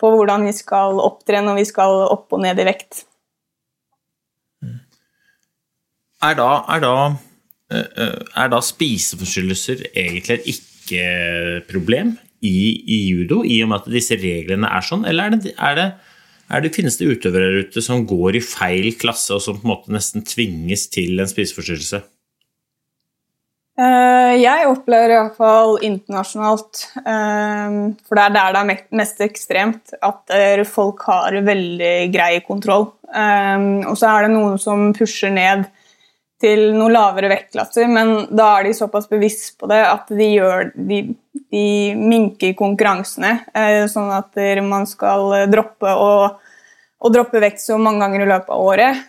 på 0.00 0.14
hvordan 0.14 0.46
vi 0.48 0.54
skal 0.56 1.00
opptre 1.02 1.42
når 1.44 1.60
vi 1.62 1.66
skal 1.68 2.04
opp 2.08 2.34
og 2.34 2.44
ned 2.44 2.60
i 2.60 2.68
vekt. 2.68 3.04
Er 6.24 6.36
da, 6.38 6.50
er 6.72 6.80
da, 6.84 6.94
eh, 7.72 7.88
eh, 8.00 8.18
er 8.44 8.52
da 8.52 8.62
spiseforstyrrelser 8.64 9.88
egentlig 9.92 10.38
et 10.38 10.50
ikke-problem 10.54 12.14
i, 12.44 12.56
i 12.84 12.98
judo, 13.10 13.42
i 13.44 13.60
og 13.64 13.70
med 13.70 13.82
at 13.82 13.92
disse 13.92 14.16
reglene 14.20 14.68
er 14.68 14.84
sånn, 14.84 15.04
eller 15.08 15.28
er 15.28 15.36
det, 15.36 15.54
er 15.56 15.78
det, 15.78 15.86
er 16.52 16.64
det 16.64 16.72
finnes 16.76 16.96
det 17.00 17.08
utøvere 17.08 17.50
der 17.50 17.68
ute 17.68 17.84
som 17.84 18.04
går 18.08 18.38
i 18.38 18.44
feil 18.44 18.90
klasse, 19.00 19.36
og 19.36 19.44
som 19.44 19.60
på 19.60 19.66
en 19.66 19.72
måte 19.72 19.94
nesten 19.94 20.24
tvinges 20.28 20.88
til 20.92 21.20
en 21.20 21.30
spiseforstyrrelse? 21.30 22.02
Eh, 23.74 24.32
Jeg 24.38 24.68
opplever 24.70 25.10
i 25.10 25.16
hvert 25.18 25.38
fall 25.38 25.80
internasjonalt, 25.82 26.82
eh, 27.02 27.78
for 28.06 28.18
det 28.18 28.24
er 28.24 28.34
der 28.36 28.52
det 28.54 28.60
er 28.60 28.84
mest 29.00 29.22
ekstremt, 29.24 29.96
at 29.98 30.30
eh, 30.30 30.62
folk 30.62 31.02
har 31.08 31.34
veldig 31.42 31.94
grei 32.14 32.38
kontroll. 32.46 32.92
Og 33.14 33.96
så 33.98 34.10
er 34.10 34.24
det 34.26 34.34
noen 34.34 34.58
som 34.58 34.88
pusher 34.94 35.30
ned 35.30 35.66
til 36.42 36.72
noen 36.74 36.94
lavere 36.94 37.30
vektklasser, 37.30 37.86
men 37.90 38.26
da 38.34 38.48
er 38.58 38.66
de 38.66 38.72
såpass 38.74 39.06
bevisst 39.10 39.54
på 39.58 39.68
det 39.70 39.78
at 39.86 40.10
de, 40.10 40.26
gjør, 40.34 40.72
de, 40.74 40.98
de 41.54 41.66
minker 41.94 42.56
konkurransene, 42.58 43.36
sånn 43.90 44.10
at 44.16 44.34
man 44.66 44.88
skal 44.90 45.46
droppe 45.52 45.94
å, 45.94 46.10
å 46.98 47.12
droppe 47.14 47.42
vekt 47.42 47.62
så 47.62 47.78
mange 47.78 48.02
ganger 48.02 48.26
i 48.26 48.28
løpet 48.32 48.50
av 48.50 48.66
året. 48.66 49.06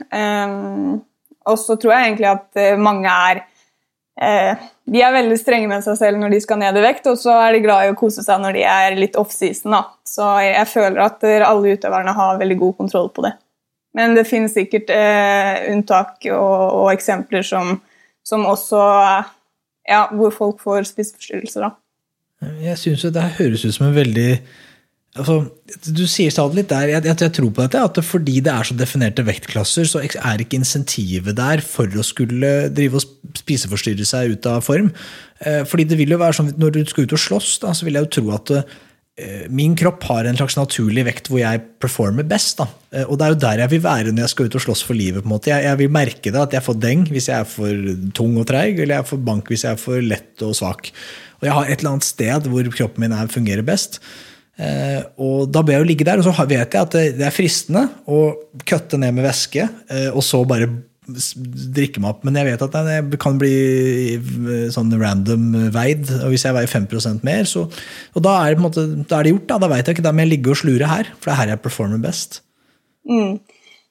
Og 1.50 1.60
så 1.66 1.80
tror 1.82 1.96
jeg 1.96 2.12
egentlig 2.12 2.30
at 2.30 2.64
mange 2.78 3.18
er 3.32 3.42
eh, 4.22 4.66
de 4.86 5.02
er 5.02 5.16
veldig 5.16 5.38
strenge 5.40 5.70
med 5.72 5.84
seg 5.86 5.98
selv 6.00 6.22
når 6.22 6.36
de 6.36 6.42
skal 6.44 6.60
ned 6.62 6.78
i 6.78 6.84
vekt, 6.84 7.08
og 7.12 7.18
så 7.20 7.38
er 7.44 7.56
de 7.56 7.64
glad 7.66 7.86
i 7.86 7.94
å 7.94 7.98
kose 8.00 8.24
seg 8.26 8.42
når 8.44 8.58
de 8.58 8.66
er 8.70 9.00
litt 9.00 9.18
off-season. 9.20 9.76
da. 9.76 9.84
Så 10.08 10.28
jeg 10.46 10.68
føler 10.72 11.02
at 11.08 11.26
eh, 11.28 11.46
alle 11.46 11.76
utøverne 11.78 12.16
har 12.18 12.42
veldig 12.42 12.60
god 12.62 12.78
kontroll 12.84 13.10
på 13.16 13.26
det. 13.28 13.36
Men 13.96 14.16
det 14.18 14.28
finnes 14.28 14.54
sikkert 14.56 14.92
eh, 14.92 15.72
unntak 15.72 16.28
og, 16.28 16.62
og 16.82 16.92
eksempler 16.92 17.46
som, 17.48 17.80
som 18.28 18.44
også 18.50 18.82
ja, 19.88 20.06
hvor 20.12 20.34
folk 20.36 20.62
får 20.64 20.90
spiseforstyrrelser. 20.90 21.70
da. 21.70 21.76
Jeg 22.62 22.78
syns 22.78 23.06
det 23.08 23.22
her 23.22 23.38
høres 23.40 23.64
ut 23.66 23.74
som 23.78 23.88
en 23.88 23.96
veldig 23.96 24.30
altså, 25.16 25.36
Du 25.88 26.04
sier 26.10 26.34
stadig 26.34 26.62
litt 26.62 26.72
der, 26.72 26.92
jeg, 26.94 27.04
jeg, 27.08 27.18
jeg 27.26 27.34
tror 27.38 27.52
på 27.56 27.66
dette, 27.66 27.84
at 27.90 28.00
fordi 28.06 28.40
det 28.46 28.54
er 28.54 28.68
så 28.68 28.78
definerte 28.78 29.26
vektklasser, 29.28 29.88
så 29.90 30.02
er 30.04 30.42
ikke 30.44 30.60
insentivet 30.60 31.38
der 31.38 31.64
for 31.66 31.88
å 31.88 32.06
skulle 32.06 32.56
drive 32.76 33.00
og 33.00 33.38
spiseforstyrre 33.40 34.08
seg 34.08 34.36
ut 34.36 34.50
av 34.52 34.64
form. 34.66 34.92
Eh, 35.40 35.64
fordi 35.68 35.88
det 35.92 36.00
vil 36.02 36.16
jo 36.16 36.22
være 36.22 36.40
sånn, 36.40 36.56
Når 36.60 36.76
du 36.76 36.84
skal 36.90 37.08
ut 37.08 37.16
og 37.18 37.24
slåss, 37.28 37.56
da, 37.64 37.74
så 37.76 37.88
vil 37.88 37.98
jeg 38.00 38.08
jo 38.08 38.14
tro 38.20 38.34
at 38.36 38.54
eh, 38.60 39.48
min 39.50 39.76
kropp 39.80 40.04
har 40.10 40.28
en 40.28 40.38
slags 40.40 40.58
naturlig 40.60 41.06
vekt 41.08 41.30
hvor 41.32 41.42
jeg 41.42 41.64
performer 41.84 42.28
best. 42.28 42.60
Da. 42.62 42.68
Eh, 42.92 43.06
Og 43.08 43.18
det 43.20 43.26
er 43.26 43.34
jo 43.34 43.42
der 43.48 43.64
jeg 43.66 43.74
vil 43.76 43.84
være 43.88 44.14
når 44.14 44.28
jeg 44.28 44.34
skal 44.36 44.50
ut 44.50 44.60
og 44.60 44.66
slåss 44.68 44.86
for 44.88 45.00
livet. 45.00 45.24
på 45.24 45.30
en 45.32 45.36
måte. 45.36 45.52
Jeg, 45.52 45.64
jeg 45.68 45.82
vil 45.84 45.96
merke 45.96 46.32
det, 46.32 46.42
at 46.42 46.56
jeg 46.60 46.68
får 46.68 46.80
deng 46.84 47.08
hvis 47.10 47.32
jeg 47.32 47.40
er 47.40 47.50
for 47.50 47.92
tung 48.16 48.38
og 48.40 48.48
treig, 48.52 48.80
eller 48.80 49.00
jeg 49.00 49.10
får 49.12 49.26
bank 49.32 49.52
hvis 49.52 49.68
jeg 49.68 49.76
er 49.76 49.82
for 49.82 50.00
lett 50.14 50.46
og 50.46 50.56
svak. 50.56 50.92
Og 51.42 51.50
jeg 51.50 51.56
har 51.58 51.68
et 51.68 51.80
eller 51.80 51.98
annet 51.98 52.08
sted 52.08 52.48
hvor 52.52 52.72
kroppen 52.76 53.04
min 53.06 53.16
er, 53.16 53.28
fungerer 53.32 53.66
best. 53.68 54.00
Eh, 54.56 55.02
og 55.20 55.50
da 55.52 55.64
ble 55.66 55.76
jeg 55.76 55.84
jo 55.84 55.88
ligge 55.90 56.08
der, 56.08 56.22
og 56.22 56.28
så 56.28 56.48
vet 56.48 56.76
jeg 56.76 56.82
at 56.82 56.94
det, 56.96 57.06
det 57.20 57.26
er 57.28 57.36
fristende 57.36 57.88
å 58.08 58.28
kutte 58.68 59.00
ned 59.02 59.16
med 59.18 59.28
væske, 59.28 59.70
eh, 59.92 60.12
og 60.14 60.24
så 60.26 60.44
bare 60.48 60.70
drikke 61.06 62.02
meg 62.02 62.14
opp. 62.14 62.24
Men 62.26 62.40
jeg 62.40 62.50
vet 62.50 62.64
at 62.66 62.78
jeg 62.90 63.20
kan 63.22 63.40
bli 63.42 63.56
eh, 64.16 64.68
sånn 64.74 64.94
random 65.02 65.50
veid, 65.76 66.08
og 66.22 66.32
hvis 66.34 66.48
jeg 66.48 66.56
veier 66.58 66.72
5% 66.72 67.26
mer, 67.28 67.44
så 67.50 67.68
Og 67.68 68.24
da 68.26 68.38
er 68.44 68.56
det 68.56 68.64
måte, 68.64 68.88
da 69.04 69.20
er 69.20 69.28
det 69.28 69.36
gjort, 69.36 69.50
da. 69.52 69.60
Da 69.66 69.72
vet 69.74 69.86
jeg 69.86 69.98
ikke, 69.98 70.08
da 70.08 70.16
må 70.16 70.26
jeg 70.26 70.34
ligge 70.38 70.56
og 70.56 70.62
slure 70.64 70.90
her, 70.90 71.12
for 71.20 71.30
det 71.30 71.36
er 71.36 71.42
her 71.44 71.54
jeg 71.56 71.66
performer 71.66 72.02
best. 72.02 72.42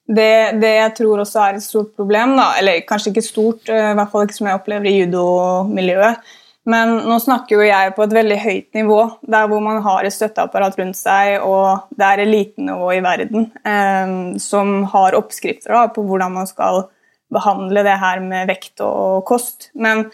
Det, 0.04 0.60
det 0.60 0.72
jeg 0.74 0.94
tror 0.98 1.22
også 1.22 1.40
er 1.40 1.58
et 1.58 1.64
stort 1.64 1.94
problem, 1.96 2.34
da, 2.36 2.50
eller 2.60 2.82
kanskje 2.88 3.12
ikke 3.12 3.24
stort, 3.24 3.68
eh, 3.72 3.92
i 3.92 3.96
hvert 3.96 4.10
fall 4.12 4.26
ikke 4.26 4.36
som 4.36 4.48
jeg 4.50 4.58
opplever 4.58 4.90
i 4.90 4.98
judomiljøet, 4.98 6.34
men 6.64 6.94
nå 7.04 7.18
snakker 7.20 7.58
jo 7.58 7.64
jeg 7.66 7.92
på 7.96 8.06
et 8.06 8.14
veldig 8.16 8.36
høyt 8.40 8.76
nivå, 8.78 8.98
der 9.28 9.48
hvor 9.50 9.60
man 9.64 9.82
har 9.84 10.06
et 10.06 10.14
støtteapparat 10.14 10.78
rundt 10.80 10.96
seg, 10.96 11.36
og 11.44 11.90
det 11.92 12.06
er 12.08 12.22
elitenivå 12.24 12.88
i 12.96 13.02
verden 13.04 13.50
eh, 13.68 14.14
som 14.40 14.78
har 14.94 15.16
oppskrifter 15.18 15.76
da, 15.76 15.86
på 15.92 16.06
hvordan 16.08 16.32
man 16.40 16.48
skal 16.48 16.86
behandle 17.34 17.84
det 17.84 17.98
her 18.00 18.22
med 18.24 18.48
vekt 18.48 18.80
og 18.84 19.26
kost. 19.28 19.68
Men 19.74 20.06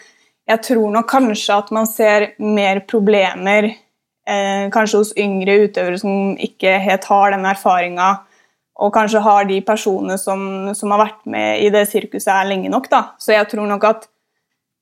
jeg 0.50 0.64
tror 0.66 0.90
nok 0.96 1.06
kanskje 1.10 1.60
at 1.62 1.70
man 1.74 1.86
ser 1.86 2.32
mer 2.42 2.82
problemer 2.90 3.70
eh, 3.70 4.66
kanskje 4.74 5.04
hos 5.04 5.14
yngre 5.20 5.60
utøvere 5.68 6.00
som 6.02 6.34
ikke 6.34 6.80
helt 6.82 7.06
har 7.12 7.34
den 7.36 7.46
erfaringa, 7.46 8.12
og 8.80 8.94
kanskje 8.94 9.22
har 9.22 9.46
de 9.46 9.60
personene 9.62 10.16
som, 10.18 10.72
som 10.74 10.90
har 10.94 11.04
vært 11.04 11.26
med 11.30 11.62
i 11.62 11.68
det 11.70 11.84
sirkuset 11.90 12.32
her 12.32 12.48
lenge 12.48 12.70
nok. 12.72 12.88
Da. 12.90 13.10
Så 13.20 13.36
jeg 13.36 13.46
tror 13.52 13.68
nok 13.68 13.84
at 13.86 14.08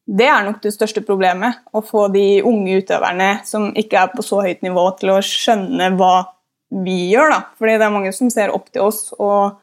det 0.09 0.25
er 0.25 0.45
nok 0.47 0.63
det 0.65 0.73
største 0.73 1.03
problemet. 1.05 1.61
Å 1.77 1.83
få 1.85 2.07
de 2.13 2.41
unge 2.47 2.81
utøverne 2.81 3.43
som 3.45 3.69
ikke 3.77 4.01
er 4.01 4.13
på 4.15 4.25
så 4.25 4.41
høyt 4.47 4.65
nivå, 4.65 4.87
til 5.01 5.13
å 5.13 5.21
skjønne 5.25 5.91
hva 5.99 6.15
vi 6.85 7.11
gjør. 7.13 7.35
Da. 7.35 7.41
Fordi 7.61 7.77
det 7.77 7.87
er 7.87 7.95
mange 7.95 8.13
som 8.17 8.33
ser 8.33 8.55
opp 8.55 8.71
til 8.73 8.87
oss 8.89 9.11
og, 9.19 9.61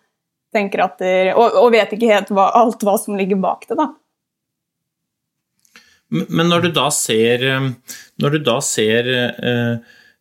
det, 0.55 1.33
og, 1.33 1.57
og 1.59 1.73
vet 1.73 1.97
ikke 1.97 2.13
helt 2.13 2.29
hva, 2.31 2.51
alt 2.61 2.85
hva 2.85 2.95
som 3.01 3.17
ligger 3.17 3.41
bak 3.41 3.65
det. 3.67 3.79
da. 3.81 3.89
Men 6.13 6.47
når 6.47 6.67
du 6.67 6.71
da 6.77 6.85
ser, 6.93 7.43
eh, 7.49 7.97
når 8.21 8.37
du 8.37 8.39
da 8.45 8.59
ser 8.63 9.09
eh, 9.11 9.73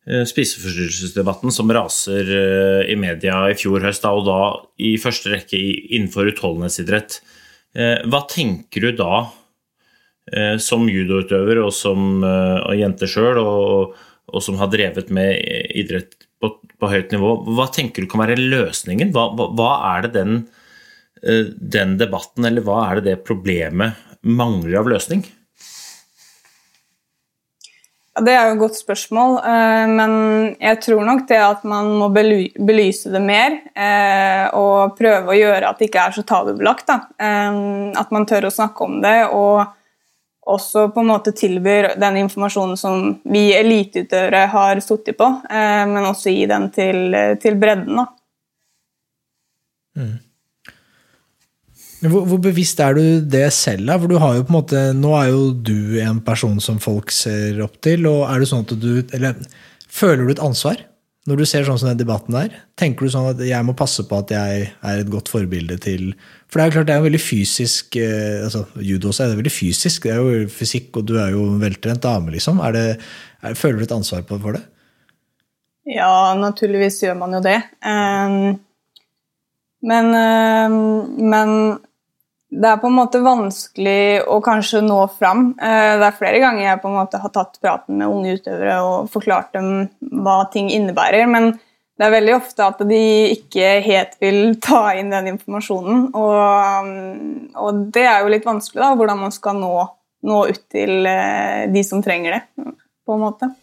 eh, 0.09 0.25
spiseforstyrrelsesdebatten 0.27 1.53
som 1.55 1.71
raser 1.71 2.33
eh, 2.41 2.81
i 2.91 2.97
media 2.99 3.45
i 3.53 3.61
fjor 3.61 3.85
høst, 3.85 4.09
da, 4.09 4.17
og 4.17 4.25
da 4.27 4.41
i 4.81 4.97
første 4.99 5.37
rekke 5.37 5.61
innenfor 5.61 6.33
utholdenhetsidrett. 6.33 7.21
Hva 7.75 8.21
tenker 8.31 8.85
du 8.85 8.93
da, 8.95 9.25
som 10.59 10.87
judoutøver 10.89 11.59
og 11.61 11.73
som 11.77 12.23
og 12.25 12.73
jente 12.79 13.05
sjøl, 13.11 13.37
og, 13.43 13.97
og, 14.33 14.39
som 14.41 14.57
har 14.57 14.71
drevet 14.73 15.11
med 15.13 15.37
idrett 15.77 16.17
på, 16.41 16.49
på, 16.81 16.89
høyt 16.89 17.13
nivå, 17.13 17.35
hva 17.57 17.67
tenker 17.69 18.03
du 18.03 18.09
kan 18.09 18.23
være 18.25 18.39
løsningen? 18.41 19.13
Hva, 19.13 19.27
hva, 19.37 19.51
hva 19.53 19.71
er 19.93 20.07
det 20.07 20.15
den, 20.17 20.41
den 21.77 21.97
debatten, 22.01 22.49
eller 22.49 22.65
hva 22.65 22.81
er 22.89 23.03
det 23.03 23.11
det 23.11 23.27
problemet 23.29 24.01
mangler 24.25 24.81
av 24.81 24.89
løsning? 24.95 25.27
Det 28.15 28.31
er 28.31 28.45
jo 28.47 28.55
et 28.55 28.61
godt 28.61 28.77
spørsmål, 28.79 29.33
eh, 29.43 29.85
men 29.91 30.13
jeg 30.63 30.79
tror 30.85 31.01
nok 31.03 31.25
det 31.27 31.41
at 31.43 31.65
man 31.67 31.89
må 31.99 32.13
belyse 32.15 33.11
det 33.11 33.23
mer 33.23 33.57
eh, 33.75 34.45
og 34.55 34.95
prøve 34.95 35.33
å 35.33 35.39
gjøre 35.39 35.67
at 35.67 35.81
det 35.81 35.89
ikke 35.89 36.05
er 36.05 36.15
så 36.15 36.23
tabubelagt. 36.23 36.93
Eh, 36.95 37.59
at 37.99 38.13
man 38.15 38.27
tør 38.31 38.47
å 38.47 38.55
snakke 38.55 38.87
om 38.87 39.01
det 39.03 39.17
og 39.35 39.65
også 40.51 40.89
på 40.95 41.03
en 41.03 41.09
måte 41.09 41.33
tilbyr 41.37 41.95
den 42.01 42.19
informasjonen 42.25 42.77
som 42.81 43.15
vi 43.25 43.47
eliteutøvere 43.57 44.45
har 44.53 44.83
sittet 44.85 45.17
på, 45.19 45.31
men 45.51 46.05
også 46.05 46.35
gi 46.35 46.45
den 46.51 46.69
til, 46.75 47.17
til 47.41 47.57
bredden. 47.61 48.03
da. 48.03 48.07
Mm. 49.97 50.15
Hvor, 52.05 52.25
hvor, 52.29 52.41
bevisst 52.43 52.81
er 52.85 52.97
du 52.97 53.05
det 53.33 53.47
selv? 53.57 53.87
da? 53.89 53.97
For 54.01 54.11
du 54.11 54.19
har 54.21 54.37
jo 54.37 54.45
på 54.45 54.53
en 54.53 54.59
måte, 54.59 54.81
Nå 54.97 55.15
er 55.17 55.31
jo 55.33 55.45
du 55.57 56.01
en 56.03 56.21
person 56.25 56.59
som 56.61 56.81
folk 56.83 57.13
ser 57.15 57.63
opp 57.65 57.79
til. 57.85 58.05
og 58.11 58.27
er 58.29 58.43
det 58.43 58.51
sånn 58.51 58.67
at 58.67 58.75
du, 58.81 58.91
eller 59.17 59.39
Føler 59.95 60.27
du 60.27 60.35
et 60.35 60.43
ansvar 60.43 60.81
når 61.25 61.41
du 61.41 61.45
ser 61.49 61.65
sånn 61.65 61.79
som 61.81 61.89
den 61.89 62.01
debatten 62.03 62.37
der? 62.37 62.53
Tenker 62.77 63.07
du 63.07 63.13
sånn 63.13 63.31
at 63.31 63.41
jeg 63.47 63.65
må 63.65 63.73
passe 63.77 64.05
på 64.09 64.19
at 64.21 64.33
jeg 64.35 64.67
er 64.69 65.01
et 65.01 65.11
godt 65.13 65.31
forbilde 65.33 65.79
til 65.81 66.11
For 66.51 66.61
det 66.61 66.65
er 66.65 66.69
jo 66.69 66.75
klart 66.77 66.91
det 66.91 66.95
er 66.95 67.01
jo 67.01 67.07
veldig 67.07 67.23
fysisk 67.25 67.97
eh, 67.97 68.45
altså 68.45 68.67
Judo 68.77 69.09
også 69.09 69.25
er 69.25 69.33
det 69.33 69.41
veldig 69.41 69.55
fysisk. 69.55 70.05
Det 70.05 70.13
er 70.13 70.21
jo 70.21 70.53
fysikk, 70.53 70.91
og 71.01 71.09
du 71.09 71.17
er 71.17 71.33
jo 71.33 71.47
en 71.49 71.63
veltrent 71.63 72.05
dame, 72.05 72.35
liksom. 72.35 72.61
Er 72.61 72.77
det, 72.77 72.85
er, 73.41 73.57
føler 73.57 73.81
du 73.81 73.87
et 73.87 73.97
ansvar 73.97 74.27
for 74.29 74.59
det? 74.59 74.63
Ja, 75.89 76.35
naturligvis 76.41 77.03
gjør 77.05 77.17
man 77.21 77.37
jo 77.37 77.41
det. 77.45 77.59
Um, 77.85 78.61
men, 79.85 80.13
um, 80.17 80.79
men 81.33 81.51
det 82.55 82.71
er 82.71 82.81
på 82.81 82.89
en 82.89 82.97
måte 82.97 83.21
vanskelig 83.25 84.25
å 84.31 84.39
kanskje 84.45 84.83
nå 84.85 84.99
fram. 85.19 85.49
Eh, 85.59 85.95
det 85.99 86.07
er 86.07 86.19
flere 86.19 86.41
ganger 86.43 86.67
jeg 86.69 86.81
på 86.83 86.91
en 86.91 86.99
måte 87.01 87.21
har 87.23 87.33
tatt 87.35 87.59
praten 87.63 87.99
med 87.99 88.11
unge 88.11 88.37
utøvere 88.39 88.77
og 88.87 89.11
forklart 89.13 89.55
dem 89.57 89.89
hva 90.25 90.45
ting 90.53 90.71
innebærer, 90.71 91.27
men 91.31 91.55
det 91.99 92.07
er 92.07 92.15
veldig 92.15 92.35
ofte 92.37 92.67
at 92.67 92.81
de 92.89 93.03
ikke 93.35 93.69
helt 93.85 94.17
vil 94.23 94.57
ta 94.63 94.89
inn 94.99 95.13
den 95.15 95.35
informasjonen. 95.35 96.09
Og, 96.15 96.89
mm, 96.89 97.55
og 97.59 97.85
det 97.95 98.07
er 98.11 98.23
jo 98.23 98.35
litt 98.35 98.47
vanskelig, 98.49 98.83
da, 98.83 98.95
hvordan 98.99 99.23
man 99.27 99.35
skal 99.35 99.59
nå, 99.61 99.75
nå 100.27 100.43
ut 100.51 100.67
til 100.75 101.07
eh, 101.11 101.65
de 101.75 101.87
som 101.87 102.03
trenger 102.03 102.39
det, 102.39 102.45
på 103.07 103.19
en 103.19 103.27
måte. 103.29 103.55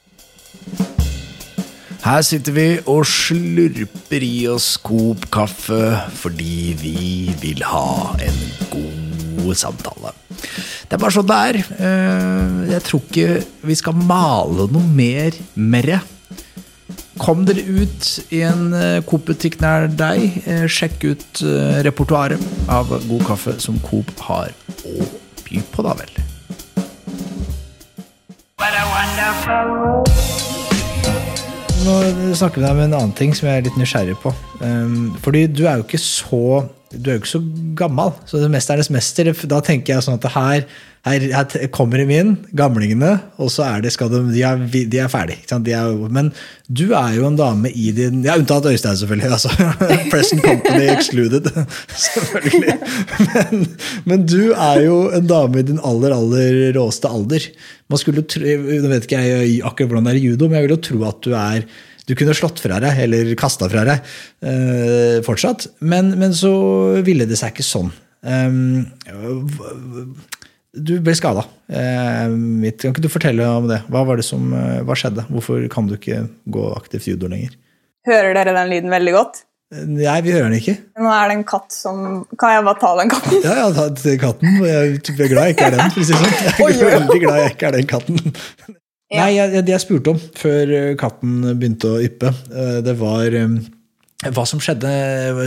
Her 2.01 2.23
sitter 2.25 2.55
vi 2.55 2.63
og 2.89 3.03
slurper 3.05 4.23
i 4.25 4.47
oss 4.49 4.73
Coop 4.81 5.27
kaffe 5.29 5.83
fordi 6.17 6.73
vi 6.79 7.01
vil 7.37 7.61
ha 7.69 8.15
en 8.25 8.39
god 8.71 9.51
samtale. 9.53 10.09
Det 10.89 10.97
er 10.97 11.01
bare 11.03 11.13
sånn 11.13 11.29
det 11.29 11.37
er. 11.51 11.59
Eh, 11.77 12.55
jeg 12.71 12.83
tror 12.87 13.03
ikke 13.05 13.27
vi 13.69 13.77
skal 13.77 14.01
male 14.01 14.65
noe 14.73 14.81
mer 14.97 15.37
merre. 15.53 16.01
Kom 17.21 17.45
dere 17.45 17.61
ut 17.69 18.09
i 18.33 18.41
en 18.49 18.73
eh, 18.73 19.05
Coop-butikk 19.05 19.59
nær 19.61 19.85
deg. 19.85 20.41
Eh, 20.49 20.65
sjekk 20.65 21.05
ut 21.05 21.43
repertoaret 21.85 22.41
av 22.65 22.89
god 22.97 23.27
kaffe 23.29 23.59
som 23.61 23.77
Coop 23.85 24.09
har 24.25 24.49
å 24.89 25.11
by 25.45 25.61
på, 25.69 25.85
da 25.85 25.93
vel. 26.01 26.17
What 28.57 28.73
a 28.73 30.50
nå 31.85 31.95
snakker 32.37 32.61
vi 32.61 32.69
om 32.69 32.79
en 32.83 32.93
annen 32.93 33.15
ting 33.17 33.33
som 33.35 33.47
jeg 33.49 33.61
er 33.61 33.65
litt 33.65 33.79
nysgjerrig 33.79 34.17
på. 34.21 34.33
Um, 34.61 35.13
fordi 35.23 35.47
du 35.49 35.63
er 35.65 35.79
jo 35.79 35.87
ikke 35.87 36.01
så 36.01 36.61
du 36.91 37.09
er 37.09 37.15
jo 37.15 37.21
ikke 37.21 37.29
så 37.29 37.41
gammel, 37.79 38.11
så 38.27 38.39
det 38.41 38.49
Mesternes 38.51 38.89
mester 38.91 39.29
Da 39.49 39.61
tenker 39.63 39.95
jeg 39.95 40.03
sånn 40.03 40.17
at 40.19 40.25
her, 40.33 40.63
her, 41.07 41.25
her 41.31 41.67
kommer 41.73 42.01
de 42.01 42.17
inn, 42.19 42.33
gamlingene, 42.57 43.13
og 43.41 43.51
så 43.53 43.63
er 43.67 43.85
det, 43.85 43.93
de, 43.95 44.19
de, 44.33 44.41
er, 44.45 44.63
de 44.91 44.99
er 44.99 45.11
ferdige. 45.11 45.59
Er, 45.71 45.93
men 46.11 46.31
du 46.67 46.91
er 46.97 47.15
jo 47.15 47.27
en 47.29 47.39
dame 47.39 47.71
i 47.71 47.89
din 47.95 48.25
Ja, 48.27 48.35
unntatt 48.39 48.67
Øystein, 48.69 48.99
selvfølgelig. 48.99 49.31
Altså, 49.31 49.51
Present 50.11 50.43
Company 50.43 50.89
excluded. 50.91 51.47
Selvfølgelig. 52.05 52.75
Men, 53.21 53.63
men, 54.05 54.25
du 54.27 54.51
er 54.51 54.83
jo 54.85 54.97
en 55.15 55.29
dame 55.29 55.61
i 55.61 55.67
din 55.71 55.79
aller, 55.87 56.15
aller 56.15 56.75
råeste 56.75 57.09
alder. 57.09 57.47
Man 57.91 58.01
skulle 58.01 58.25
tro, 58.27 58.57
Nå 58.81 58.91
vet 58.91 59.07
ikke 59.07 59.23
jeg 59.23 59.61
akkurat 59.67 59.93
hvordan 59.93 60.09
det 60.09 60.15
er 60.15 60.19
i 60.21 60.27
judo, 60.27 60.49
men 60.49 60.59
jeg 60.59 60.67
vil 60.67 60.75
jo 60.75 60.83
tro 60.89 61.01
at 61.07 61.23
du 61.23 61.31
er 61.37 61.65
du 62.07 62.15
kunne 62.17 62.35
slått 62.37 62.61
fra 62.63 62.79
deg, 62.83 63.03
eller 63.05 63.33
kasta 63.39 63.69
fra 63.71 63.85
deg 63.87 64.05
uh, 64.45 65.17
fortsatt. 65.25 65.67
Men, 65.79 66.13
men, 66.19 66.35
så 66.37 66.53
ville 67.05 67.27
det 67.29 67.39
seg 67.39 67.53
ikke 67.53 67.67
sånn. 67.67 67.91
Um, 68.21 68.87
du 70.71 70.95
ble 71.03 71.15
skada. 71.17 71.45
Uh, 71.71 72.31
kan 72.79 72.93
ikke 72.93 73.05
du 73.05 73.11
fortelle 73.11 73.47
om 73.59 73.69
det? 73.71 73.83
Hva, 73.91 74.05
var 74.07 74.21
det 74.21 74.27
som, 74.27 74.51
uh, 74.55 74.81
hva 74.87 74.97
skjedde? 74.97 75.27
Hvorfor 75.31 75.63
kan 75.71 75.89
du 75.89 75.97
ikke 75.99 76.25
gå 76.51 76.67
aktivt 76.77 77.11
judo 77.11 77.31
lenger? 77.31 77.55
Hører 78.07 78.33
dere 78.33 78.57
den 78.57 78.71
lyden 78.71 78.93
veldig 78.93 79.15
godt? 79.15 79.43
Nei, 79.71 80.17
vi 80.19 80.33
hører 80.33 80.49
den 80.49 80.57
ikke. 80.57 80.73
Nå 80.99 81.11
er 81.15 81.29
det 81.29 81.35
en 81.37 81.45
katt 81.47 81.71
som 81.71 81.99
Kan 82.35 82.51
jeg 82.51 82.63
bare 82.67 82.79
ta 82.81 82.89
den 82.99 83.11
katten? 83.13 83.37
Ja, 83.45 83.53
ja, 83.61 83.67
ta 83.71 84.15
katten. 84.19 84.57
Jeg 84.67 84.97
er 84.99 85.29
glad 85.31 85.47
jeg 85.47 85.55
ikke 85.55 85.69
er 85.69 85.77
den. 85.77 85.93
sånn. 86.09 86.25
Jeg 86.59 86.73
er 86.75 86.97
veldig 86.97 87.19
glad 87.23 87.39
jeg 87.39 87.53
ikke 87.53 87.69
er 87.69 87.77
den 87.77 87.87
katten. 87.87 88.33
Ja. 89.11 89.25
Nei, 89.25 89.35
jeg, 89.35 89.65
det 89.67 89.73
jeg 89.73 89.83
spurte 89.83 90.13
om 90.13 90.19
før 90.39 90.69
eh, 90.71 90.89
katten 90.99 91.41
begynte 91.59 91.89
å 91.97 91.99
yppe, 91.99 92.31
eh, 92.47 92.77
det 92.85 92.93
var 92.99 93.33
eh, 93.35 93.57
hva 94.31 94.45
som 94.47 94.61
skjedde, 94.63 94.91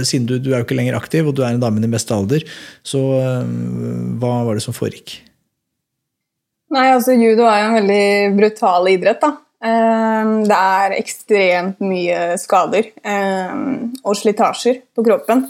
siden 0.05 0.27
du, 0.29 0.35
du, 0.37 0.50
er 0.53 0.61
jo 0.61 0.66
ikke 0.66 0.77
lenger 0.77 0.98
aktiv, 0.98 1.31
og 1.31 1.37
du 1.38 1.40
er 1.40 1.55
en 1.55 1.62
dame 1.62 1.81
i 1.81 1.85
din 1.85 1.94
beste 1.94 2.12
alder. 2.12 2.44
Så 2.85 3.00
hva 3.00 4.33
var 4.44 4.59
det 4.59 4.64
som 4.64 4.74
foregikk? 4.77 5.14
Nei, 6.74 6.88
altså 6.90 7.14
Judo 7.14 7.46
er 7.46 7.61
jo 7.62 7.68
en 7.68 7.77
veldig 7.79 8.07
brutal 8.35 8.90
idrett. 8.90 9.22
da. 9.22 9.31
Det 10.50 10.59
er 10.59 10.96
ekstremt 10.98 11.79
mye 11.87 12.35
skader 12.42 12.90
og 14.03 14.18
slitasjer 14.18 14.83
på 14.90 15.07
kroppen. 15.07 15.46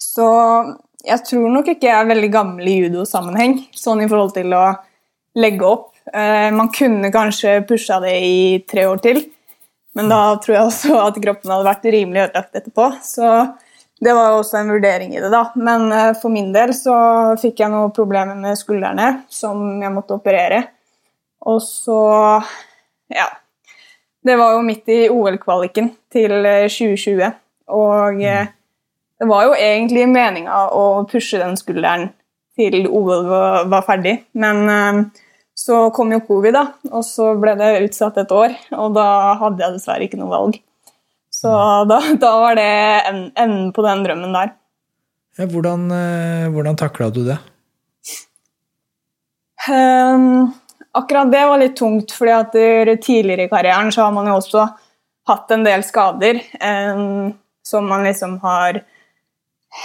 Så 0.00 0.24
jeg 1.04 1.20
tror 1.28 1.52
nok 1.52 1.68
ikke 1.74 1.90
jeg 1.90 1.98
er 2.00 2.08
veldig 2.14 2.32
gammel 2.32 2.72
i 2.72 2.78
judosammenheng, 2.86 3.58
sånn 3.76 4.06
i 4.06 4.08
forhold 4.08 4.32
til 4.40 4.56
å 4.56 4.70
legge 5.36 5.68
opp 5.68 5.93
man 6.12 6.68
kunne 6.68 7.08
kanskje 7.10 7.62
pusha 7.68 7.96
det 8.02 8.12
i 8.26 8.58
tre 8.68 8.84
år 8.86 9.00
til, 9.02 9.22
men 9.94 10.10
da 10.10 10.34
tror 10.42 10.56
jeg 10.56 10.68
også 10.68 10.98
at 11.00 11.20
kroppen 11.22 11.52
hadde 11.54 11.68
vært 11.68 11.86
rimelig 11.94 12.26
ødelagt 12.26 12.58
etterpå. 12.58 12.88
Så 13.06 13.30
det 14.04 14.14
var 14.14 14.34
også 14.34 14.58
en 14.58 14.72
vurdering 14.74 15.14
i 15.14 15.20
det, 15.22 15.30
da. 15.32 15.46
Men 15.54 15.86
eh, 15.92 16.12
for 16.18 16.32
min 16.34 16.50
del 16.54 16.74
så 16.76 16.96
fikk 17.40 17.62
jeg 17.62 17.72
noen 17.72 17.94
problemer 17.94 18.36
med 18.38 18.58
skuldrene 18.58 19.10
som 19.32 19.62
jeg 19.82 19.94
måtte 19.94 20.18
operere. 20.18 20.64
Og 21.46 21.62
så 21.62 22.02
Ja. 23.12 23.30
Det 24.24 24.38
var 24.40 24.54
jo 24.54 24.62
midt 24.64 24.88
i 24.88 25.02
OL-kvaliken 25.12 25.90
til 26.08 26.32
2020, 26.72 27.18
eh, 27.20 27.34
og 27.68 28.16
det 28.16 29.26
var 29.28 29.42
jo 29.44 29.50
egentlig 29.52 30.06
meninga 30.08 30.62
å 30.72 31.04
pushe 31.04 31.36
den 31.42 31.58
skulderen 31.60 32.06
til 32.56 32.88
OL 32.88 33.28
var 33.68 33.84
ferdig, 33.84 34.14
men 34.32 35.10
så 35.54 35.88
kom 35.94 36.10
jo 36.12 36.20
covid, 36.26 36.56
da, 36.56 36.64
og 36.90 37.04
så 37.06 37.30
ble 37.38 37.54
det 37.58 37.70
utsatt 37.86 38.18
et 38.20 38.32
år. 38.34 38.56
Og 38.74 38.94
da 38.96 39.06
hadde 39.40 39.62
jeg 39.62 39.76
dessverre 39.76 40.08
ikke 40.08 40.18
noe 40.18 40.32
valg. 40.32 40.58
Så 41.34 41.50
da, 41.90 42.00
da 42.20 42.32
var 42.42 42.58
det 42.58 42.70
enden 43.08 43.70
på 43.74 43.84
den 43.86 44.04
drømmen 44.06 44.34
der. 44.34 44.54
Ja, 45.38 45.48
hvordan 45.50 45.88
eh, 45.90 46.46
hvordan 46.54 46.78
takla 46.78 47.08
du 47.10 47.24
det? 47.26 47.40
Um, 49.64 50.52
akkurat 50.94 51.30
det 51.32 51.42
var 51.48 51.58
litt 51.58 51.76
tungt, 51.78 52.12
fordi 52.14 52.34
at 52.36 52.54
tidligere 53.02 53.46
i 53.46 53.50
karrieren 53.50 53.90
så 53.94 54.04
har 54.04 54.12
man 54.14 54.28
jo 54.28 54.36
også 54.38 54.66
hatt 55.30 55.54
en 55.56 55.64
del 55.64 55.82
skader 55.86 56.42
um, 56.60 57.32
som 57.64 57.88
man 57.88 58.04
liksom 58.04 58.36
har 58.44 58.82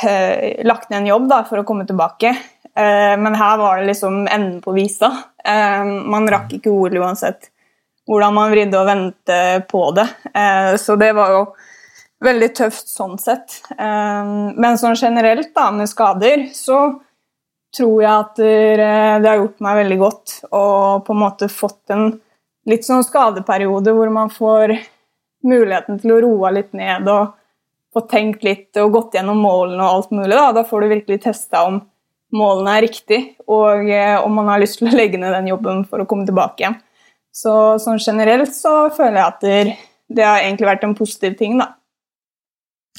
uh, 0.03 0.63
lagt 0.67 0.89
ned 0.91 1.01
en 1.01 1.12
jobb 1.13 1.29
da, 1.32 1.43
for 1.47 1.62
å 1.62 1.65
komme 1.67 1.88
tilbake. 1.89 2.36
Uh, 2.79 3.15
men 3.19 3.35
her 3.35 3.57
var 3.59 3.79
det 3.79 3.89
liksom 3.89 4.21
enden 4.27 4.61
på 4.63 4.71
visa. 4.77 5.11
Eh, 5.45 5.85
man 5.85 6.27
rakk 6.29 6.53
ikke 6.57 6.71
OL 6.71 6.99
uansett 6.99 7.49
hvordan 8.09 8.33
man 8.33 8.51
vridde 8.51 8.77
og 8.79 8.87
vendte 8.89 9.39
på 9.69 9.83
det. 9.97 10.07
Eh, 10.33 10.73
så 10.81 10.95
det 10.99 11.11
var 11.17 11.33
jo 11.35 11.41
veldig 12.25 12.49
tøft 12.57 12.89
sånn 12.89 13.19
sett. 13.21 13.59
Eh, 13.77 14.31
men 14.55 14.79
sånn 14.81 14.97
generelt, 14.99 15.53
da, 15.55 15.69
med 15.71 15.91
skader, 15.91 16.47
så 16.55 16.81
tror 17.77 18.01
jeg 18.01 18.09
at 18.09 18.39
det 18.41 19.27
har 19.29 19.37
gjort 19.37 19.59
meg 19.61 19.75
veldig 19.83 19.97
godt 20.01 20.31
og 20.47 21.03
på 21.05 21.13
en 21.13 21.19
måte 21.21 21.51
fått 21.53 21.91
en 21.93 22.15
litt 22.65 22.87
sånn 22.87 23.03
skadeperiode 23.05 23.93
hvor 23.93 24.09
man 24.09 24.31
får 24.33 24.73
muligheten 25.45 25.99
til 26.01 26.15
å 26.15 26.17
roe 26.25 26.49
litt 26.55 26.73
ned 26.73 27.05
og 27.13 27.35
få 27.93 28.01
tenkt 28.09 28.41
litt 28.41 28.79
og 28.81 28.95
gått 28.97 29.19
gjennom 29.19 29.37
målene 29.45 29.85
og 29.85 29.99
alt 29.99 30.17
mulig. 30.17 30.33
Da, 30.33 30.49
da 30.57 30.65
får 30.65 30.81
du 30.81 30.89
virkelig 30.95 31.21
testa 31.27 31.61
om 31.69 31.77
målene 32.35 32.77
er 32.77 32.85
riktig, 32.85 33.19
og 33.49 33.89
eh, 33.89 34.15
om 34.21 34.35
man 34.37 34.51
har 34.51 34.61
lyst 34.61 34.79
til 34.81 34.89
å 34.89 34.95
legge 34.95 35.19
ned 35.21 35.33
den 35.33 35.49
jobben 35.51 35.83
for 35.89 36.03
å 36.03 36.07
komme 36.09 36.27
tilbake 36.29 36.63
igjen. 36.63 36.79
Så 37.33 37.53
sånn 37.81 38.01
generelt 38.01 38.53
så 38.55 38.89
føler 38.93 39.19
jeg 39.19 39.27
at 39.27 39.43
det, 40.09 40.23
har 40.25 40.41
egentlig 40.41 40.69
vært 40.69 40.85
en 40.87 40.97
positiv 40.97 41.37
ting, 41.39 41.59
da. 41.61 41.75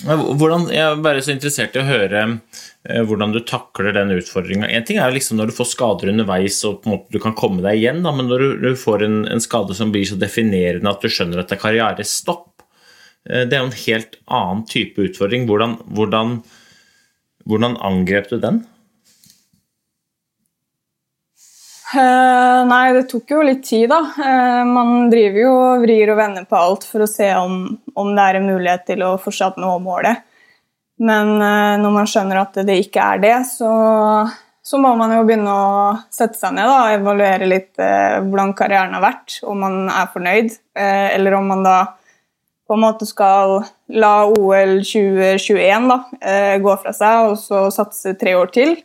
Hvordan, 0.01 0.71
jeg 0.73 0.81
er 0.81 1.01
bare 1.05 1.21
så 1.21 1.35
interessert 1.35 1.75
i 1.77 1.81
å 1.83 1.85
høre 1.85 2.21
eh, 2.25 3.03
hvordan 3.05 3.35
du 3.35 3.43
takler 3.45 3.93
den 3.93 4.15
utfordringa. 4.15 4.71
En 4.73 4.87
ting 4.89 4.97
er 5.03 5.13
liksom 5.13 5.37
når 5.37 5.51
du 5.51 5.57
får 5.59 5.69
skader 5.75 6.13
underveis 6.13 6.57
og 6.65 6.87
du 7.13 7.19
kan 7.21 7.37
komme 7.37 7.61
deg 7.67 7.83
igjen, 7.83 8.01
da, 8.07 8.15
men 8.17 8.31
når 8.31 8.45
du, 8.45 8.49
du 8.63 8.71
får 8.81 9.05
en, 9.05 9.19
en, 9.29 9.45
skade 9.45 9.77
som 9.77 9.93
blir 9.93 10.09
så 10.09 10.17
definerende 10.17 10.89
at 10.89 11.05
du 11.05 11.13
skjønner 11.13 11.43
at 11.43 11.53
det 11.53 11.59
er 11.59 11.65
karrierestopp, 11.67 12.65
eh, 13.29 13.45
det 13.45 13.59
er 13.59 13.61
jo 13.61 13.69
en 13.69 13.79
helt 13.83 14.19
annen 14.41 14.65
type 14.71 15.05
utfordring. 15.11 15.45
Hvordan, 15.51 15.77
hvordan, 15.93 16.39
hvordan 17.51 17.77
angrep 17.91 18.33
du 18.33 18.39
den? 18.41 18.65
Uh, 21.91 22.63
nei, 22.71 22.93
det 22.95 23.09
tok 23.11 23.33
jo 23.33 23.41
litt 23.43 23.65
tid, 23.67 23.89
da. 23.91 23.99
Uh, 24.15 24.63
man 24.69 25.09
driver 25.11 25.41
jo 25.43 25.55
og 25.59 25.83
vrir 25.83 26.13
og 26.13 26.21
vender 26.21 26.45
på 26.47 26.55
alt 26.55 26.85
for 26.87 27.03
å 27.03 27.09
se 27.11 27.27
om, 27.35 27.65
om 27.99 28.11
det 28.15 28.27
er 28.27 28.37
en 28.39 28.47
mulighet 28.47 28.85
til 28.93 29.03
å 29.03 29.17
fortsatt 29.19 29.59
nå 29.59 29.73
målet. 29.83 30.23
Men 31.03 31.33
uh, 31.41 31.75
når 31.83 31.97
man 31.97 32.11
skjønner 32.11 32.45
at 32.45 32.61
det 32.69 32.77
ikke 32.85 33.03
er 33.03 33.23
det, 33.25 33.33
så, 33.49 33.71
så, 34.63 34.79
må 34.79 34.93
man 35.01 35.17
jo 35.17 35.25
begynne 35.27 35.51
å 35.51 35.73
sette 36.15 36.39
seg 36.39 36.55
ned 36.61 36.71
og 36.71 36.93
evaluere 36.95 37.49
litt 37.51 37.81
hvordan 37.81 38.53
karrieren 38.55 38.95
har 38.95 39.03
vært, 39.09 39.41
om 39.43 39.59
man 39.65 39.81
er 39.91 40.13
fornøyd, 40.13 40.55
eller 40.77 41.39
om 41.41 41.51
man 41.51 41.67
da 41.67 41.79
på 42.71 42.77
en 42.77 42.85
måte 42.85 43.09
skal 43.09 43.65
la 43.91 44.13
OL 44.31 44.77
2021 44.87 45.91
da, 45.91 45.99
gå 46.63 46.77
fra 46.85 46.95
seg 46.95 47.33
og 47.33 47.35
så 47.43 47.65
satse 47.75 48.15
tre 48.21 48.37
år 48.39 48.55
til. 48.55 48.79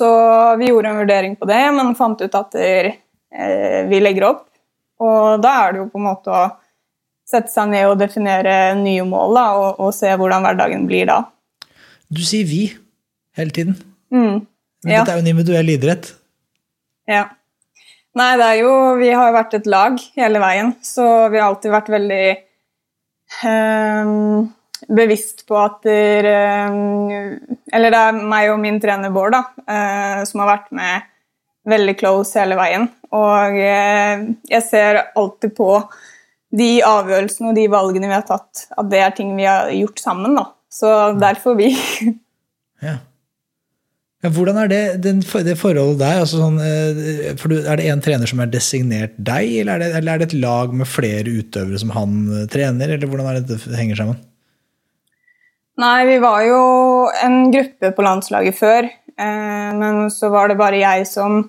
Så 0.00 0.08
vi 0.56 0.70
gjorde 0.70 0.88
en 0.88 1.00
vurdering 1.02 1.36
på 1.36 1.48
det, 1.50 1.60
men 1.76 1.92
fant 1.98 2.20
ut 2.22 2.36
at 2.38 2.54
eh, 2.56 2.94
vi 3.90 4.00
legger 4.00 4.30
opp. 4.30 4.46
Og 5.00 5.40
da 5.44 5.52
er 5.64 5.74
det 5.74 5.82
jo 5.82 5.90
på 5.92 6.00
en 6.00 6.06
måte 6.06 6.32
å 6.32 6.44
sette 7.30 7.52
seg 7.52 7.68
ned 7.72 7.88
og 7.88 7.98
definere 8.00 8.74
nye 8.78 9.04
mål 9.06 9.36
da, 9.36 9.44
og, 9.58 9.68
og, 9.76 9.92
se 9.96 10.10
hvordan 10.10 10.46
hverdagen 10.46 10.86
blir 10.88 11.08
da. 11.10 11.20
Du 12.10 12.22
sier 12.26 12.48
'vi' 12.48 12.72
hele 13.38 13.54
tiden. 13.54 13.76
Mm, 14.10 14.46
men 14.84 14.92
ja. 14.92 15.02
dette 15.02 15.12
er 15.12 15.20
jo 15.20 15.24
en 15.24 15.32
individuell 15.34 15.74
idrett. 15.76 16.10
Ja. 17.08 17.28
Nei, 18.18 18.30
det 18.40 18.46
er 18.46 18.56
jo 18.58 18.70
Vi 18.98 19.10
har 19.14 19.28
jo 19.28 19.36
vært 19.36 19.52
et 19.54 19.68
lag 19.70 20.00
hele 20.18 20.40
veien, 20.42 20.72
så 20.82 21.28
vi 21.30 21.38
har 21.38 21.52
alltid 21.52 21.70
vært 21.70 21.92
veldig 21.94 22.24
um, 23.46 24.48
bevisst 24.88 25.44
på 25.48 25.56
at 25.60 25.82
der, 25.84 26.28
eh, 26.28 27.38
Eller 27.72 27.92
det 27.92 28.00
er 28.00 28.20
meg 28.32 28.50
og 28.52 28.60
min 28.62 28.80
trener 28.82 29.12
Bård 29.14 29.34
da, 29.36 29.44
eh, 29.66 30.22
som 30.28 30.42
har 30.42 30.56
vært 30.56 30.70
med 30.72 31.08
veldig 31.70 31.96
close 32.00 32.40
hele 32.40 32.56
veien. 32.58 32.88
Og 33.12 33.58
eh, 33.58 34.24
jeg 34.50 34.66
ser 34.66 35.02
alltid 35.18 35.54
på 35.56 35.74
de 36.56 36.80
avgjørelsene 36.82 37.52
og 37.52 37.58
de 37.58 37.68
valgene 37.70 38.08
vi 38.10 38.16
har 38.16 38.26
tatt, 38.26 38.66
at 38.74 38.88
det 38.90 39.04
er 39.04 39.14
ting 39.14 39.36
vi 39.36 39.46
har 39.46 39.70
gjort 39.74 40.02
sammen. 40.02 40.34
da. 40.34 40.48
Så 40.70 40.88
derfor 41.18 41.54
vi. 41.58 41.70
ja. 42.86 42.96
ja. 44.24 44.30
Hvordan 44.30 44.58
er 44.64 44.72
det, 44.72 44.82
den, 45.04 45.20
det 45.20 45.58
forholdet 45.60 46.00
der? 46.00 46.24
Altså 46.24 46.40
sånn, 46.40 46.58
for 47.38 47.54
er 47.60 47.78
det 47.78 47.86
én 47.92 48.02
trener 48.02 48.30
som 48.30 48.42
er 48.42 48.50
designert 48.50 49.14
deg, 49.18 49.60
eller 49.62 49.78
er, 49.78 49.84
det, 49.84 49.92
eller 50.00 50.12
er, 50.14 50.24
det, 50.24 50.30
et 50.32 50.42
lag 50.42 50.74
med 50.74 50.90
flere 50.90 51.38
utøvere 51.38 51.78
som 51.82 51.94
han 51.94 52.18
trener? 52.50 52.96
eller 52.96 53.06
Hvordan 53.06 53.30
er 53.30 53.40
det 53.40 53.60
det 53.60 53.78
henger 53.78 54.02
sammen? 54.02 54.18
Nei, 55.80 56.04
vi 56.04 56.18
var 56.18 56.42
jo 56.44 56.60
en 57.24 57.46
gruppe 57.52 57.90
på 57.96 58.04
landslaget 58.04 58.56
før. 58.58 58.84
Eh, 59.20 59.70
men 59.76 60.10
så 60.12 60.28
var 60.28 60.50
det 60.50 60.58
bare 60.60 60.80
jeg 60.80 61.06
som 61.08 61.42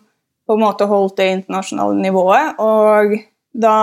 på 0.48 0.56
en 0.56 0.64
måte 0.64 0.88
holdt 0.88 1.18
det 1.20 1.30
internasjonale 1.36 1.98
nivået. 2.00 2.60
Og 2.64 3.18
da 3.52 3.78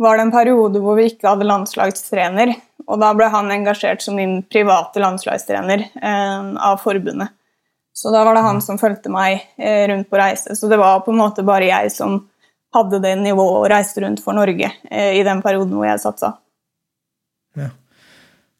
var 0.00 0.16
det 0.16 0.24
en 0.24 0.32
periode 0.32 0.80
hvor 0.80 0.96
vi 0.96 1.10
ikke 1.10 1.28
hadde 1.28 1.48
landslagstrener. 1.48 2.54
Og 2.88 3.00
da 3.02 3.10
ble 3.16 3.28
han 3.32 3.52
engasjert 3.52 4.00
som 4.02 4.16
min 4.16 4.38
private 4.48 5.02
landslagstrener 5.02 5.84
eh, 6.00 6.46
av 6.56 6.80
forbundet. 6.80 7.34
Så 7.92 8.12
da 8.14 8.22
var 8.24 8.38
det 8.38 8.46
han 8.46 8.62
som 8.64 8.78
fulgte 8.80 9.12
meg 9.12 9.42
eh, 9.60 9.84
rundt 9.90 10.08
på 10.08 10.20
reise. 10.20 10.56
Så 10.56 10.70
det 10.70 10.78
var 10.80 11.02
på 11.04 11.12
en 11.12 11.20
måte 11.20 11.44
bare 11.44 11.68
jeg 11.68 11.92
som 11.92 12.22
hadde 12.72 13.02
det 13.02 13.12
nivået 13.20 13.58
og 13.58 13.68
reiste 13.68 14.00
rundt 14.00 14.22
for 14.24 14.38
Norge 14.38 14.70
i 14.86 15.22
den 15.26 15.40
perioden 15.42 15.74
hvor 15.74 15.88
jeg 15.88 16.00
satsa. 16.04 16.28
Ja. 17.58 17.72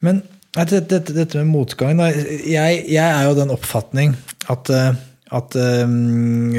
Men 0.03 0.18
dette, 0.57 0.81
dette, 0.83 1.15
dette, 1.15 1.39
med 1.39 1.53
motgang 1.53 2.01
jeg, 2.01 2.81
jeg, 2.91 3.05
er 3.07 3.29
jo 3.29 3.37
den 3.39 3.53
oppfatning 3.55 4.17
at, 4.51 4.71
eh, 4.75 4.97
at 5.31 5.55
um, 5.87 6.57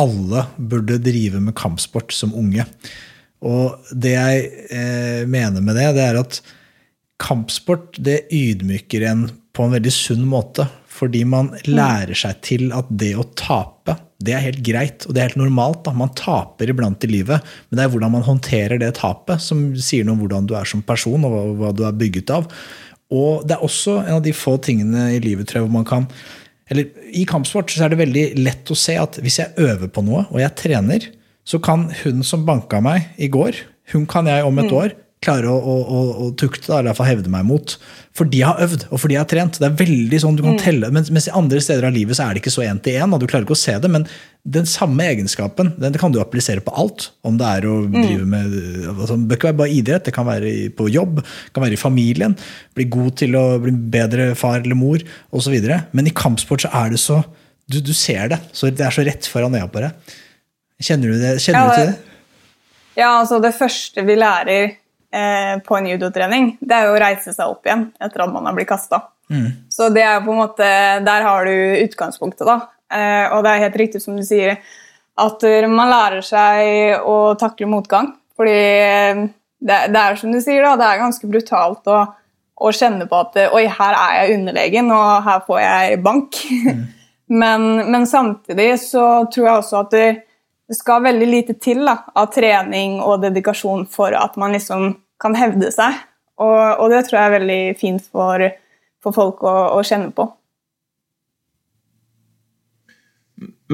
alle 0.00 0.46
burde 0.56 1.00
drive 1.02 1.42
med 1.42 1.56
kampsport 1.58 2.14
som 2.14 2.32
unge. 2.38 2.64
Og 3.44 3.90
det 3.92 4.14
jeg 4.14 4.46
eh, 4.72 5.26
mener 5.28 5.62
med 5.62 5.76
det, 5.78 5.90
det 5.98 6.06
er 6.06 6.20
at 6.22 6.40
kampsport 7.22 7.98
det 8.02 8.24
ydmyker 8.34 9.04
en 9.10 9.28
på 9.58 9.66
en 9.66 9.74
veldig 9.74 9.92
sunn 9.92 10.26
måte. 10.30 10.68
Fordi 10.98 11.22
man 11.28 11.52
lærer 11.68 12.16
seg 12.18 12.40
til 12.46 12.70
at 12.74 12.88
det 12.90 13.12
å 13.18 13.26
tape, 13.38 13.94
det 14.22 14.34
er 14.34 14.42
helt 14.48 14.64
greit. 14.66 15.06
Og 15.06 15.14
det 15.14 15.20
er 15.20 15.28
helt 15.30 15.38
normalt. 15.38 15.84
Da. 15.86 15.94
Man 15.94 16.10
taper 16.18 16.70
iblant 16.72 17.04
i 17.06 17.10
livet, 17.10 17.44
men 17.68 17.78
det 17.78 17.84
er 17.84 17.92
hvordan 17.92 18.14
man 18.16 18.26
håndterer 18.26 18.80
det 18.82 18.96
tapet, 18.98 19.42
som 19.42 19.68
sier 19.78 20.06
noe 20.06 20.16
om 20.16 20.24
hvordan 20.24 20.48
du 20.50 20.56
er 20.58 20.66
som 20.66 20.82
person, 20.86 21.26
og 21.26 21.34
hva, 21.34 21.44
hva 21.60 21.72
du 21.74 21.84
er 21.86 21.98
bygget 21.98 22.34
av. 22.34 22.48
Og 23.14 23.46
det 23.48 23.56
er 23.56 23.64
også 23.64 24.02
en 24.02 24.18
av 24.18 24.24
de 24.24 24.34
få 24.36 24.58
tingene 24.62 25.08
i 25.16 25.22
livet 25.24 25.48
tror 25.48 25.62
jeg, 25.62 25.68
hvor 25.68 25.78
man 25.78 25.88
kan 25.88 26.08
eller 26.68 26.84
I 27.16 27.22
kampsport 27.24 27.72
så 27.72 27.86
er 27.86 27.94
det 27.94 28.02
veldig 28.02 28.22
lett 28.42 28.68
å 28.68 28.76
se 28.76 28.98
at 29.00 29.16
hvis 29.24 29.38
jeg 29.40 29.54
øver 29.56 29.88
på 29.88 30.02
noe, 30.04 30.26
og 30.28 30.36
jeg 30.42 30.52
trener, 30.60 31.06
så 31.40 31.56
kan 31.64 31.86
hun 32.02 32.20
som 32.26 32.42
banka 32.44 32.82
meg 32.84 33.06
i 33.16 33.30
går, 33.32 33.56
hun 33.94 34.04
kan 34.04 34.28
jeg 34.28 34.44
om 34.44 34.60
et 34.60 34.68
mm. 34.68 34.76
år 34.76 34.92
klare 35.24 35.50
å, 35.50 35.58
å, 35.58 36.00
å, 36.24 36.26
tukte, 36.38 36.70
eller 36.70 36.86
i 36.86 36.90
hvert 36.92 37.00
fall 37.00 37.08
hevde 37.10 37.32
meg 37.32 37.46
mot. 37.48 37.74
Fordi 38.18 38.40
jeg 38.40 38.48
har 38.48 38.62
øvd 38.62 38.84
og 38.88 39.00
fordi 39.02 39.16
jeg 39.16 39.22
har 39.22 39.30
trent. 39.30 39.58
Det 39.58 39.66
er 39.66 39.78
veldig 39.78 40.20
sånn 40.22 40.38
du 40.38 40.42
kan 40.44 40.56
mm. 40.56 40.60
telle, 40.62 40.90
Mens, 40.94 41.10
mens 41.14 41.28
i 41.30 41.34
andre 41.38 41.62
steder 41.62 41.88
av 41.88 41.94
livet 41.94 42.18
så 42.18 42.26
er 42.26 42.34
det 42.34 42.42
ikke 42.42 42.54
så 42.54 42.64
én 42.66 42.80
til 42.82 42.98
én. 42.98 43.16
Du 43.18 43.26
klarer 43.26 43.46
ikke 43.46 43.56
å 43.56 43.58
se 43.58 43.74
det, 43.82 43.90
men 43.90 44.06
den 44.48 44.68
samme 44.70 45.04
egenskapen 45.10 45.74
den 45.82 45.98
kan 46.00 46.14
du 46.14 46.20
applisere 46.22 46.62
på 46.64 46.74
alt. 46.82 47.08
Om 47.26 47.40
det 47.40 47.50
er 47.58 47.68
å 47.68 47.74
mm. 47.84 47.98
drive 47.98 48.28
med 48.30 48.56
altså, 48.94 49.18
Det 49.18 49.26
bør 49.26 49.40
ikke 49.40 49.50
være 49.50 49.60
bare 49.62 49.76
idrett, 49.80 50.06
det 50.06 50.14
kan 50.16 50.28
være 50.28 50.54
på 50.78 50.88
jobb, 50.94 51.22
det 51.22 51.56
kan 51.56 51.66
være 51.66 51.78
i 51.78 51.82
familien. 51.82 52.38
Bli 52.78 52.88
god 52.94 53.18
til 53.22 53.38
å 53.38 53.44
bli 53.62 53.74
bedre 53.98 54.30
far 54.38 54.62
eller 54.62 54.78
mor 54.78 55.02
osv. 55.34 55.58
Men 55.92 56.10
i 56.10 56.14
kampsport 56.14 56.66
så 56.66 56.72
er 56.84 56.94
det 56.94 57.02
så 57.02 57.22
du, 57.68 57.82
du, 57.84 57.92
ser 57.92 58.30
det. 58.32 58.38
så 58.56 58.70
Det 58.72 58.86
er 58.86 58.94
så 58.94 59.04
rett 59.04 59.26
foran 59.28 59.56
øya 59.58 59.68
på 59.68 59.82
deg. 59.84 60.14
Kjenner 60.78 61.10
du, 61.10 61.18
det, 61.20 61.32
kjenner 61.42 61.58
ja, 61.58 61.68
du 61.68 61.74
til 61.74 61.90
det? 61.90 62.20
Ja, 62.98 63.10
altså 63.20 63.38
det 63.42 63.50
første 63.54 64.04
vi 64.06 64.16
lærer 64.18 64.76
på 65.08 65.76
en 65.78 65.86
judotrening, 65.88 66.50
det 66.60 66.74
er 66.76 66.88
jo 66.88 66.96
å 66.96 67.00
reise 67.00 67.32
seg 67.32 67.48
opp 67.48 67.64
igjen 67.64 67.86
etter 67.96 68.26
at 68.26 68.32
man 68.34 68.44
har 68.44 68.56
blitt 68.56 68.68
kasta. 68.68 68.98
Mm. 69.30 69.46
Så 69.72 69.88
det 69.92 70.02
er 70.04 70.20
på 70.24 70.32
en 70.32 70.40
måte, 70.42 70.68
der 71.04 71.24
har 71.24 71.48
du 71.48 71.54
utgangspunktet, 71.84 72.46
da. 72.48 72.58
Eh, 72.88 73.26
og 73.32 73.44
det 73.44 73.52
er 73.52 73.64
helt 73.66 73.80
riktig 73.80 74.02
som 74.02 74.16
du 74.16 74.24
sier, 74.26 74.58
at 75.18 75.44
man 75.68 75.90
lærer 75.90 76.24
seg 76.24 77.02
å 77.04 77.34
takle 77.40 77.68
motgang. 77.70 78.12
Fordi 78.38 78.54
eh, 78.54 79.24
det, 79.58 79.80
det 79.92 80.04
er 80.04 80.20
som 80.20 80.32
du 80.32 80.40
sier, 80.40 80.62
da, 80.64 80.76
det 80.78 80.86
er 80.88 81.02
ganske 81.02 81.30
brutalt 81.30 81.90
å, 81.92 82.04
å 82.58 82.72
kjenne 82.74 83.08
på 83.10 83.24
at 83.24 83.40
Oi, 83.48 83.66
her 83.66 83.98
er 83.98 84.14
jeg 84.20 84.38
underlegen, 84.38 84.92
og 84.94 85.26
her 85.26 85.42
får 85.48 85.60
jeg 85.64 86.00
bank. 86.06 86.40
Mm. 86.64 86.86
men, 87.42 87.68
men, 87.90 88.08
samtidig 88.08 88.72
så 88.86 89.04
tror 89.32 89.50
jeg 89.50 89.64
også 89.64 89.84
at 89.84 89.98
det, 90.68 90.76
skal 90.76 91.04
veldig 91.04 91.28
lite 91.28 91.56
til 91.60 91.84
da, 91.86 91.96
av 92.18 92.30
trening 92.34 92.98
og 93.04 93.22
dedikasjon 93.24 93.86
for 93.90 94.14
at 94.16 94.36
man 94.40 94.54
liksom 94.56 94.90
kan 95.20 95.36
hevde 95.38 95.70
seg. 95.74 95.96
Og, 96.38 96.58
og 96.78 96.92
det 96.92 97.04
tror 97.06 97.18
jeg 97.18 97.28
er 97.28 97.36
veldig 97.38 97.62
fint 97.80 98.04
for, 98.12 98.44
for 99.02 99.16
folk 99.16 99.42
å, 99.46 99.54
å, 99.74 99.80
kjenne 99.86 100.12
på. 100.14 100.28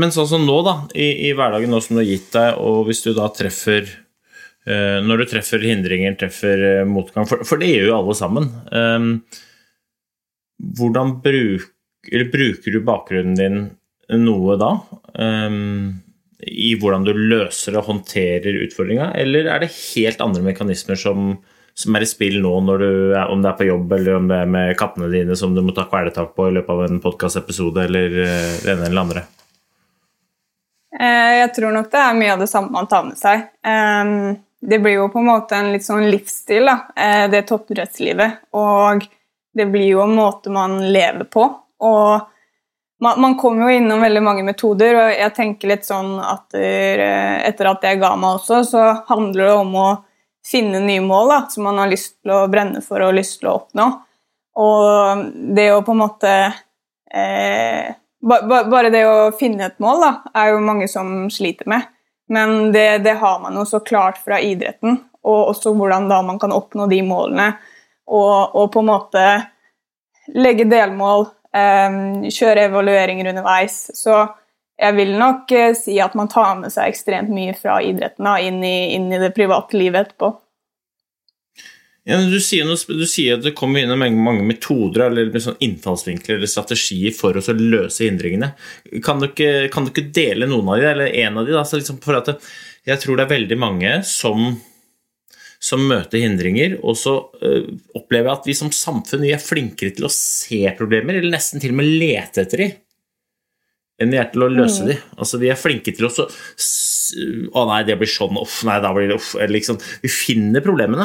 Men 0.00 0.14
sånn 0.14 0.30
som 0.30 0.46
nå, 0.46 0.56
da, 0.66 0.78
i, 0.96 1.28
i, 1.28 1.34
hverdagen 1.36 1.70
nå 1.70 1.80
som 1.84 1.96
du 1.96 2.02
har 2.02 2.08
gitt 2.08 2.32
deg, 2.34 2.56
og 2.62 2.88
hvis 2.88 3.04
du 3.04 3.12
da 3.14 3.28
treffer 3.30 3.84
eh, 3.84 4.98
Når 5.04 5.22
du 5.22 5.26
treffer 5.30 5.62
hindringer, 5.62 6.16
treffer 6.18 6.64
eh, 6.70 6.88
motgang, 6.88 7.28
for, 7.30 7.44
for, 7.46 7.62
det 7.62 7.70
gjør 7.70 7.90
jo 7.92 7.98
alle 8.00 8.16
sammen. 8.18 8.48
Eh, 8.74 9.40
hvordan 10.78 11.18
bruk, 11.22 11.68
bruker 12.32 12.74
du 12.74 12.80
bakgrunnen 12.84 13.38
din 13.38 13.62
noe 14.24 14.56
da? 14.60 14.72
Um, 15.16 16.03
i 16.46 16.74
hvordan 16.80 17.04
du 17.06 17.12
løser 17.16 17.78
og 17.78 17.88
håndterer 17.88 18.62
utfordringa, 18.66 19.12
eller 19.20 19.50
er 19.50 19.64
det 19.64 19.72
helt 19.72 20.22
andre 20.24 20.44
mekanismer 20.44 20.98
som, 21.00 21.34
som 21.74 21.96
er 21.96 22.06
i 22.06 22.10
spill 22.10 22.40
nå, 22.44 22.54
du, 22.80 22.88
om 23.18 23.42
det 23.44 23.50
er 23.50 23.58
på 23.58 23.68
jobb 23.68 23.92
eller 23.98 24.18
om 24.18 24.28
det 24.30 24.40
er 24.42 24.52
med 24.56 24.76
kattene 24.80 25.10
dine 25.12 25.36
som 25.38 25.54
du 25.56 25.62
må 25.64 25.74
ta 25.76 25.86
kvelertak 25.90 26.34
på 26.36 26.48
i 26.50 26.56
løpet 26.58 26.74
av 26.76 26.84
en 26.86 27.02
podkastepisode, 27.04 27.88
eller 27.88 28.18
eh, 28.24 28.50
det 28.64 28.74
ene 28.76 28.88
eller 28.90 29.04
andre? 29.04 29.26
Eh, 31.00 31.32
Jeg 31.42 31.52
tror 31.56 31.74
nok 31.74 31.92
det 31.92 32.02
er 32.02 32.18
mye 32.18 32.34
av 32.36 32.44
det 32.44 32.50
samme 32.52 32.74
man 32.74 32.90
tar 32.90 33.06
med 33.08 33.20
seg. 33.20 33.48
Det 34.64 34.78
blir 34.80 34.94
jo 34.96 35.08
på 35.12 35.20
en 35.20 35.28
måte 35.28 35.56
en 35.58 35.72
litt 35.74 35.84
sånn 35.84 36.06
livsstil, 36.08 36.64
da, 36.70 36.78
eh, 36.96 37.26
det 37.28 37.42
toppidrettslivet. 37.50 38.46
Og 38.56 39.04
det 39.54 39.66
blir 39.68 39.90
jo 39.90 40.00
en 40.04 40.14
måte 40.16 40.52
man 40.54 40.78
lever 40.92 41.26
på. 41.28 41.44
Og 41.84 42.30
man, 43.04 43.20
man 43.20 43.34
kommer 43.36 43.68
jo 43.68 43.76
innom 43.76 44.00
veldig 44.00 44.22
mange 44.24 44.42
metoder, 44.46 44.96
og 44.96 45.12
jeg 45.12 45.32
tenker 45.36 45.70
litt 45.74 45.84
sånn 45.84 46.16
at 46.24 46.56
eh, 46.56 47.42
etter 47.44 47.68
at 47.68 47.84
jeg 47.84 48.00
ga 48.00 48.14
meg 48.16 48.38
også, 48.38 48.62
så 48.64 48.84
handler 49.10 49.50
det 49.50 49.56
om 49.58 49.74
å 49.76 49.88
finne 50.44 50.80
nye 50.84 51.02
mål 51.04 51.32
da, 51.32 51.38
som 51.52 51.68
man 51.68 51.80
har 51.82 51.90
lyst 51.92 52.16
til 52.22 52.32
å 52.32 52.46
brenne 52.52 52.80
for 52.84 53.04
og 53.04 53.16
lyst 53.16 53.40
til 53.40 53.50
å 53.50 53.58
oppnå. 53.60 53.88
Og 54.64 55.24
det 55.56 55.68
å 55.74 55.82
på 55.84 55.92
en 55.92 56.00
måte 56.00 56.32
eh, 57.12 57.92
ba, 58.24 58.40
ba, 58.48 58.62
Bare 58.70 58.92
det 58.94 59.04
å 59.08 59.32
finne 59.36 59.68
et 59.68 59.80
mål 59.82 60.04
da, 60.04 60.12
er 60.40 60.52
jo 60.54 60.64
mange 60.64 60.88
som 60.90 61.26
sliter 61.32 61.68
med. 61.70 61.90
Men 62.32 62.72
det, 62.72 63.04
det 63.04 63.18
har 63.20 63.40
man 63.42 63.56
jo 63.60 63.66
så 63.68 63.82
klart 63.84 64.20
fra 64.22 64.40
idretten, 64.40 65.02
og 65.24 65.50
også 65.52 65.74
hvordan 65.76 66.08
da 66.08 66.22
man 66.24 66.40
kan 66.40 66.54
oppnå 66.56 66.88
de 66.88 67.02
målene. 67.04 67.52
Og, 68.08 68.54
og 68.56 68.70
på 68.72 68.80
en 68.84 68.92
måte 68.92 69.24
legge 70.32 70.64
delmål, 70.68 71.26
kjøre 71.54 72.68
evalueringer 72.68 73.30
underveis. 73.30 73.86
Så 73.94 74.24
jeg 74.80 74.96
vil 74.96 75.12
nok 75.18 75.52
eh, 75.54 75.74
si 75.78 75.98
at 76.02 76.16
man 76.18 76.30
tar 76.30 76.56
med 76.58 76.72
seg 76.74 76.90
ekstremt 76.90 77.30
mye 77.32 77.54
fra 77.58 77.78
idretten 77.84 78.26
inn, 78.42 78.64
i, 78.66 78.94
inn 78.96 79.12
i 79.12 79.20
det 79.22 79.34
private 79.36 79.78
livet 79.78 80.08
etterpå. 80.08 80.32
Ja, 82.04 82.18
du, 82.20 82.36
sier 82.42 82.66
noe, 82.68 82.76
du 82.76 83.06
sier 83.08 83.38
at 83.38 83.44
det 83.46 83.54
kommer 83.56 83.80
inn 83.80 83.94
mange, 83.96 84.20
mange 84.20 84.42
metoder 84.44 85.06
eller 85.06 85.30
sånn 85.40 85.56
innfallsvinkler 85.64 86.36
eller 86.36 86.50
strategier 86.50 87.14
for 87.16 87.38
å 87.38 87.54
løse 87.56 88.04
hindringene. 88.04 88.50
Kan 89.06 89.22
du, 89.22 89.30
ikke, 89.30 89.70
kan 89.72 89.86
du 89.86 89.92
ikke 89.94 90.10
dele 90.12 90.50
noen 90.50 90.68
av 90.68 90.82
de, 90.82 90.90
eller 90.90 91.16
en 91.22 91.40
av 91.40 91.48
de? 91.48 91.54
Da? 91.56 91.64
Liksom 91.64 92.02
at 92.18 92.34
jeg 92.84 93.00
tror 93.00 93.16
det 93.16 93.24
er 93.24 93.32
veldig 93.32 93.58
mange 93.62 93.94
som, 94.04 94.58
som 95.64 95.84
møter 95.88 96.20
hindringer, 96.20 96.78
og 96.84 96.96
så 97.00 97.14
øh, 97.40 97.68
opplever 97.96 98.28
jeg 98.28 98.38
at 98.38 98.48
vi 98.50 98.56
som 98.58 98.72
samfunn 98.74 99.24
vi 99.24 99.32
er 99.32 99.40
flinkere 99.42 99.94
til 99.96 100.08
å 100.08 100.12
se 100.12 100.60
problemer, 100.76 101.16
eller 101.18 101.32
nesten 101.32 101.62
til 101.62 101.72
og 101.72 101.80
med 101.80 101.88
lete 102.02 102.44
etter 102.44 102.60
de, 102.60 102.70
enn 104.02 104.12
vi 104.12 104.20
er 104.20 104.30
til 104.32 104.44
å 104.44 104.50
løse 104.52 104.86
de. 104.88 104.96
Altså, 105.16 105.40
vi 105.40 105.50
er 105.52 105.60
flinke 105.60 105.94
til 105.94 106.08
å 106.08 106.12
så 106.12 106.26
Å 107.54 107.62
nei, 107.68 107.82
det 107.86 107.98
blir 108.00 108.10
sånn, 108.10 108.38
uff, 108.40 108.62
nei, 108.66 108.78
da 108.82 108.90
blir 108.96 109.10
det 109.10 109.18
uff. 109.20 109.34
Eller 109.36 109.58
liksom, 109.58 109.76
vi 110.02 110.10
finner 110.10 110.64
problemene. 110.64 111.04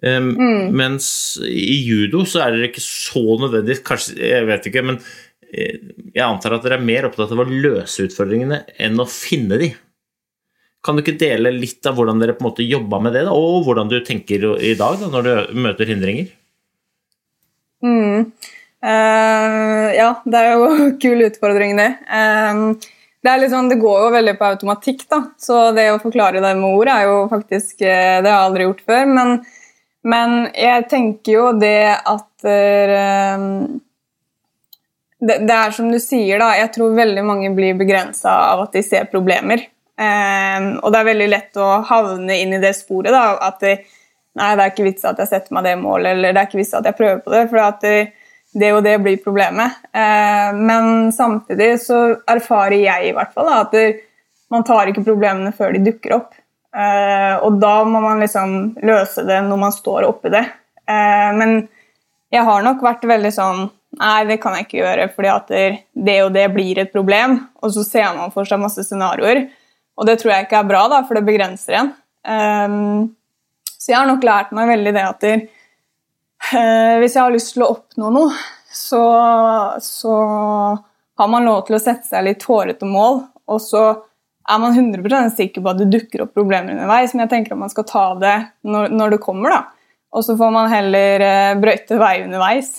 Um, 0.00 0.30
Mens 0.74 1.08
i 1.44 1.76
judo 1.84 2.24
så 2.26 2.40
er 2.44 2.54
dere 2.54 2.68
ikke 2.70 2.82
så 2.84 3.22
nødvendig 3.42 3.80
Kanskje, 3.86 4.14
jeg 4.22 4.46
vet 4.46 4.68
ikke, 4.70 4.84
men 4.86 5.00
eh, 5.50 5.80
jeg 6.14 6.22
antar 6.22 6.54
at 6.54 6.62
dere 6.62 6.78
er 6.78 6.86
mer 6.86 7.08
opptatt 7.08 7.34
av 7.34 7.42
å 7.42 7.48
løse 7.48 8.06
utfordringene 8.06 8.62
enn 8.78 9.02
å 9.02 9.08
finne 9.10 9.58
de. 9.60 9.72
Kan 10.88 10.96
du 10.96 11.02
ikke 11.02 11.18
dele 11.20 11.50
litt 11.52 11.84
av 11.84 11.98
hvordan 11.98 12.16
dere 12.16 12.32
på 12.32 12.40
en 12.40 12.48
måte 12.48 12.64
jobba 12.64 12.96
med 13.04 13.12
det, 13.12 13.26
da, 13.26 13.34
og 13.36 13.66
hvordan 13.66 13.90
du 13.90 13.98
tenker 14.00 14.46
i 14.56 14.70
dag 14.78 14.94
da, 14.96 15.10
når 15.12 15.26
du 15.26 15.58
møter 15.60 15.90
hindringer? 15.92 16.30
Mm. 17.84 18.30
Uh, 18.80 19.88
ja, 19.92 20.14
det 20.24 20.40
er 20.40 20.54
jo 20.54 20.70
en 20.70 20.94
kul 21.02 21.26
utfordring, 21.26 21.76
det. 21.76 21.90
Uh, 22.08 22.88
det, 23.20 23.50
sånn, 23.52 23.68
det 23.68 23.80
går 23.82 24.00
jo 24.06 24.10
veldig 24.16 24.36
på 24.40 24.48
automatikk, 24.48 25.04
da. 25.12 25.20
Så 25.36 25.60
det 25.76 25.90
å 25.92 26.00
forklare 26.00 26.40
det 26.40 26.56
med 26.56 26.80
ord 26.80 26.88
er 26.94 27.04
jo 27.04 27.16
faktisk 27.28 27.82
eh, 27.82 28.22
Det 28.22 28.30
har 28.30 28.38
jeg 28.38 28.48
aldri 28.48 28.68
gjort 28.70 28.84
før. 28.88 29.08
Men, 29.12 29.32
men 30.08 30.36
jeg 30.56 30.88
tenker 30.88 31.34
jo 31.34 31.48
det 31.60 31.98
at 31.98 32.48
uh, 32.48 33.48
det, 35.20 35.42
det 35.44 35.56
er 35.60 35.74
som 35.76 35.92
du 35.92 36.00
sier, 36.00 36.38
da. 36.40 36.54
Jeg 36.56 36.72
tror 36.78 36.96
veldig 36.96 37.26
mange 37.28 37.52
blir 37.52 37.76
begrensa 37.76 38.38
av 38.54 38.64
at 38.70 38.78
de 38.78 38.86
ser 38.86 39.10
problemer. 39.12 39.68
Eh, 39.98 40.68
og 40.78 40.92
det 40.94 41.00
er 41.00 41.08
veldig 41.10 41.28
lett 41.32 41.60
å 41.60 41.68
havne 41.88 42.38
inn 42.38 42.54
i 42.54 42.62
det 42.62 42.74
sporet. 42.78 43.12
da, 43.14 43.36
At 43.48 43.64
nei, 43.64 44.52
det 44.54 44.64
er 44.64 44.72
ikke 44.72 44.86
vits 44.86 45.06
at 45.08 45.18
jeg 45.18 45.30
setter 45.32 45.56
meg 45.56 45.66
det 45.66 45.76
målet, 45.80 46.14
eller 46.14 46.32
det 46.32 46.42
er 46.42 46.50
ikke 46.50 46.62
vits 46.62 46.76
at 46.78 46.86
jeg 46.86 46.98
prøver 46.98 47.22
på 47.24 47.34
det. 47.34 47.44
for 47.50 47.62
at 47.64 47.80
det, 47.82 47.96
det 48.52 48.72
og 48.74 48.82
det 48.86 48.98
blir 49.04 49.22
problemet. 49.24 49.80
Eh, 49.92 50.50
men 50.56 51.12
samtidig 51.12 51.74
så 51.84 52.02
erfarer 52.26 52.78
jeg 52.80 53.08
i 53.08 53.16
hvert 53.16 53.34
fall 53.34 53.50
da, 53.50 53.62
at 53.64 53.74
det, 53.74 53.86
man 54.52 54.64
tar 54.64 54.90
ikke 54.90 55.06
problemene 55.06 55.52
før 55.56 55.74
de 55.74 55.84
dukker 55.90 56.16
opp. 56.16 56.36
Eh, 56.76 57.34
og 57.44 57.58
da 57.62 57.80
må 57.88 58.00
man 58.04 58.20
liksom 58.22 58.54
løse 58.84 59.24
det 59.26 59.40
når 59.46 59.60
man 59.60 59.74
står 59.74 60.06
oppi 60.08 60.32
det. 60.32 60.44
Eh, 60.88 61.30
men 61.36 61.60
jeg 62.32 62.44
har 62.44 62.64
nok 62.64 62.84
vært 62.84 63.08
veldig 63.08 63.34
sånn 63.34 63.68
Nei, 63.98 64.26
det 64.28 64.36
kan 64.42 64.52
jeg 64.52 64.66
ikke 64.66 64.76
gjøre, 64.82 65.04
fordi 65.16 65.28
at 65.32 65.46
det, 65.48 65.60
det 65.96 66.16
og 66.20 66.34
det 66.34 66.42
blir 66.52 66.76
et 66.78 66.90
problem. 66.92 67.38
Og 67.64 67.72
så 67.72 67.80
ser 67.86 68.10
man 68.18 68.30
for 68.34 68.46
seg 68.46 68.60
masse 68.60 68.84
scenarioer. 68.84 69.46
Og 69.98 70.06
det 70.06 70.18
tror 70.20 70.32
jeg 70.32 70.46
ikke 70.46 70.60
er 70.60 70.68
bra, 70.68 70.84
da, 70.90 71.02
for 71.06 71.18
det 71.18 71.26
begrenser 71.26 71.80
en. 71.80 71.94
Um, 72.28 73.08
så 73.78 73.92
jeg 73.92 73.98
har 73.98 74.08
nok 74.10 74.26
lært 74.26 74.52
meg 74.54 74.70
veldig 74.70 74.92
det 74.94 75.04
at 75.04 75.24
der, 75.24 75.46
uh, 76.52 76.94
hvis 77.02 77.16
jeg 77.16 77.22
har 77.22 77.34
lyst 77.34 77.54
til 77.56 77.64
å 77.66 77.72
oppnå 77.74 78.12
noe, 78.14 78.36
så, 78.74 79.02
så 79.82 80.14
har 81.18 81.30
man 81.32 81.48
lov 81.48 81.64
til 81.66 81.78
å 81.78 81.82
sette 81.82 82.06
seg 82.06 82.26
litt 82.28 82.46
hårete 82.46 82.86
mål, 82.86 83.24
og 83.48 83.62
så 83.64 83.84
er 84.48 84.60
man 84.62 84.76
100 84.76 85.34
sikker 85.36 85.64
på 85.64 85.72
at 85.72 85.80
det 85.80 85.90
dukker 85.92 86.24
opp 86.24 86.36
problemer 86.36 86.76
underveis, 86.76 87.12
men 87.12 87.26
jeg 87.26 87.32
tenker 87.34 87.56
at 87.56 87.62
man 87.66 87.72
skal 87.72 87.86
ta 87.88 88.06
det 88.20 88.36
når, 88.68 88.94
når 88.94 89.16
det 89.16 89.22
kommer, 89.24 89.52
da. 89.52 89.62
Og 90.14 90.24
så 90.24 90.38
får 90.38 90.52
man 90.54 90.70
heller 90.72 91.24
uh, 91.26 91.58
brøyte 91.60 91.98
vei 92.00 92.14
underveis. 92.24 92.76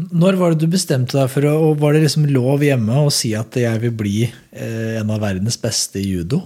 Når 0.00 0.38
var 0.40 0.54
det 0.54 0.64
du 0.64 0.72
bestemte 0.72 1.18
deg 1.18 1.28
for 1.30 1.44
å 1.46 1.52
og 1.68 1.82
Var 1.82 1.94
det 1.94 2.06
liksom 2.06 2.24
lov 2.32 2.64
hjemme 2.64 3.04
å 3.04 3.12
si 3.12 3.34
at 3.38 3.54
jeg 3.60 3.82
vil 3.84 3.92
bli 3.94 4.16
eh, 4.24 4.98
en 4.98 5.12
av 5.12 5.20
verdens 5.22 5.58
beste 5.60 6.00
i 6.00 6.08
judo? 6.08 6.40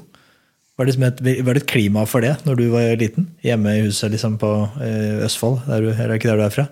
Var 0.76 0.84
det, 0.84 0.92
liksom 0.92 1.06
et, 1.06 1.20
var 1.46 1.56
det 1.56 1.62
et 1.62 1.70
klima 1.70 2.02
for 2.04 2.24
det 2.26 2.34
når 2.44 2.58
du 2.58 2.66
var 2.74 2.90
liten? 3.00 3.30
Hjemme 3.44 3.78
i 3.78 3.84
huset 3.86 4.12
liksom 4.12 4.36
på 4.42 4.50
eh, 4.84 5.22
Østfold? 5.24 5.62
Der 5.70 5.86
er 5.94 6.10
det 6.10 6.18
ikke 6.18 6.34
der 6.34 6.42
du 6.42 6.44
er 6.44 6.52
fra? 6.52 6.66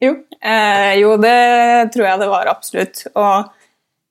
Jo, 0.00 0.12
eh, 0.38 0.92
jo, 1.00 1.16
det 1.20 1.90
tror 1.96 2.06
jeg 2.06 2.20
det 2.22 2.28
var 2.30 2.52
absolutt. 2.52 3.02
Og 3.18 3.50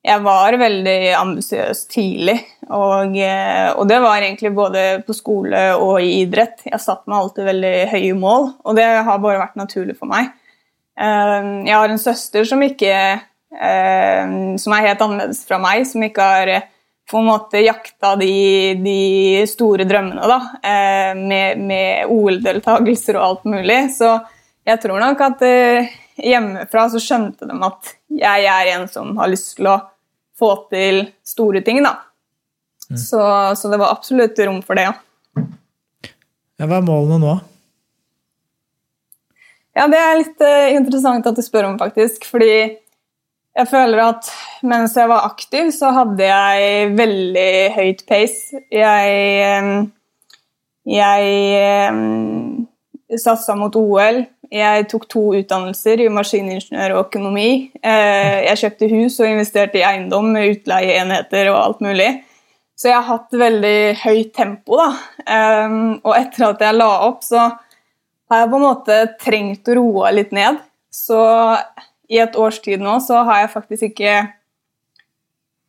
jeg 0.06 0.24
var 0.26 0.58
veldig 0.60 0.98
ambisiøs 1.18 1.86
tidlig. 1.92 2.38
Og, 2.68 3.16
eh, 3.24 3.70
og 3.74 3.88
det 3.90 4.02
var 4.04 4.20
egentlig 4.20 4.52
både 4.58 4.84
på 5.08 5.16
skole 5.16 5.64
og 5.78 6.04
i 6.04 6.22
idrett. 6.26 6.62
Jeg 6.68 6.84
satte 6.84 7.10
meg 7.10 7.22
alltid 7.22 7.48
veldig 7.50 7.74
høye 7.96 8.20
mål, 8.20 8.52
og 8.64 8.78
det 8.78 8.86
har 9.08 9.24
bare 9.24 9.42
vært 9.42 9.60
naturlig 9.60 9.96
for 9.96 10.12
meg. 10.12 10.32
Eh, 11.00 11.50
jeg 11.68 11.76
har 11.76 11.90
en 11.90 12.02
søster 12.02 12.48
som 12.48 12.62
ikke 12.66 12.92
eh, 12.92 14.34
Som 14.60 14.76
er 14.76 14.90
helt 14.90 15.02
annerledes 15.06 15.46
fra 15.48 15.60
meg, 15.62 15.86
som 15.88 16.04
ikke 16.06 16.28
har 16.34 16.52
på 17.10 17.18
en 17.18 17.26
måte 17.26 17.62
jakta 17.64 18.12
de, 18.20 18.34
de 18.84 19.00
store 19.50 19.88
drømmene 19.90 20.28
da, 20.30 20.36
eh, 20.62 21.16
med, 21.18 21.64
med 21.66 22.12
OL-deltakelser 22.14 23.18
og 23.18 23.24
alt 23.26 23.48
mulig. 23.50 23.80
Så 23.96 24.12
jeg 24.70 24.82
tror 24.84 25.02
nok 25.02 25.24
at 25.26 25.42
eh, 25.48 25.90
hjemmefra 26.22 26.86
så 26.94 27.02
skjønte 27.02 27.50
de 27.50 27.56
at 27.66 27.96
jeg 28.20 28.46
er 28.52 28.70
en 28.76 28.86
som 28.92 29.18
har 29.18 29.32
lyst 29.32 29.56
til 29.58 29.72
å 29.72 29.80
få 30.38 30.52
til 30.70 31.02
store 31.26 31.64
ting. 31.66 31.82
da. 31.84 31.96
Så, 32.90 33.22
så 33.56 33.70
det 33.70 33.78
var 33.82 33.94
absolutt 33.94 34.40
rom 34.46 34.62
for 34.66 34.78
det, 34.78 34.88
ja. 34.90 34.94
Ja, 36.60 36.68
hva 36.68 36.80
er 36.80 36.86
målene 36.86 37.20
nå? 37.22 37.36
Ja, 39.80 39.86
det 39.88 40.00
er 40.04 40.18
litt 40.20 40.42
uh, 40.44 40.70
interessant 40.76 41.28
at 41.30 41.38
du 41.38 41.44
spør 41.46 41.70
om, 41.70 41.78
faktisk. 41.80 42.26
Fordi 42.28 42.52
jeg 43.60 43.68
føler 43.72 44.02
at 44.04 44.28
mens 44.68 44.98
jeg 45.00 45.08
var 45.08 45.28
aktiv, 45.30 45.70
så 45.76 45.94
hadde 45.96 46.26
jeg 46.28 46.90
veldig 46.98 47.52
høyt 47.78 48.04
pace. 48.08 48.60
Jeg, 48.72 49.16
eh, 49.44 49.80
jeg 50.88 51.32
eh, 51.60 53.18
satsa 53.20 53.56
mot 53.60 53.76
OL. 53.80 54.22
Jeg 54.54 54.86
tok 54.92 55.08
to 55.12 55.24
utdannelser 55.40 56.04
i 56.06 56.12
maskiningeniør 56.14 56.96
og 56.96 57.02
økonomi. 57.08 57.50
Jeg 57.84 58.62
kjøpte 58.62 58.90
hus 58.94 59.20
og 59.20 59.30
investerte 59.30 59.78
i 59.78 59.84
eiendom 59.86 60.32
med 60.34 60.56
utleieenheter 60.56 61.52
og 61.52 61.60
alt 61.60 61.84
mulig. 61.86 62.08
Så 62.80 62.90
jeg 62.90 62.98
har 62.98 63.10
hatt 63.12 63.38
veldig 63.44 63.80
høyt 64.06 64.32
tempo. 64.40 64.80
da. 64.80 64.90
Og 66.02 66.16
etter 66.16 66.48
at 66.48 66.64
jeg 66.66 66.80
la 66.80 66.90
opp, 67.10 67.22
så 67.28 67.50
har 68.30 68.44
jeg 68.44 68.50
på 68.52 68.60
en 68.60 68.66
måte 68.66 68.98
trengt 69.22 69.70
å 69.70 69.78
roe 69.80 70.12
litt 70.14 70.34
ned. 70.36 70.60
Så 70.94 71.20
i 72.10 72.20
et 72.22 72.36
års 72.40 72.60
tid 72.66 72.82
nå 72.82 72.98
så 73.06 73.24
har 73.28 73.44
jeg 73.44 73.54
faktisk 73.54 73.92
ikke 73.92 74.16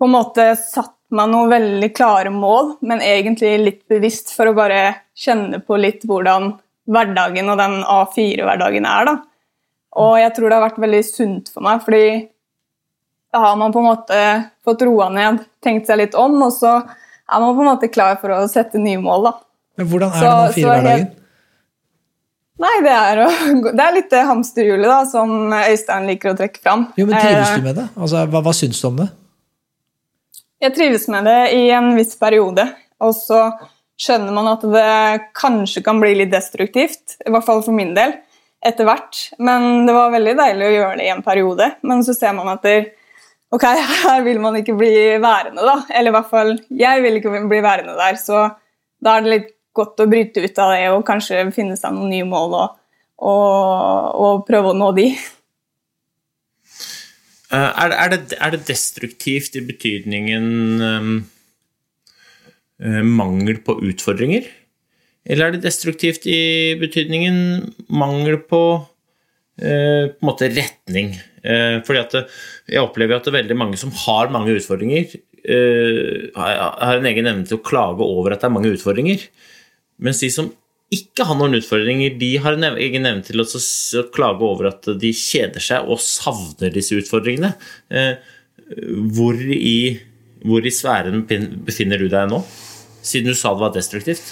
på 0.01 0.09
en 0.09 0.15
måte 0.15 0.47
satt 0.57 0.95
meg 1.13 1.29
noen 1.33 1.51
veldig 1.51 1.91
klare 1.93 2.31
mål, 2.33 2.77
men 2.87 3.03
egentlig 3.05 3.53
litt 3.61 3.81
bevisst 3.91 4.31
for 4.37 4.49
å 4.49 4.57
bare 4.57 4.95
kjenne 5.19 5.59
på 5.65 5.77
litt 5.81 6.07
hvordan 6.09 6.55
hverdagen 6.91 7.51
og 7.53 7.59
den 7.61 7.81
A4-hverdagen 7.83 8.87
er. 8.89 9.11
da. 9.11 9.17
Og 10.01 10.15
jeg 10.21 10.33
tror 10.37 10.49
det 10.49 10.57
har 10.59 10.69
vært 10.69 10.81
veldig 10.85 11.03
sunt 11.05 11.51
for 11.53 11.67
meg, 11.67 11.83
fordi 11.85 12.29
da 13.35 13.43
har 13.45 13.59
man 13.59 13.75
på 13.75 13.83
en 13.83 13.91
måte 13.91 14.21
fått 14.67 14.85
roa 14.87 15.11
ned, 15.13 15.45
tenkt 15.63 15.91
seg 15.91 16.01
litt 16.01 16.17
om, 16.19 16.39
og 16.47 16.55
så 16.55 16.79
er 16.81 17.43
man 17.43 17.55
på 17.55 17.65
en 17.65 17.71
måte 17.73 17.91
klar 17.93 18.17
for 18.23 18.35
å 18.35 18.45
sette 18.51 18.79
nye 18.81 18.99
mål. 19.03 19.29
da. 19.29 19.33
Men 19.77 19.87
hvordan 19.89 20.11
er 20.11 20.21
Så- 20.21 20.25
den 20.25 20.65
A4-hverdagen? 20.65 21.20
Nei, 22.61 22.75
det 22.85 22.93
er, 22.93 23.23
å, 23.25 23.29
det 23.73 23.85
er 23.85 23.95
litt 23.97 24.11
det 24.13 24.21
hamsterhjulet 24.29 24.91
da, 24.91 25.01
som 25.09 25.53
Øystein 25.57 26.09
liker 26.11 26.35
å 26.35 26.37
trekke 26.37 26.61
fram. 26.61 26.87
Jo, 27.01 27.07
men 27.09 27.17
Trives 27.17 27.49
Eh, 27.55 27.57
du 27.57 27.67
med 27.69 27.79
det? 27.81 27.89
Altså, 27.97 28.25
hva, 28.33 28.43
hva 28.45 28.55
syns 28.57 28.81
du 28.83 28.89
om 28.91 29.01
det? 29.01 29.09
Jeg 30.61 30.75
trives 30.77 31.07
med 31.09 31.25
det 31.25 31.39
i 31.57 31.63
en 31.73 31.95
viss 31.97 32.13
periode, 32.21 32.67
og 33.01 33.15
så 33.17 33.47
skjønner 34.01 34.35
man 34.37 34.49
at 34.51 34.65
det 34.73 35.29
kanskje 35.37 35.83
kan 35.85 36.01
bli 36.03 36.13
litt 36.19 36.33
destruktivt, 36.33 37.17
i 37.25 37.33
hvert 37.33 37.47
fall 37.47 37.63
for 37.65 37.77
min 37.77 37.95
del, 37.97 38.13
etter 38.65 38.85
hvert. 38.89 39.23
Men 39.41 39.87
det 39.89 39.95
var 39.97 40.13
veldig 40.13 40.35
deilig 40.37 40.67
å 40.67 40.75
gjøre 40.75 40.99
det 41.01 41.07
i 41.07 41.13
en 41.15 41.25
periode. 41.25 41.71
Men 41.89 42.05
så 42.05 42.13
ser 42.17 42.37
man 42.37 42.51
at 42.53 42.65
det, 42.69 42.77
ok, 43.57 43.65
her 44.05 44.21
vil 44.27 44.41
man 44.45 44.59
ikke 44.61 44.77
bli 44.77 44.93
værende, 45.23 45.65
da. 45.65 45.79
Eller 45.89 46.13
i 46.13 46.17
hvert 46.19 46.29
fall, 46.33 46.53
jeg 46.83 47.07
vil 47.07 47.17
ikke 47.23 47.41
bli 47.49 47.63
værende 47.65 47.97
der, 47.97 48.21
så 48.21 48.51
da 49.01 49.17
er 49.17 49.25
det 49.25 49.33
litt 49.33 49.51
godt 49.77 50.03
å 50.03 50.09
bryte 50.11 50.43
ut 50.43 50.62
av 50.62 50.73
det 50.75 50.87
og 50.93 51.05
kanskje 51.07 51.45
finne 51.55 51.77
seg 51.79 51.95
noen 51.95 52.11
nye 52.12 52.27
mål 52.29 52.57
og, 52.59 52.81
og, 53.23 54.16
og 54.25 54.43
prøve 54.49 54.73
å 54.73 54.79
nå 54.79 54.91
de. 54.97 55.11
Eh, 57.51 57.71
Er, 57.83 57.91
er, 57.91 58.12
det, 58.14 58.37
er 58.39 58.55
det 58.55 58.66
destruktivt 58.68 59.57
i 59.59 59.64
betydningen 59.66 60.45
um, 60.87 61.16
mangel 63.11 63.59
på 63.66 63.75
utfordringer? 63.91 64.47
Eller 65.27 65.49
er 65.49 65.57
det 65.57 65.64
destruktivt 65.64 66.29
i 66.31 66.77
betydningen 66.81 67.35
mangel 67.91 68.39
på 68.47 68.62
uh, 68.79 70.05
på 70.07 70.21
en 70.23 70.29
måte 70.31 70.53
retning? 70.55 71.16
Uh, 71.43 71.83
fordi 71.85 72.05
at 72.05 72.16
jeg 72.71 72.85
opplever 72.85 73.18
at 73.18 73.27
det 73.27 73.35
er 73.35 73.41
veldig 73.41 73.59
mange 73.59 73.81
som 73.81 73.91
har 74.07 74.31
mange 74.33 74.55
utfordringer, 74.55 75.18
uh, 75.51 76.31
har 76.39 77.01
en 77.01 77.11
egen 77.11 77.27
evne 77.33 77.51
til 77.51 77.59
å 77.59 77.64
klage 77.66 78.07
over 78.07 78.31
at 78.31 78.45
det 78.45 78.49
er 78.49 78.57
mange 78.61 78.73
utfordringer. 78.77 79.27
Mens 80.01 80.22
de 80.24 80.30
som 80.32 80.51
ikke 80.90 81.22
har 81.28 81.36
noen 81.38 81.55
utfordringer, 81.61 82.16
de 82.18 82.30
har 82.42 82.57
en 82.57 82.66
egen 82.72 83.07
evne 83.07 83.22
til 83.22 83.42
å 83.42 83.46
klage 84.14 84.42
over 84.46 84.72
at 84.72 84.88
de 84.98 85.12
kjeder 85.14 85.62
seg 85.62 85.86
og 85.86 86.03
savner 86.03 86.72
disse 86.74 86.98
utfordringene. 86.98 87.53
Eh, 87.90 88.14
Hvor 89.14 89.34
i, 89.34 89.98
hvor 90.46 90.66
i 90.66 90.70
sfæren 90.70 91.24
befinner 91.66 91.98
du 91.98 92.09
deg 92.11 92.28
nå? 92.30 92.38
Siden 93.03 93.32
du 93.32 93.38
sa 93.38 93.51
det 93.55 93.64
var 93.64 93.72
destruktivt. 93.74 94.22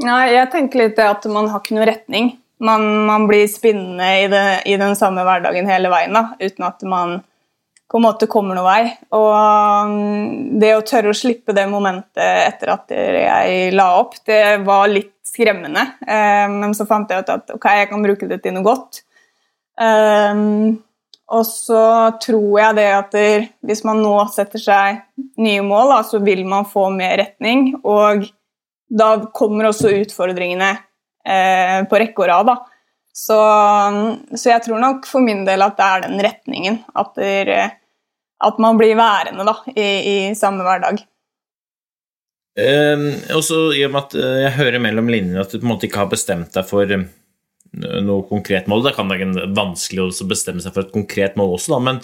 Nei, 0.00 0.32
jeg 0.32 0.50
tenker 0.52 0.82
litt 0.82 0.96
det 0.96 1.08
at 1.08 1.24
man 1.32 1.48
har 1.52 1.60
ikke 1.60 1.76
noen 1.76 1.88
retning. 1.90 2.30
Man, 2.64 2.86
man 3.08 3.26
blir 3.28 3.44
spinnende 3.52 4.06
i, 4.22 4.28
det, 4.32 4.44
i 4.68 4.76
den 4.80 4.96
samme 4.96 5.24
hverdagen 5.28 5.68
hele 5.68 5.90
veien, 5.92 6.16
da, 6.16 6.36
uten 6.40 6.64
at 6.64 6.84
man 6.88 7.18
på 7.86 7.98
en 7.98 8.04
måte 8.06 8.28
kommer 8.30 8.56
noen 8.56 8.66
vei. 8.66 8.94
Og 9.14 9.28
um, 9.32 10.58
det 10.60 10.72
å 10.74 10.84
tørre 10.86 11.12
å 11.12 11.16
slippe 11.16 11.54
det 11.56 11.68
momentet 11.70 12.22
etter 12.22 12.72
at 12.74 12.94
jeg 12.96 13.74
la 13.76 13.90
opp, 14.00 14.16
det 14.26 14.58
var 14.66 14.88
litt 14.90 15.14
skremmende. 15.26 15.84
Eh, 16.06 16.46
men 16.50 16.74
så 16.74 16.86
fant 16.88 17.10
jeg 17.10 17.22
ut 17.22 17.30
at 17.34 17.54
ok, 17.54 17.68
jeg 17.80 17.90
kan 17.92 18.04
bruke 18.04 18.28
det 18.30 18.40
til 18.42 18.56
noe 18.56 18.66
godt. 18.66 19.02
Um, 19.76 20.78
og 21.26 21.42
så 21.46 21.82
tror 22.22 22.60
jeg 22.60 22.78
det 22.78 22.86
at 22.94 23.16
hvis 23.66 23.82
man 23.86 23.98
nå 24.02 24.14
setter 24.32 24.62
seg 24.62 25.00
nye 25.42 25.62
mål, 25.66 25.96
så 26.06 26.20
vil 26.22 26.44
man 26.46 26.68
få 26.70 26.86
mer 26.94 27.16
retning. 27.18 27.72
Og 27.82 28.28
da 28.86 29.08
kommer 29.34 29.70
også 29.70 29.90
utfordringene 30.04 30.70
eh, 31.26 31.80
på 31.90 32.00
rekke 32.02 32.22
og 32.22 32.30
rad. 32.30 32.50
Da. 32.50 32.56
Så, 33.16 33.36
så 34.36 34.50
jeg 34.50 34.62
tror 34.66 34.80
nok 34.82 35.06
for 35.08 35.24
min 35.24 35.46
del 35.46 35.64
at 35.64 35.78
det 35.78 35.84
er 35.88 36.02
den 36.04 36.22
retningen. 36.26 36.80
At, 36.92 37.14
der, 37.16 37.76
at 38.44 38.58
man 38.60 38.76
blir 38.76 38.96
værende 38.98 39.46
da, 39.48 39.56
i, 39.72 39.86
i 39.86 40.16
samme 40.36 40.66
hverdag. 40.66 41.00
Eh, 42.56 43.06
og 43.36 43.48
i 43.76 43.84
og 43.84 43.92
med 43.92 44.02
at 44.02 44.18
eh, 44.20 44.42
jeg 44.46 44.56
hører 44.56 44.80
mellom 44.84 45.10
linjene 45.12 45.42
at 45.42 45.52
du 45.52 45.58
på 45.58 45.66
en 45.66 45.72
måte 45.74 45.88
ikke 45.88 46.04
har 46.04 46.12
bestemt 46.12 46.54
deg 46.56 46.68
for 46.68 46.92
eh, 46.92 47.08
noe 48.04 48.28
konkret 48.28 48.68
mål. 48.68 48.84
Det 48.86 48.94
kan 48.96 49.10
være 49.12 49.48
vanskelig 49.56 50.06
å 50.06 50.28
bestemme 50.28 50.64
seg 50.64 50.76
for 50.76 50.84
et 50.84 50.94
konkret 50.94 51.36
mål 51.40 51.56
også, 51.56 51.74
da, 51.76 51.82
men 51.88 52.00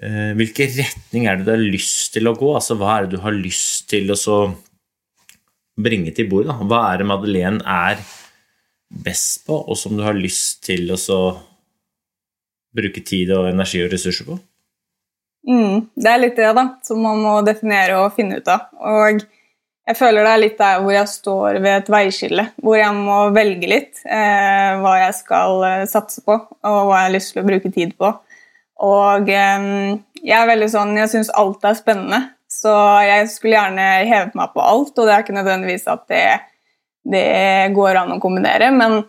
eh, 0.00 0.32
hvilken 0.36 0.72
retning 0.78 1.28
er 1.28 1.40
det 1.40 1.48
du 1.48 1.52
har 1.52 1.64
lyst 1.64 2.12
til 2.16 2.28
å 2.28 2.36
gå? 2.36 2.54
Altså, 2.56 2.76
hva 2.80 2.98
er 2.98 3.08
det 3.08 3.16
du 3.16 3.24
har 3.24 3.36
lyst 3.36 3.88
til 3.92 4.12
å 4.12 4.40
bringe 5.80 6.12
til 6.16 6.28
bordet? 6.28 6.56
Hva 6.68 6.86
er 6.90 7.00
det 7.00 7.08
Madeleine 7.08 7.64
er 7.64 8.00
best 8.90 9.46
på, 9.46 9.54
og 9.54 9.78
som 9.78 9.96
du 9.96 10.02
har 10.04 10.18
lyst 10.18 10.64
til 10.66 10.90
å 10.90 11.20
bruke 12.76 13.02
tid 13.06 13.32
og 13.34 13.50
energi 13.50 13.82
og 13.84 13.92
ressurser 13.92 14.28
på? 14.28 14.38
Mm, 15.48 15.86
det 15.96 16.10
er 16.10 16.20
litt 16.20 16.38
det 16.38 16.50
da, 16.56 16.66
som 16.84 17.00
man 17.02 17.20
må 17.22 17.38
definere 17.46 18.00
og 18.02 18.14
finne 18.16 18.40
ut 18.40 18.50
av. 18.50 18.66
Og 18.76 19.22
jeg 19.88 19.98
føler 19.98 20.26
det 20.26 20.32
er 20.32 20.42
litt 20.44 20.58
der 20.60 20.82
hvor 20.82 20.94
jeg 20.94 21.10
står 21.10 21.60
ved 21.62 21.70
et 21.72 21.88
veiskille, 21.90 22.44
hvor 22.62 22.76
jeg 22.78 22.96
må 22.98 23.20
velge 23.34 23.70
litt 23.70 24.02
eh, 24.04 24.76
hva 24.82 24.96
jeg 25.00 25.16
skal 25.22 25.64
eh, 25.66 25.86
satse 25.90 26.22
på, 26.26 26.36
og 26.36 26.82
hva 26.90 27.00
jeg 27.00 27.08
har 27.08 27.16
lyst 27.16 27.34
til 27.34 27.42
å 27.42 27.48
bruke 27.48 27.72
tid 27.74 27.96
på. 27.98 28.12
Og 28.90 29.32
eh, 29.32 29.64
jeg 30.20 30.36
er 30.36 30.52
veldig 30.52 30.70
sånn, 30.70 30.94
jeg 31.00 31.12
syns 31.14 31.32
alt 31.40 31.64
er 31.66 31.78
spennende, 31.78 32.20
så 32.50 32.74
jeg 33.06 33.26
skulle 33.32 33.56
gjerne 33.56 33.88
hevet 34.10 34.36
meg 34.38 34.54
på 34.54 34.62
alt, 34.62 34.92
og 34.94 35.06
det 35.06 35.14
er 35.14 35.24
ikke 35.24 35.38
nødvendigvis 35.38 35.88
at 35.90 36.06
det, 36.12 36.24
det 37.04 37.72
går 37.74 38.02
an 38.02 38.16
å 38.16 38.20
kombinere, 38.22 38.70
men, 38.74 39.00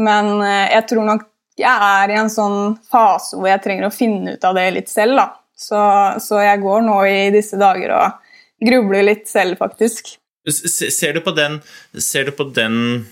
men 0.00 0.32
eh, 0.44 0.70
jeg 0.76 0.86
tror 0.92 1.06
nok 1.08 1.26
jeg 1.60 1.90
er 2.00 2.12
i 2.12 2.16
en 2.16 2.32
sånn 2.32 2.78
fase 2.88 3.36
hvor 3.36 3.50
jeg 3.50 3.62
trenger 3.64 3.88
å 3.88 3.94
finne 3.94 4.36
ut 4.36 4.46
av 4.48 4.56
det 4.56 4.66
litt 4.76 4.90
selv, 4.92 5.18
da. 5.18 5.26
Så, 5.60 5.80
så 6.24 6.40
jeg 6.40 6.62
går 6.62 6.84
nå 6.86 6.96
i 7.04 7.28
disse 7.34 7.58
dager 7.60 7.92
og 7.92 8.30
grubler 8.64 9.04
litt 9.04 9.28
selv, 9.28 9.58
faktisk. 9.60 10.14
Ser 10.48 11.12
du 11.12 11.20
på 11.20 11.34
den 11.36 11.58
Ser 12.00 12.30
du 12.30 12.32
på 12.32 12.46
den 12.56 13.04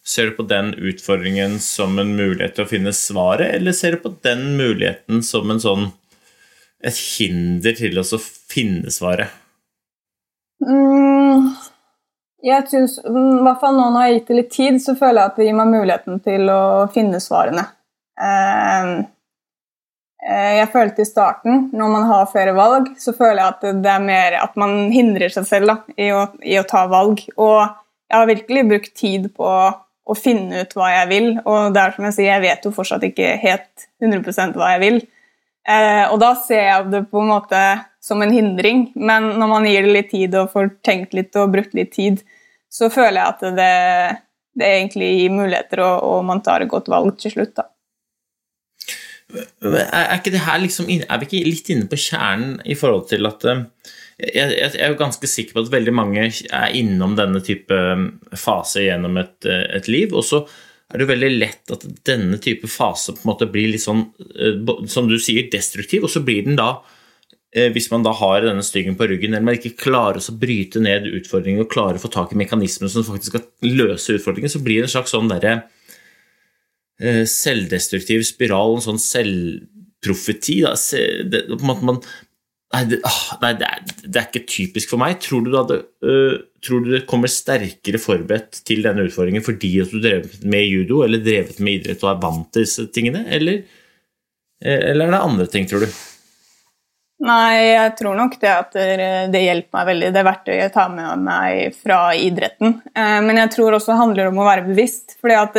Ser 0.00 0.30
du 0.30 0.38
på 0.38 0.46
den 0.48 0.72
utfordringen 0.74 1.58
som 1.60 1.98
en 2.00 2.14
mulighet 2.16 2.56
til 2.56 2.64
å 2.64 2.70
finne 2.70 2.92
svaret, 2.96 3.52
eller 3.58 3.76
ser 3.76 3.94
du 3.94 4.00
på 4.02 4.14
den 4.24 4.56
muligheten 4.56 5.20
som 5.22 5.52
en 5.52 5.60
sånn 5.60 5.90
et 6.80 6.96
hinder 6.96 7.76
til 7.76 8.00
å 8.00 8.04
finne 8.24 8.90
svaret? 8.90 9.28
Mm, 10.64 11.52
jeg 12.42 12.68
synes, 12.70 12.98
mm, 13.04 13.38
i 13.40 13.42
hvert 13.46 13.60
fall 13.60 13.76
nå 13.76 13.86
når 13.92 14.00
jeg 14.04 14.10
har 14.12 14.18
gitt 14.18 14.28
det 14.32 14.36
litt 14.40 14.50
tid, 14.54 14.78
så 14.82 14.94
føler 14.98 15.20
jeg 15.22 15.30
at 15.32 15.36
det 15.40 15.46
gir 15.48 15.56
meg 15.58 15.72
muligheten 15.74 16.20
til 16.24 16.52
å 16.52 16.60
finne 16.94 17.20
svarene. 17.22 17.66
Eh, 18.20 18.92
eh, 20.28 20.54
jeg 20.60 20.70
følte 20.72 21.04
i 21.04 21.08
starten, 21.08 21.68
når 21.76 21.92
man 21.94 22.08
har 22.10 22.30
flere 22.32 22.54
valg, 22.56 22.90
så 23.00 23.14
føler 23.16 23.40
jeg 23.42 23.48
at 23.54 23.60
det- 23.66 23.82
det 23.82 23.92
er 23.92 24.00
mer 24.06 24.38
at 24.42 24.56
man 24.56 24.90
hindrer 24.92 25.28
seg 25.32 25.46
selv 25.46 25.66
da, 25.66 25.76
i, 25.96 26.10
å, 26.10 26.26
i 26.42 26.56
å 26.60 26.66
ta 26.66 26.86
valg. 26.86 27.22
Og 27.36 27.60
jeg 28.10 28.18
har 28.18 28.26
virkelig 28.26 28.68
brukt 28.68 28.94
tid 28.94 29.30
på 29.34 29.46
å 30.10 30.16
finne 30.16 30.62
ut 30.64 30.72
hva 30.74 30.88
jeg 30.90 31.08
vil, 31.08 31.28
og 31.46 31.72
det 31.74 31.80
er 31.82 31.92
som 31.94 32.04
jeg 32.04 32.14
sier, 32.14 32.32
jeg 32.32 32.42
vet 32.42 32.64
jo 32.64 32.70
fortsatt 32.74 33.02
ikke 33.06 33.36
helt 33.38 33.88
100% 34.02 34.56
hva 34.58 34.72
jeg 34.74 34.80
vil. 34.80 35.00
Eh, 35.68 36.06
og 36.10 36.18
da 36.18 36.34
ser 36.34 36.64
jeg 36.64 36.90
det 36.90 37.10
på 37.10 37.20
en 37.20 37.28
måte 37.30 37.60
som 38.00 38.22
en 38.24 38.32
hindring, 38.32 38.86
men 38.96 39.34
når 39.36 39.48
man 39.50 39.66
gir 39.68 39.84
det 39.84 39.92
litt 39.92 40.10
tid 40.14 40.34
og 40.40 40.52
får 40.54 40.72
tenkt 40.86 41.16
litt 41.16 41.36
og 41.36 41.52
brukt 41.52 41.74
litt 41.76 41.92
tid, 41.92 42.22
så 42.72 42.88
føler 42.92 43.18
jeg 43.18 43.34
at 43.34 43.42
det, 43.58 43.74
det 44.56 44.70
egentlig 44.78 45.10
gir 45.18 45.34
muligheter, 45.34 45.82
og, 45.84 46.06
og 46.08 46.24
man 46.30 46.40
tar 46.44 46.64
et 46.64 46.72
godt 46.72 46.88
valg 46.92 47.12
til 47.20 47.34
slutt. 47.34 47.52
da. 47.58 47.68
Er 49.30 50.16
ikke 50.16 50.32
det 50.34 50.42
her 50.42 50.58
liksom 50.58 50.88
Er 50.90 51.20
vi 51.20 51.28
ikke 51.28 51.46
litt 51.46 51.68
inne 51.70 51.86
på 51.86 51.98
kjernen 52.02 52.56
i 52.66 52.74
forhold 52.74 53.04
til 53.12 53.28
at 53.28 53.44
eh, 53.46 53.60
jeg, 54.18 54.56
jeg 54.56 54.80
er 54.82 54.90
jo 54.90 54.98
ganske 54.98 55.28
sikker 55.30 55.54
på 55.54 55.62
at 55.62 55.70
veldig 55.72 55.94
mange 55.94 56.24
er 56.26 56.74
innom 56.76 57.14
denne 57.18 57.42
type 57.44 57.76
eh, 57.76 58.02
fase 58.36 58.88
gjennom 58.88 59.20
et, 59.22 59.36
eh, 59.46 59.66
et 59.78 59.86
liv, 59.92 60.16
og 60.16 60.26
så 60.26 60.42
er 60.90 60.98
det 60.98 61.06
jo 61.06 61.12
veldig 61.12 61.30
lett 61.36 61.72
at 61.76 61.86
denne 62.08 62.40
type 62.42 62.66
fase 62.68 63.14
på 63.14 63.22
en 63.22 63.30
måte 63.30 63.46
blir 63.46 63.70
litt 63.70 63.84
sånn, 63.84 64.08
som 64.90 65.06
du 65.06 65.20
sier, 65.22 65.46
destruktiv, 65.52 66.02
og 66.02 66.10
så 66.10 66.24
blir 66.26 66.42
den 66.48 66.58
da 66.58 66.72
hvis 67.50 67.88
man 67.90 68.04
da 68.06 68.12
har 68.14 68.44
denne 68.44 68.62
styggen 68.62 68.94
på 68.94 69.08
ryggen, 69.10 69.32
eller 69.34 69.42
man 69.42 69.56
ikke 69.58 69.74
klarer 69.80 70.22
å 70.22 70.34
bryte 70.38 70.78
ned 70.82 71.08
utfordringen 71.10 71.64
og 71.64 71.72
klarer 71.72 71.98
å 71.98 72.02
få 72.04 72.10
tak 72.14 72.30
i 72.30 72.38
mekanismene 72.38 72.92
som 72.92 73.02
faktisk 73.02 73.34
skal 73.34 73.72
løse 73.74 74.14
utfordringen, 74.14 74.52
så 74.52 74.62
blir 74.62 74.78
det 74.78 74.86
en 74.86 74.92
slags 74.92 75.10
sånn 75.16 75.30
derre 75.32 75.56
eh, 77.02 77.24
selvdestruktiv 77.26 78.22
spiral, 78.28 78.76
en 78.76 78.84
sånn 78.84 79.02
selvprofeti. 79.02 80.60
Da. 80.62 80.76
Det, 81.32 81.42
på 81.50 81.58
en 81.58 81.70
måte 81.72 81.88
man, 81.88 81.98
nei, 82.76 82.84
det, 82.92 83.00
nei 83.42 83.50
det, 83.58 83.72
er, 83.72 83.96
det 84.04 84.22
er 84.22 84.28
ikke 84.28 84.44
typisk 84.54 84.92
for 84.92 85.02
meg. 85.02 85.18
Tror 85.24 85.42
du, 85.46 85.50
hadde, 85.56 85.80
øh, 86.06 86.36
tror 86.64 86.84
du 86.84 86.92
det 86.94 87.02
kommer 87.10 87.32
sterkere 87.32 88.02
forberedt 88.02 88.62
til 88.68 88.84
denne 88.86 89.08
utfordringen 89.08 89.44
fordi 89.46 89.72
at 89.82 89.90
du 89.90 89.98
drevet 89.98 90.38
med 90.44 90.68
judo 90.68 91.02
eller 91.06 91.24
drevet 91.24 91.58
med 91.58 91.80
idrett 91.80 92.06
og 92.06 92.14
er 92.14 92.22
vant 92.28 92.46
til 92.54 92.68
disse 92.68 92.86
tingene, 92.94 93.26
eller, 93.26 93.64
eh, 94.62 94.80
eller 94.92 95.08
er 95.08 95.18
det 95.18 95.24
andre 95.32 95.50
ting, 95.50 95.66
tror 95.70 95.86
du? 95.86 95.90
Nei, 97.20 97.74
jeg 97.74 97.92
tror 97.98 98.16
nok 98.16 98.38
det 98.40 98.48
at 98.48 98.76
det, 99.28 99.40
hjelper 99.44 99.76
meg 99.76 99.88
veldig, 99.90 100.10
det 100.14 100.24
verktøyet 100.24 100.62
jeg 100.62 100.72
tar 100.72 100.92
med 100.94 101.24
meg 101.26 101.76
fra 101.76 101.98
idretten. 102.16 102.78
Eh, 102.94 103.18
Men 103.20 103.42
jeg 103.42 103.52
tror 103.58 103.76
også 103.76 103.92
det 103.92 104.00
handler 104.00 104.30
om 104.30 104.40
å 104.40 104.48
være 104.48 104.64
bevisst. 104.70 105.18
fordi 105.20 105.36
at 105.36 105.58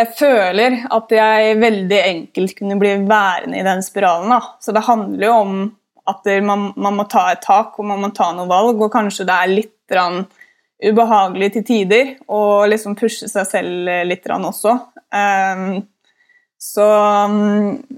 jeg 0.00 0.12
føler 0.16 0.76
at 0.92 1.12
jeg 1.12 1.56
veldig 1.60 2.00
enkelt 2.00 2.56
kunne 2.58 2.78
bli 2.80 2.92
værende 3.08 3.58
i 3.58 3.64
den 3.66 3.82
spiralen. 3.82 4.32
Da. 4.32 4.40
Så 4.60 4.72
det 4.76 4.84
handler 4.86 5.26
jo 5.26 5.38
om 5.38 5.56
at 6.10 6.28
man, 6.44 6.70
man 6.76 6.96
må 6.96 7.04
ta 7.10 7.30
et 7.32 7.42
tak, 7.44 7.78
og 7.78 7.88
man 7.90 8.00
må 8.02 8.10
ta 8.14 8.30
noen 8.34 8.50
valg, 8.50 8.80
og 8.80 8.92
kanskje 8.92 9.26
det 9.28 9.36
er 9.36 9.52
litt 9.52 9.96
ubehagelig 10.80 11.50
til 11.54 11.64
tider, 11.66 12.12
å 12.30 12.66
liksom 12.70 12.96
pushe 12.98 13.28
seg 13.28 13.48
selv 13.48 13.90
litt 14.08 14.28
også. 14.30 14.76
Um, 15.10 15.82
så, 16.60 16.86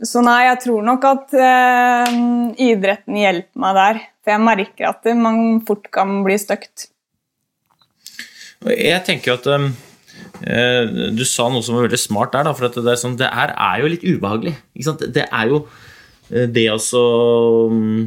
så, 0.07 0.23
nei, 0.23 0.39
jeg 0.47 0.59
tror 0.63 0.85
nok 0.87 1.05
at 1.09 1.33
eh, 1.35 2.19
idretten 2.63 3.19
hjelper 3.19 3.63
meg 3.65 3.79
der. 3.79 4.03
For 4.23 4.37
jeg 4.37 4.45
merker 4.47 4.91
at 4.93 5.09
man 5.19 5.59
fort 5.67 5.89
kan 5.95 6.21
bli 6.23 6.37
støkt. 6.39 6.87
Jeg 8.63 9.03
tenker 9.03 9.35
at 9.35 9.49
um, 9.51 9.73
Du 11.19 11.25
sa 11.27 11.49
noe 11.51 11.65
som 11.67 11.75
var 11.75 11.89
veldig 11.89 11.99
smart 11.99 12.37
der. 12.37 12.47
Da, 12.47 12.55
for 12.55 12.69
det, 12.71 12.87
er, 12.87 13.01
sånn, 13.03 13.19
det 13.19 13.27
er, 13.27 13.51
er, 13.51 13.83
jo 13.83 13.91
litt 13.91 14.07
ubehagelig. 14.07 14.55
Det 15.11 15.27
er 15.27 15.51
jo 15.51 15.65
eh, 16.31 16.47
det 16.47 16.69
å 16.71 16.79
um, 17.67 18.07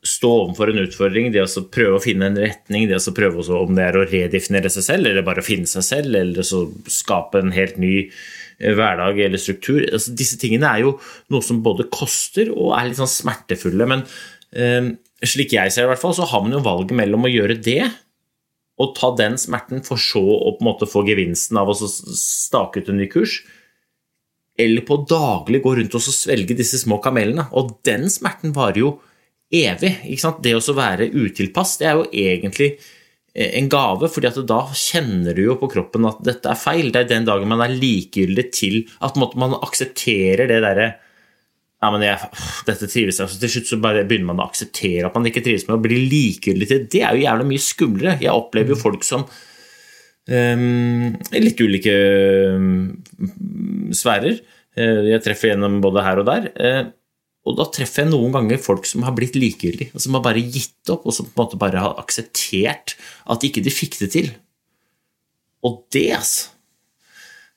stå 0.00 0.32
overfor 0.46 0.72
en 0.72 0.80
utfordring, 0.86 1.28
det 1.34 1.44
å 1.44 1.68
prøve 1.68 1.98
å 1.98 2.02
finne 2.02 2.30
en 2.30 2.40
retning, 2.40 2.88
det 2.88 3.02
å 3.04 3.12
prøve 3.12 3.42
også, 3.42 3.66
om 3.66 3.76
det 3.76 3.84
er 3.84 4.00
å 4.00 4.08
redefinere 4.08 4.72
seg 4.72 4.86
selv, 4.86 5.10
eller 5.10 5.26
bare 5.26 5.44
finne 5.44 5.68
seg 5.68 5.84
selv, 5.84 6.16
eller 6.16 6.46
så 6.46 6.64
skape 6.88 7.44
en 7.44 7.52
helt 7.52 7.76
ny 7.76 8.06
eh, 8.06 8.39
hverdag 8.60 9.20
eller 9.24 9.40
struktur. 9.40 9.80
Altså, 9.88 10.14
disse 10.16 10.38
tingene 10.40 10.68
er 10.68 10.84
jo 10.84 10.96
noe 11.32 11.44
som 11.44 11.62
både 11.64 11.88
koster 11.92 12.52
og 12.52 12.74
er 12.76 12.90
litt 12.90 13.00
sånn 13.00 13.10
smertefulle. 13.10 13.88
Men 13.88 14.04
eh, 14.52 14.92
slik 15.26 15.56
jeg 15.56 15.72
ser 15.72 15.84
det, 15.84 15.88
i 15.88 15.92
hvert 15.94 16.04
fall, 16.04 16.16
så 16.16 16.28
har 16.28 16.44
man 16.44 16.56
jo 16.56 16.64
valget 16.64 16.96
mellom 16.98 17.26
å 17.26 17.32
gjøre 17.32 17.58
det 17.60 17.82
og 18.80 18.94
ta 18.96 19.10
den 19.16 19.36
smerten 19.36 19.82
for 19.84 20.00
så 20.00 20.22
å 20.22 20.54
på 20.56 20.62
en 20.62 20.70
måte 20.70 20.88
få 20.88 21.02
gevinsten 21.04 21.58
av 21.60 21.68
å 21.68 21.76
stake 21.76 22.80
ut 22.80 22.88
en 22.88 22.96
ny 22.96 23.10
kurs, 23.12 23.42
eller 24.60 24.84
på 24.88 25.02
daglig 25.08 25.60
gå 25.64 25.74
rundt 25.76 25.96
og 25.96 26.04
svelge 26.04 26.56
disse 26.56 26.80
små 26.80 26.98
kamelene. 27.04 27.46
Og 27.56 27.78
den 27.86 28.08
smerten 28.12 28.54
varer 28.56 28.80
jo 28.82 28.94
evig. 29.52 29.92
Det 30.44 30.54
å 30.56 30.76
være 30.76 31.10
utilpass 31.12 31.78
det 31.80 31.88
er 31.88 32.00
jo 32.00 32.08
egentlig 32.12 32.74
en 33.34 33.68
gave, 33.70 34.08
fordi 34.10 34.26
at 34.30 34.40
da 34.48 34.62
kjenner 34.74 35.36
du 35.36 35.44
jo 35.44 35.54
på 35.60 35.68
kroppen 35.70 36.08
at 36.08 36.18
dette 36.26 36.50
er 36.50 36.58
feil. 36.58 36.90
Det 36.90 37.04
er 37.04 37.12
den 37.12 37.28
dagen 37.28 37.50
man 37.50 37.62
er 37.62 37.76
likegyldig 37.76 38.46
til 38.56 38.82
at 39.06 39.18
man 39.20 39.54
aksepterer 39.60 40.50
det 40.50 40.58
derre 40.64 40.90
ja, 41.80 41.88
men 41.88 42.02
jeg, 42.04 42.28
dette 42.68 42.88
trives 42.92 43.18
jeg. 43.22 43.30
Så 43.32 43.38
til 43.40 43.52
slutt 43.54 43.70
så 43.70 43.78
bare 43.80 44.04
begynner 44.08 44.34
man 44.34 44.42
å 44.42 44.48
akseptere 44.50 45.08
at 45.08 45.14
man 45.16 45.28
ikke 45.30 45.42
trives 45.44 45.64
med 45.68 45.78
å 45.78 45.84
bli 45.84 46.02
likegyldig 46.10 46.68
til 46.68 46.82
det. 46.82 46.90
Det 46.92 47.00
er 47.06 47.16
jo 47.16 47.24
jævlig 47.24 47.46
mye 47.48 47.64
skumlere. 47.64 48.16
Jeg 48.20 48.34
opplever 48.34 48.74
jo 48.74 48.76
mm. 48.76 48.82
folk 48.82 49.06
som 49.06 49.24
um, 50.28 51.06
litt 51.32 51.62
ulike 51.64 51.94
um, 52.52 52.74
sfærer. 53.96 54.42
Uh, 54.76 55.08
jeg 55.08 55.24
treffer 55.24 55.54
gjennom 55.54 55.80
både 55.80 56.04
her 56.04 56.20
og 56.20 56.28
der. 56.28 56.50
Uh, 56.60 56.82
og 57.50 57.58
da 57.58 57.66
treffer 57.74 58.04
jeg 58.04 58.12
noen 58.12 58.34
ganger 58.34 58.62
folk 58.62 58.86
som 58.88 59.04
har 59.06 59.14
blitt 59.16 59.38
likegyldige, 59.38 59.98
som 60.00 60.16
har 60.16 60.24
bare 60.24 60.42
gitt 60.42 60.92
opp, 60.92 61.06
og 61.06 61.16
som 61.16 61.28
på 61.28 61.34
en 61.34 61.42
måte 61.42 61.60
bare 61.60 61.82
har 61.82 61.98
akseptert 62.00 62.94
at 63.30 63.46
ikke 63.46 63.64
de 63.66 63.74
fikk 63.74 63.98
det 64.02 64.10
til. 64.14 64.30
Og 65.66 65.82
det, 65.92 66.08
altså 66.16 66.54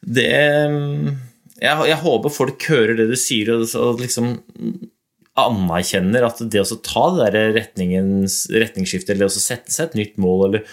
Det 0.04 0.32
um, 0.68 1.14
jeg, 1.62 1.86
jeg, 1.88 2.00
håper 2.02 2.34
folk 2.34 2.66
hører 2.68 2.98
det 3.00 3.08
du 3.12 3.16
sier, 3.20 3.54
og, 3.54 3.70
og 3.80 4.02
liksom 4.04 4.34
anerkjenner 5.40 6.28
at 6.28 6.42
det 6.52 6.62
å 6.62 6.82
ta 6.86 7.06
det 7.16 7.30
der 7.34 7.54
retningsskiftet, 7.58 9.16
eller 9.16 9.30
å 9.30 9.34
sette 9.34 9.74
seg 9.74 9.90
et 9.92 10.02
nytt 10.02 10.20
mål 10.22 10.50
eller 10.50 10.66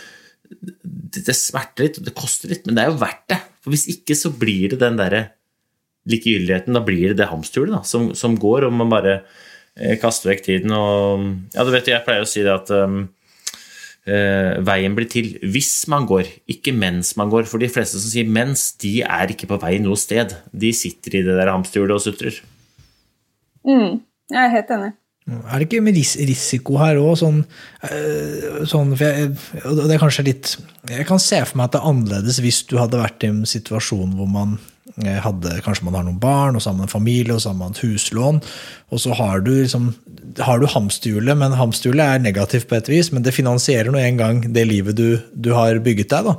det, 0.51 1.23
det 1.23 1.37
smerter 1.37 1.87
litt, 1.87 2.01
og 2.01 2.09
det 2.09 2.17
koster 2.17 2.51
litt, 2.51 2.67
men 2.67 2.77
det 2.77 2.85
er 2.85 2.91
jo 2.91 3.01
verdt 3.01 3.29
det. 3.31 3.39
For 3.63 3.75
Hvis 3.75 3.87
ikke 3.93 4.17
så 4.19 4.33
blir 4.35 4.73
det 4.73 4.81
den 4.83 4.99
derre 4.99 5.23
likegyldigheten. 6.09 6.77
Da 6.77 6.83
blir 6.85 7.13
det 7.13 7.21
det 7.21 7.31
hamsterhjulet 7.31 7.89
som, 7.89 8.11
som, 8.17 8.37
går, 8.41 8.67
og 8.67 8.77
man 8.77 8.93
bare 8.93 9.21
eh, 9.77 9.97
kaster 10.01 10.33
vekk 10.33 10.45
tiden. 10.47 10.75
Og, 10.77 11.27
ja, 11.55 11.67
du 11.67 11.73
vet, 11.75 11.91
jeg 11.93 12.05
pleier 12.07 12.27
å 12.27 12.31
si 12.31 12.45
det 12.47 12.55
at 12.55 12.71
um, 12.75 13.03
eh, 14.09 14.61
veien 14.67 14.97
blir 14.97 15.11
til 15.11 15.35
hvis 15.43 15.75
man 15.93 16.09
går, 16.11 16.31
ikke 16.57 16.75
mens 16.77 17.15
man 17.21 17.33
går. 17.33 17.49
For 17.51 17.63
de 17.63 17.71
fleste 17.73 18.01
som 18.01 18.13
sier 18.13 18.31
mens, 18.31 18.71
de 18.81 19.01
er 19.05 19.35
ikke 19.35 19.51
på 19.51 19.61
vei 19.63 19.77
noe 19.83 19.99
sted. 20.01 20.37
De 20.53 20.73
sitter 20.77 21.21
i 21.21 21.27
det 21.27 21.37
der 21.37 21.53
hamsterhjulet 21.53 21.99
og 21.99 22.07
sutrer. 22.07 22.41
Mm, 23.67 24.01
jeg 24.33 24.41
er 24.41 24.57
helt 24.57 24.75
enig. 24.79 24.95
Er 25.31 25.61
det 25.61 25.69
ikke 25.69 25.83
med 25.85 25.95
risiko 25.95 26.79
her 26.81 26.99
òg? 26.99 27.13
Sånn, 27.21 27.43
øh, 27.87 28.63
sånn, 28.67 28.95
det 28.97 29.93
er 29.95 30.01
kanskje 30.01 30.25
litt 30.27 30.57
Jeg 30.89 31.07
kan 31.07 31.21
se 31.23 31.39
for 31.45 31.61
meg 31.61 31.69
at 31.69 31.77
det 31.77 31.81
er 31.81 31.91
annerledes 31.93 32.41
hvis 32.43 32.63
du 32.67 32.79
hadde 32.81 32.99
vært 32.99 33.23
i 33.27 33.31
en 33.31 33.45
situasjon 33.47 34.17
hvor 34.19 34.31
man 34.31 34.57
eh, 34.57 34.70
hadde, 34.99 35.61
Kanskje 35.65 35.87
man 35.87 35.97
har 35.99 36.07
noen 36.07 36.21
barn, 36.23 36.57
og 36.57 36.63
så 36.63 36.71
har 36.71 36.79
man 36.79 36.89
en 36.89 36.93
familie, 36.93 37.35
og 37.35 37.43
så 37.43 37.53
har 37.53 37.59
man 37.61 37.75
et 37.75 37.83
huslån. 37.85 38.41
Og 38.91 39.03
så 39.03 39.15
har 39.19 39.45
du, 39.47 39.53
liksom, 39.63 39.93
har 40.39 40.61
du 40.61 40.67
hamsterhjulet, 40.71 41.39
men 41.39 41.57
hamsterhjulet 41.59 42.05
er 42.07 42.27
negativt 42.27 42.69
på 42.71 42.79
et 42.79 42.91
vis, 42.91 43.13
men 43.13 43.27
det 43.27 43.37
finansierer 43.37 43.93
nå 43.93 44.03
en 44.03 44.21
gang 44.21 44.43
det 44.55 44.67
livet 44.69 44.99
du, 44.99 45.19
du 45.35 45.53
har 45.57 45.79
bygget 45.85 46.13
deg. 46.13 46.31
da. 46.31 46.37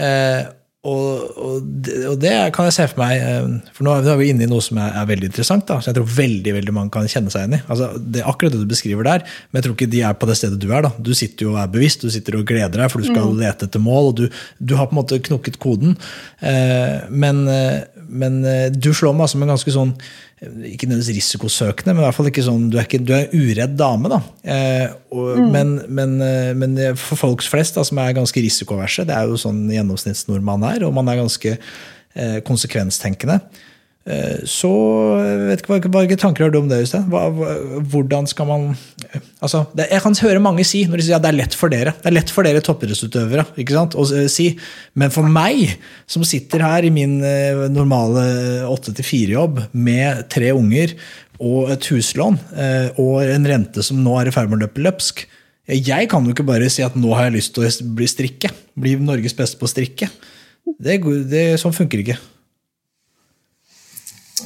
Eh, 0.00 0.40
og, 0.80 1.36
og, 1.36 1.56
det, 1.84 1.94
og, 2.08 2.14
det, 2.22 2.30
kan 2.56 2.64
jeg 2.64 2.72
se 2.72 2.86
for 2.88 3.02
meg 3.02 3.18
eh, 3.20 3.48
For 3.76 3.84
nå 3.84 3.98
er 4.00 4.16
vi 4.16 4.30
inne 4.32 4.46
i 4.46 4.48
noe 4.48 4.64
som 4.64 4.78
er, 4.80 4.94
er 4.96 5.10
veldig 5.10 5.28
interessant. 5.28 5.66
Da, 5.68 5.76
så 5.76 5.90
jeg 5.90 5.98
tror 5.98 6.06
veldig 6.16 6.54
veldig 6.56 6.72
mange 6.72 6.94
kan 6.94 7.10
kjenne 7.10 7.32
seg 7.32 7.44
igjen 7.44 7.58
i. 7.58 7.60
Altså, 7.68 7.90
det 8.00 8.22
er 8.22 8.30
akkurat 8.30 8.54
det 8.54 8.62
du 8.62 8.70
beskriver 8.70 9.04
der, 9.04 9.26
men 9.50 9.60
jeg 9.60 9.66
tror 9.66 9.76
ikke 9.76 9.90
de 9.92 10.00
er 10.08 10.16
på 10.16 10.30
det 10.30 10.38
stedet 10.40 10.60
du 10.62 10.70
er. 10.72 10.86
da. 10.88 10.92
Du 10.96 11.12
sitter 11.12 11.44
jo 11.44 11.52
og 11.52 11.60
er 11.60 11.74
bevisst, 11.74 12.06
du 12.06 12.14
sitter 12.14 12.38
og 12.38 12.46
gleder 12.48 12.80
deg, 12.80 12.88
for 12.92 13.04
du 13.04 13.10
skal 13.10 13.28
mm. 13.28 13.42
lete 13.42 13.68
etter 13.68 13.84
mål. 13.84 14.08
og 14.08 14.16
du, 14.22 14.40
du, 14.56 14.74
har 14.78 14.88
på 14.88 14.96
en 14.96 15.02
måte 15.02 15.20
knukket 15.28 15.60
koden. 15.60 15.98
Eh, 16.40 16.96
men, 17.12 17.44
eh, 17.52 17.84
men 18.10 18.40
eh, 18.48 18.66
du 18.72 18.90
slår 18.96 19.14
meg 19.16 19.30
som 19.32 19.44
en 19.44 19.52
ganske 19.52 19.74
sånn 19.74 19.94
ikke 20.40 20.88
nødvendigvis 20.88 21.18
risikosøkende, 21.18 21.92
men 21.92 22.00
i 22.00 22.06
hvert 22.06 22.16
fall 22.16 22.30
ikke 22.30 22.44
sånn, 22.46 22.68
du 22.72 22.78
er, 22.78 22.86
ikke, 22.88 23.02
du 23.04 23.12
er 23.12 23.26
en 23.26 23.42
uredd 23.44 23.74
dame. 23.76 24.10
da. 24.12 24.20
Eh, 24.54 24.86
og, 25.12 25.32
mm. 25.36 25.48
men, 25.52 25.72
men, 26.00 26.14
eh, 26.24 26.52
men, 26.56 26.78
for 26.96 27.20
folks 27.20 27.50
flest 27.52 27.76
da, 27.76 27.84
som 27.86 28.00
er 28.00 28.16
ganske 28.16 28.44
risikoverse, 28.44 29.04
det 29.08 29.16
er 29.16 29.28
jo 29.28 29.40
sånn 29.40 29.66
gjennomsnittsnordmann 29.74 30.64
er, 30.70 30.86
og 30.88 30.94
man 30.96 31.12
er 31.12 31.20
ganske 31.20 31.56
eh, 31.58 32.38
konsekvenstenkende, 32.46 33.40
Eh, 33.40 33.69
så 34.48 34.70
vet 35.44 35.60
ikke, 35.60 35.76
hva, 35.76 36.02
hva 36.08 36.16
tanker 36.18 36.46
har 36.46 36.52
du 36.52 36.56
om 36.58 36.70
det, 36.70 36.80
Øystein? 36.82 37.04
Hvordan 37.92 38.26
skal 38.26 38.48
man 38.48 38.62
altså, 39.44 39.66
det, 39.76 39.90
Jeg 39.92 40.02
kan 40.02 40.16
høre 40.22 40.42
mange 40.42 40.64
si 40.66 40.82
når 40.88 41.00
de 41.00 41.06
sier 41.06 41.18
at 41.18 41.24
det 41.24 41.30
er 41.30 41.38
lett 41.42 41.56
for 41.56 41.72
dere. 41.72 41.92
Det 42.00 42.08
er 42.08 42.16
lett 42.16 42.32
for 42.32 42.46
dere 42.46 42.62
toppidrettsutøvere 42.64 43.44
ikke 43.60 43.76
sant? 43.76 43.96
å 44.00 44.06
si. 44.32 44.48
Men 44.98 45.12
for 45.14 45.28
meg, 45.28 45.76
som 46.10 46.24
sitter 46.26 46.64
her 46.64 46.88
i 46.88 46.92
min 46.94 47.18
eh, 47.26 47.66
normale 47.72 48.24
8-4-jobb 48.70 49.66
med 49.76 50.24
tre 50.32 50.54
unger 50.56 50.96
og 51.40 51.70
et 51.72 51.92
huslån 51.92 52.40
eh, 52.52 52.88
og 53.00 53.22
en 53.24 53.46
rente 53.48 53.84
som 53.84 54.00
nå 54.00 54.16
er 54.20 54.28
i 54.28 54.34
ferd 54.34 54.50
med 54.50 54.60
å 54.60 54.66
løpe 54.66 54.82
løpsk 54.84 55.22
Jeg 55.70 56.10
kan 56.12 56.26
jo 56.26 56.34
ikke 56.34 56.48
bare 56.48 56.68
si 56.72 56.84
at 56.84 56.96
nå 56.98 57.14
har 57.14 57.28
jeg 57.28 57.38
lyst 57.38 57.54
til 57.54 57.68
å 57.68 57.94
bli 57.96 58.08
strikke. 58.10 58.50
Bli 58.74 58.96
Norges 59.00 59.36
beste 59.38 59.60
på 59.60 59.68
å 59.68 59.70
strikke. 59.70 60.08
Det, 60.80 60.98
det, 61.30 61.44
sånn 61.62 61.76
funker 61.76 62.02
ikke. 62.02 62.16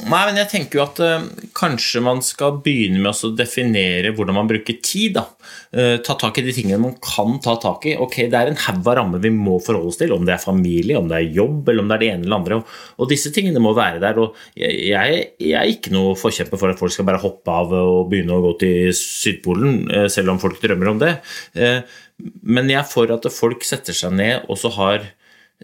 Nei, 0.03 0.21
men 0.27 0.37
jeg 0.41 0.49
tenker 0.51 0.77
jo 0.77 0.83
at 0.83 0.99
uh, 1.01 1.23
kanskje 1.55 2.01
man 2.03 2.19
skal 2.25 2.57
begynne 2.63 2.99
med 3.01 3.15
å 3.15 3.31
definere 3.37 4.11
hvordan 4.15 4.35
man 4.37 4.49
bruker 4.49 4.77
tid. 4.83 5.17
Uh, 5.71 5.95
ta 6.03 6.17
tak 6.19 6.39
i 6.41 6.43
de 6.45 6.53
tingene 6.55 6.81
man 6.81 6.97
kan 7.03 7.37
ta 7.43 7.55
tak 7.61 7.87
i. 7.87 7.95
Ok, 8.01 8.17
Det 8.31 8.39
er 8.39 8.51
en 8.51 8.59
haug 8.65 8.89
av 8.91 8.97
rammer 8.99 9.23
vi 9.23 9.31
må 9.33 9.57
forholde 9.63 9.93
oss 9.93 9.99
til, 10.01 10.11
om 10.15 10.25
det 10.27 10.35
er 10.35 10.43
familie, 10.43 10.97
om 10.99 11.07
det 11.11 11.21
er 11.21 11.37
jobb 11.37 11.71
eller 11.71 11.85
om 11.85 11.91
det 11.91 11.97
er 11.97 12.03
det 12.03 12.09
ene 12.13 12.27
eller 12.27 12.39
andre. 12.41 12.59
Og, 12.59 12.75
og 12.99 13.11
disse 13.11 13.31
tingene 13.35 13.63
må 13.63 13.71
være 13.77 14.01
der. 14.03 14.19
og 14.19 14.35
jeg, 14.59 14.83
jeg, 15.39 15.55
er 15.61 15.71
ikke 15.71 15.95
noe 15.95 16.17
forkjemper 16.19 16.61
for 16.61 16.73
at 16.73 16.81
folk 16.81 16.95
skal 16.95 17.07
bare 17.07 17.23
hoppe 17.23 17.55
av 17.55 17.73
og 17.79 18.11
begynne 18.11 18.35
å 18.35 18.43
gå 18.49 18.53
til 18.65 18.91
Sydpolen, 18.99 19.85
uh, 19.93 20.05
selv 20.11 20.35
om 20.35 20.43
folk 20.43 20.59
drømmer 20.63 20.91
om 20.91 21.01
det. 21.01 21.15
men 22.43 22.69
jeg 22.69 22.79
er 22.79 22.87
for 22.87 23.11
at 23.11 23.25
folk 23.33 23.63
setter 23.67 23.95
seg 23.95 24.13
ned 24.15 24.45
og 24.51 24.59
så 24.59 24.71
har, 24.75 25.07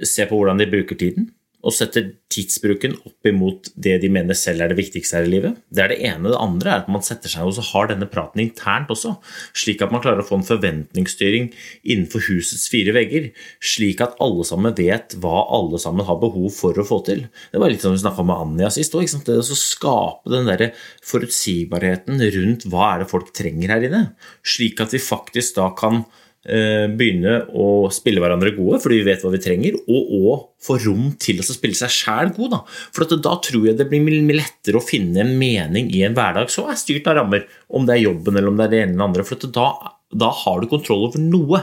ser 0.04 0.28
på 0.30 0.40
hvordan 0.40 0.60
de 0.60 0.68
bruker 0.72 1.00
tiden 1.00 1.30
og 1.62 1.74
setter 1.76 2.12
tidsbruken 2.32 2.96
opp 3.06 3.28
imot 3.28 3.70
det 3.76 3.98
de 4.02 4.10
mener 4.14 4.38
selv 4.38 4.64
er 4.64 4.72
det 4.72 4.80
viktigste 4.80 5.18
her 5.18 5.28
i 5.28 5.32
livet. 5.34 5.60
Det 5.70 5.84
er 5.84 5.92
det 5.92 6.00
ene. 6.08 6.32
Det 6.32 6.40
andre 6.40 6.72
er 6.72 6.84
at 6.84 6.92
man 6.92 7.04
setter 7.06 7.32
seg 7.32 7.48
og 7.48 7.60
har 7.72 7.90
denne 7.92 8.08
praten 8.10 8.42
internt 8.44 8.92
også, 8.94 9.16
slik 9.58 9.84
at 9.84 9.94
man 9.94 10.04
klarer 10.04 10.24
å 10.24 10.28
få 10.28 10.40
en 10.40 10.48
forventningsstyring 10.48 11.52
innenfor 11.84 12.26
husets 12.30 12.68
fire 12.72 12.96
vegger, 12.96 13.30
slik 13.62 14.02
at 14.04 14.18
alle 14.24 14.46
sammen 14.48 14.76
vet 14.78 15.18
hva 15.22 15.46
alle 15.54 15.82
sammen 15.82 16.08
har 16.08 16.22
behov 16.22 16.50
for 16.56 16.78
å 16.78 16.88
få 16.88 17.02
til. 17.10 17.26
Det 17.52 17.62
var 17.62 17.74
litt 17.74 17.84
som 17.84 17.96
vi 17.96 18.02
snakka 18.02 18.26
med 18.26 18.46
Anja 18.48 18.72
sist 18.74 18.96
òg. 18.98 19.10
Det 19.12 19.38
å 19.42 19.58
skape 19.58 20.32
den 20.32 20.48
der 20.50 20.72
forutsigbarheten 21.06 22.22
rundt 22.38 22.66
hva 22.72 22.94
er 22.94 23.04
det 23.04 23.12
folk 23.12 23.34
trenger 23.36 23.76
her 23.76 23.86
inne, 23.88 24.04
slik 24.46 24.82
at 24.82 24.96
vi 24.96 25.04
faktisk 25.04 25.60
da 25.60 25.70
kan 25.78 26.04
begynne 26.42 27.36
å 27.54 27.86
spille 27.94 28.18
hverandre 28.18 28.56
gode 28.56 28.80
fordi 28.82 28.96
vi 28.98 29.06
vet 29.06 29.22
hva 29.22 29.30
vi 29.30 29.42
trenger, 29.44 29.76
og 29.86 30.14
òg 30.18 30.40
få 30.66 30.78
rom 30.88 31.12
til 31.22 31.38
å 31.38 31.46
spille 31.46 31.78
seg 31.78 31.94
sjæl 31.94 32.32
god. 32.34 32.56
Da. 32.56 32.60
For 32.96 33.06
da 33.14 33.36
tror 33.46 33.68
jeg 33.68 33.78
det 33.78 33.86
blir 33.92 34.02
mye 34.02 34.40
lettere 34.40 34.80
å 34.80 34.86
finne 34.86 35.22
en 35.22 35.36
mening 35.38 35.92
i 35.94 36.02
en 36.08 36.18
hverdag 36.18 36.50
som 36.50 36.70
er 36.72 36.80
styrt 36.82 37.10
av 37.12 37.20
rammer, 37.20 37.46
om 37.70 37.86
det 37.86 37.98
er 37.98 38.08
jobben 38.08 38.38
eller 38.38 38.50
om 38.50 38.58
det 38.58 38.68
er 38.68 38.74
det 38.74 38.82
ene 38.86 38.96
eller 38.96 39.10
andre. 39.12 39.28
For 39.28 39.52
da, 39.60 39.68
da 40.10 40.32
har 40.42 40.62
du 40.62 40.70
kontroll 40.72 41.06
over 41.10 41.22
noe. 41.22 41.62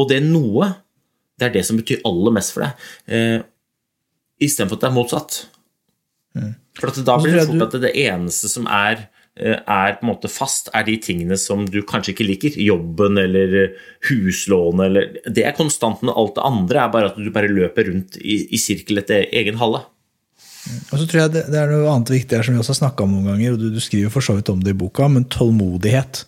Og 0.00 0.08
det 0.10 0.20
noe, 0.24 0.72
det 1.38 1.48
er 1.48 1.56
det 1.58 1.64
som 1.68 1.78
betyr 1.78 2.04
aller 2.08 2.34
mest 2.34 2.54
for 2.54 2.64
deg, 2.64 2.86
eh, 3.12 3.40
istedenfor 4.42 4.78
at 4.78 4.84
det 4.86 4.90
er 4.90 4.96
motsatt. 4.96 5.40
Mm. 6.34 6.54
For 6.78 7.04
da 7.06 7.18
blir 7.20 7.36
det 7.38 7.46
fort 7.50 7.68
at 7.68 7.76
det 7.84 7.92
eneste 8.02 8.50
som 8.50 8.66
er 8.66 9.04
eh, 9.04 9.13
er 9.34 9.96
på 9.98 10.06
en 10.06 10.12
måte 10.12 10.30
fast, 10.30 10.68
er 10.74 10.84
de 10.86 10.94
tingene 11.02 11.36
som 11.40 11.64
du 11.66 11.80
kanskje 11.82 12.12
ikke 12.14 12.26
liker. 12.28 12.58
Jobben 12.62 13.18
eller 13.18 13.56
eh, 13.64 13.80
huslånet 14.10 14.86
eller 14.86 15.16
Det 15.26 15.42
er 15.42 15.56
konstanten. 15.58 16.12
Alt 16.12 16.36
det 16.36 16.46
andre 16.46 16.84
er 16.84 16.92
bare 16.94 17.10
at 17.10 17.18
du 17.18 17.32
bare 17.34 17.50
løper 17.50 17.90
rundt 17.90 18.20
i, 18.22 18.44
i 18.54 18.60
sirkel 18.62 19.02
etter 19.02 19.26
egen 19.34 19.58
halle. 19.58 19.82
Og 20.92 20.96
så 20.96 21.04
tror 21.04 21.24
jeg 21.24 21.34
det, 21.34 21.44
det 21.52 21.60
er 21.60 21.72
noe 21.72 21.90
annet 21.92 22.14
viktig 22.14 22.38
her 22.38 22.46
som 22.46 22.54
vi 22.54 22.62
også 22.62 22.76
har 22.76 22.80
snakka 22.84 23.04
om 23.04 23.16
noen 23.16 23.32
ganger, 23.34 23.56
og 23.56 23.60
du, 23.60 23.68
du 23.74 23.82
skriver 23.82 24.12
for 24.12 24.24
så 24.24 24.36
vidt 24.38 24.52
om 24.52 24.62
det 24.64 24.72
i 24.72 24.78
boka, 24.80 25.10
men 25.12 25.26
tålmodighet. 25.28 26.22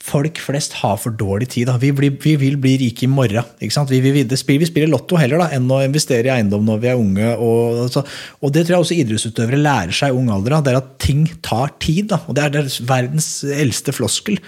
Folk 0.00 0.38
flest 0.40 0.78
har 0.80 0.96
for 0.96 1.12
dårlig 1.12 1.50
tid. 1.52 1.68
Vi, 1.82 1.90
blir, 1.92 2.14
vi 2.22 2.32
vil 2.40 2.56
bli 2.60 2.72
rike 2.80 3.04
i 3.04 3.10
morgen. 3.10 3.44
Vi, 3.60 4.00
vi, 4.00 4.22
vi, 4.24 4.38
spiller, 4.40 4.88
lotto 4.88 5.18
heller 5.20 5.42
da, 5.42 5.50
enn 5.52 5.68
å 5.68 5.82
investere 5.84 6.30
i 6.30 6.32
eiendom 6.38 6.64
når 6.64 6.80
vi 6.80 6.90
er 6.90 7.00
unge. 7.00 7.34
Og, 7.36 7.82
altså, 7.84 8.04
og 8.40 8.54
det 8.54 8.64
tror 8.64 8.78
jeg 8.78 8.86
også 8.86 8.98
idrettsutøvere 9.02 9.60
lærer 9.60 9.96
seg 9.96 10.14
i 10.14 10.16
ung 10.16 10.32
alder. 10.32 10.56
Da, 10.56 10.62
det 10.64 10.72
er 10.72 10.80
at 10.80 10.92
ting 11.04 11.26
tar 11.44 11.76
tid. 11.84 12.08
Da. 12.14 12.22
Og 12.26 12.38
det 12.38 12.46
er, 12.46 12.60
er 12.62 12.76
verdens 12.88 13.32
eldste 13.44 13.94
floskel. 13.96 14.40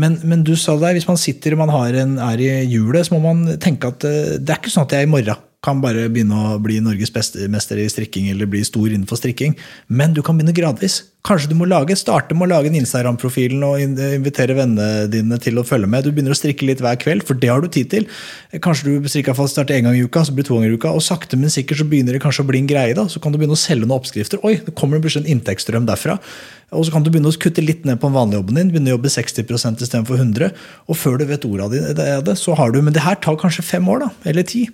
Men, 0.00 0.16
men, 0.24 0.42
du 0.46 0.54
sa 0.58 0.74
det, 0.80 0.96
hvis 0.96 1.10
man 1.10 1.20
sitter 1.20 1.54
og 1.54 1.66
man 1.66 1.74
en, 1.94 2.16
er 2.18 2.40
i 2.42 2.52
hjulet, 2.72 3.06
så 3.06 3.14
må 3.14 3.22
man 3.28 3.58
tenke 3.62 3.92
at 3.92 4.08
eh, 4.08 4.38
det 4.40 4.56
er 4.56 4.62
ikke 4.62 4.72
sånn 4.72 4.88
at 4.88 4.96
jeg 4.96 5.04
er 5.04 5.10
i 5.10 5.12
morgen 5.12 5.50
kan 5.64 5.80
bare 5.80 6.10
begynne 6.12 6.36
å 6.36 6.58
bli 6.62 6.78
Norges 6.84 7.12
beste 7.14 7.48
mester 7.52 7.80
i 7.80 7.88
strikking 7.90 8.28
eller 8.32 8.50
bli 8.50 8.60
stor 8.66 8.90
innenfor 8.90 9.20
strikking. 9.20 9.56
Men 9.88 10.14
du 10.14 10.22
kan 10.24 10.36
begynne 10.36 10.54
gradvis. 10.56 11.00
Kanskje 11.24 11.48
du 11.48 11.54
må 11.56 11.64
lage, 11.64 11.94
starte 11.96 12.36
med 12.36 12.44
å 12.44 12.50
lage 12.50 12.68
en 12.68 12.76
Instagram-profil 12.76 13.54
og 13.64 13.80
invitere 13.80 14.56
vennene 14.58 15.06
dine 15.08 15.38
til 15.40 15.56
å 15.56 15.64
følge 15.64 15.88
med. 15.88 16.04
Du 16.04 16.12
begynner 16.12 16.34
å 16.34 16.36
strikke 16.36 16.66
litt 16.68 16.82
hver 16.84 16.98
kveld, 17.00 17.24
for 17.24 17.38
det 17.40 17.48
har 17.48 17.64
du 17.64 17.70
tid 17.72 17.88
til. 17.94 18.04
Kanskje 18.64 18.90
du 18.90 19.08
strikker 19.08 19.36
fast 19.38 19.56
starte 19.56 19.72
en 19.72 19.88
gang 19.88 19.96
i 19.96 20.02
uka, 20.04 20.20
så 20.28 20.34
blir 20.36 20.44
det 20.44 20.50
to 20.50 20.58
ganger 20.58 20.74
i 20.74 20.76
uka. 20.76 20.92
Og 20.92 21.00
sakte, 21.06 21.38
men 21.40 21.52
sikkert 21.52 21.80
så 21.80 21.86
begynner 21.88 22.12
det 22.12 22.20
kanskje 22.26 22.44
å 22.44 22.50
bli 22.50 22.60
en 22.60 22.68
greie. 22.68 22.92
da, 22.98 23.06
Så 23.08 23.22
kan 23.24 23.32
du 23.32 23.40
begynne 23.40 23.56
å 23.56 23.62
selge 23.62 23.88
noen 23.88 23.96
oppskrifter. 23.96 24.42
Oi, 24.44 24.58
det 24.66 24.76
kommer 24.76 25.00
plutselig 25.00 25.24
en 25.24 25.38
inntektsstrøm 25.38 25.88
derfra. 25.88 26.18
Og 26.76 26.84
så 26.84 26.92
kan 26.92 27.06
du 27.06 27.08
begynne 27.08 27.32
å 27.32 27.40
kutte 27.40 27.64
litt 27.64 27.88
ned 27.88 28.02
på 28.02 28.10
den 28.10 28.18
vanlige 28.18 28.42
jobben 28.42 28.60
din. 28.60 28.74
begynne 28.74 28.92
å 28.92 28.98
jobbe 28.98 29.14
60% 29.16 29.80
istedenfor 29.80 30.20
100 30.20 30.52
Og 30.88 30.98
før 30.98 31.16
du 31.16 31.24
vet 31.24 31.48
ordet 31.48 31.64
av 31.64 32.20
det, 32.28 32.36
så 32.36 32.52
har 32.58 32.70
du 32.70 32.82
Men 32.82 32.92
det 32.92 33.06
her 33.06 33.16
tar 33.16 33.40
kanskje 33.40 33.64
fem 33.64 33.88
år, 33.88 34.04
da. 34.04 34.10
Eller 34.28 34.42
ti. 34.42 34.68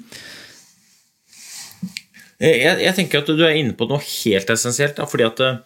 Jeg, 2.40 2.80
jeg, 2.86 2.96
tenker 2.96 3.20
at 3.20 3.30
du 3.36 3.44
er 3.44 3.58
inne 3.60 3.76
på 3.76 3.88
noe 3.88 4.00
helt 4.00 4.50
essensielt. 4.52 4.96
Da, 4.96 5.06
fordi 5.08 5.26
at 5.26 5.42
eh, 5.44 5.58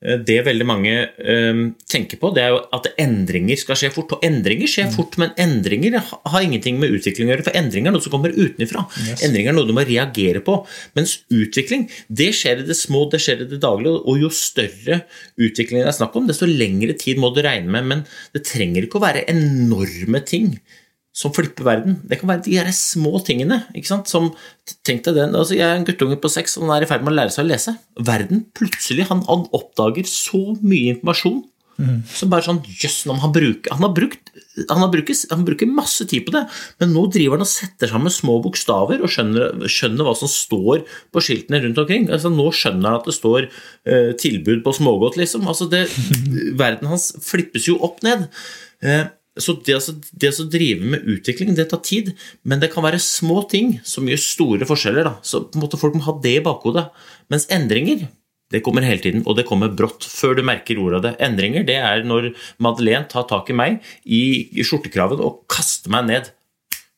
det 0.00 0.38
veldig 0.46 0.64
mange 0.64 0.92
um, 1.18 1.62
tenker 1.90 2.16
på, 2.22 2.30
det 2.32 2.44
er 2.44 2.54
jo 2.54 2.60
at 2.76 2.86
endringer 3.02 3.58
skal 3.60 3.76
skje 3.76 3.90
fort. 3.92 4.14
Og 4.16 4.22
endringer 4.24 4.70
skjer 4.70 4.86
mm. 4.88 4.94
fort, 4.94 5.18
men 5.20 5.34
endringer 5.42 5.98
har 6.00 6.46
ingenting 6.46 6.78
med 6.80 6.94
utvikling 6.96 7.28
å 7.28 7.34
gjøre. 7.34 7.46
For 7.48 7.58
endringer 7.60 7.90
er 7.90 7.96
noe 7.96 8.04
som 8.04 8.14
kommer 8.14 8.32
utenfra. 8.36 8.86
Yes. 9.02 9.24
Endringer 9.26 9.52
er 9.52 9.58
noe 9.58 9.68
du 9.68 9.74
må 9.76 9.84
reagere 9.84 10.40
på. 10.46 10.60
Mens 10.96 11.18
utvikling 11.34 11.88
det 12.08 12.30
skjer 12.38 12.62
i 12.62 12.68
det 12.70 12.78
små, 12.78 13.04
det 13.12 13.20
skjer 13.24 13.44
i 13.44 13.50
det 13.50 13.60
daglige. 13.60 14.00
Og 14.06 14.22
jo 14.22 14.30
større 14.32 15.02
utvikling 15.34 15.82
det 15.82 15.90
er 15.90 15.98
snakk 15.98 16.14
om, 16.16 16.30
desto 16.30 16.48
lengre 16.48 16.94
tid 17.00 17.20
må 17.20 17.34
du 17.34 17.42
regne 17.44 17.74
med. 17.74 17.90
Men 17.90 18.06
det 18.36 18.46
trenger 18.48 18.86
ikke 18.86 19.02
å 19.02 19.08
være 19.08 19.26
enorme 19.34 20.22
ting 20.24 20.54
som 21.12 21.32
flipper 21.34 21.66
verden. 21.66 21.98
Det 22.06 22.20
kan 22.20 22.30
være 22.30 22.44
de 22.46 22.56
her 22.60 22.70
små 22.74 23.18
tingene. 23.26 23.64
ikke 23.74 23.90
sant? 23.90 24.10
Som, 24.10 24.30
tenk 24.86 25.02
deg 25.06 25.18
den, 25.18 25.34
altså 25.34 25.56
Jeg 25.58 25.66
er 25.66 25.80
en 25.80 25.86
guttunge 25.86 26.18
på 26.20 26.30
seks 26.30 26.56
og 26.56 26.68
han 26.68 26.76
er 26.76 26.86
i 26.86 26.90
ferd 26.90 27.02
med 27.04 27.12
å 27.14 27.18
lære 27.18 27.34
seg 27.34 27.46
å 27.46 27.50
lese. 27.50 27.74
Verden 27.98 28.44
plutselig 28.56 29.08
han, 29.10 29.24
han 29.28 29.48
oppdager 29.56 30.06
så 30.08 30.54
mye 30.62 30.94
informasjon 30.94 31.42
mm. 31.80 31.98
som 32.14 32.30
bare 32.32 32.46
sånn 32.46 32.60
Jøss, 32.68 33.02
han, 33.08 33.20
han, 33.22 33.32
brukt, 33.34 33.68
han, 33.72 33.86
brukt, 33.96 35.20
han 35.32 35.44
bruker 35.46 35.70
masse 35.70 36.06
tid 36.10 36.26
på 36.26 36.34
det, 36.34 36.44
men 36.82 36.94
nå 36.94 37.06
driver 37.12 37.38
han 37.38 37.46
og 37.46 37.50
setter 37.50 37.90
sammen 37.90 38.14
små 38.14 38.38
bokstaver 38.44 39.02
og 39.02 39.12
skjønner, 39.12 39.66
skjønner 39.70 40.06
hva 40.06 40.14
som 40.18 40.30
står 40.30 40.84
på 41.12 41.24
skiltene 41.24 41.62
rundt 41.64 41.80
omkring. 41.82 42.08
Altså 42.12 42.32
Nå 42.32 42.50
skjønner 42.54 42.92
han 42.92 43.00
at 43.00 43.08
det 43.08 43.16
står 43.16 43.48
uh, 43.50 44.10
tilbud 44.20 44.64
på 44.66 44.76
smågodt, 44.76 45.18
liksom. 45.20 45.48
Altså 45.50 45.68
det, 45.72 45.86
verden 46.60 46.90
hans 46.92 47.10
flippes 47.24 47.68
jo 47.70 47.80
opp 47.86 48.02
ned. 48.06 48.28
Uh, 48.84 49.08
så 49.42 49.56
det, 49.66 49.76
det 50.22 50.30
å 50.32 50.46
drive 50.50 50.92
med 50.94 51.08
utvikling, 51.16 51.52
det 51.56 51.68
tar 51.72 51.82
tid, 51.86 52.12
men 52.42 52.62
det 52.62 52.70
kan 52.72 52.84
være 52.86 53.00
små 53.02 53.42
ting 53.50 53.78
som 53.86 54.08
gjør 54.08 54.22
store 54.22 54.68
forskjeller. 54.68 55.08
Da. 55.08 55.14
Så 55.26 55.44
på 55.46 55.58
en 55.58 55.64
måte 55.64 55.80
folk 55.80 55.96
må 55.98 56.06
ha 56.06 56.16
det 56.22 56.36
i 56.38 56.44
bakhodet. 56.44 56.88
Mens 57.32 57.48
endringer 57.52 58.08
det 58.50 58.64
kommer 58.66 58.82
hele 58.82 58.98
tiden, 58.98 59.22
og 59.30 59.36
det 59.38 59.46
kommer 59.46 59.70
brått 59.70 60.02
før 60.10 60.34
du 60.34 60.42
merker 60.42 60.80
ordet 60.82 60.98
av 60.98 61.04
det. 61.04 61.12
Endringer 61.22 61.66
det 61.66 61.76
er 61.78 62.02
når 62.02 62.32
Madeleine 62.58 63.06
tar 63.10 63.28
tak 63.30 63.52
i 63.52 63.54
meg 63.54 63.78
i 64.02 64.22
skjortekraven 64.66 65.22
og 65.22 65.44
kaster 65.50 65.92
meg 65.94 66.08
ned. 66.08 66.32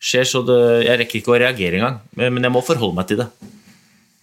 Skjer 0.03 0.25
så 0.27 0.41
det, 0.47 0.59
Jeg 0.87 0.99
rekker 1.03 1.21
ikke 1.21 1.35
å 1.35 1.43
reagere 1.45 1.79
engang, 1.79 2.01
men 2.17 2.41
jeg 2.43 2.55
må 2.55 2.65
forholde 2.65 2.97
meg 2.97 3.11
til 3.11 3.21
det. 3.21 3.29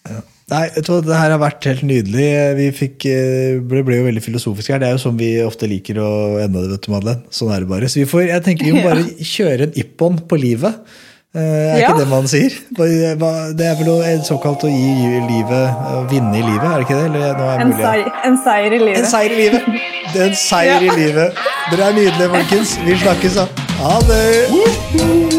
Ja. 0.10 0.24
Nei, 0.50 0.64
det 0.76 1.18
her 1.20 1.34
har 1.36 1.42
vært 1.42 1.68
helt 1.70 1.84
nydelig. 1.86 2.30
Vi 2.58 2.70
fikk, 2.76 3.06
eh, 3.10 3.60
ble, 3.62 3.84
ble, 3.86 4.00
jo 4.00 4.08
veldig 4.08 4.24
filosofiske 4.26 4.74
her. 4.74 4.82
Det 4.82 4.90
er 4.90 4.96
jo 4.98 5.04
sånn 5.04 5.20
vi 5.20 5.36
ofte 5.46 5.70
liker 5.70 6.02
å 6.02 6.10
ende 6.42 6.64
det, 6.64 6.72
vet 6.74 6.88
du, 6.88 6.94
Madeleine. 6.96 7.34
Sånn 7.34 7.54
er 7.54 7.66
det 7.66 7.70
bare. 7.70 7.92
Så 7.92 8.02
vi 8.02 8.08
får, 8.10 8.26
jeg 8.32 8.46
tenker 8.48 8.70
vi 8.70 8.74
må 8.80 8.88
bare 8.92 9.06
kjøre 9.20 9.70
en 9.70 9.80
ippon 9.84 10.18
på 10.30 10.42
livet. 10.42 10.82
Eh, 11.38 11.42
er 11.42 11.80
ja. 11.84 11.90
ikke 11.92 12.00
det 12.00 12.08
man 12.10 12.26
sier? 12.30 12.54
Det 12.74 12.88
er 13.68 13.76
vel 13.78 13.86
noe 13.86 14.14
såkalt 14.26 14.66
å 14.66 14.72
gi 14.72 15.20
livet, 15.30 15.84
å 15.94 16.02
vinne 16.10 16.34
i 16.40 16.42
livet, 16.42 16.66
er 16.66 16.82
det 16.82 16.88
ikke 16.88 16.98
det? 16.98 17.26
En, 17.38 17.76
seier, 17.78 18.10
en, 18.26 18.40
seier 18.48 18.74
i 18.74 18.80
livet. 18.82 19.04
En 19.04 19.12
seier 19.14 19.36
i 19.36 19.42
livet. 19.44 19.68
Det 20.10 20.24
er 20.24 20.32
en 20.32 20.40
seier 20.42 20.74
ja. 20.88 20.88
i 20.90 21.04
livet. 21.04 21.44
Dere 21.70 21.92
er 21.92 22.00
nydelige, 22.00 22.32
folkens. 22.34 22.80
Vi 22.88 22.98
snakkes, 23.06 23.38
da. 23.44 23.70
Ha 23.84 24.00
det! 24.10 25.39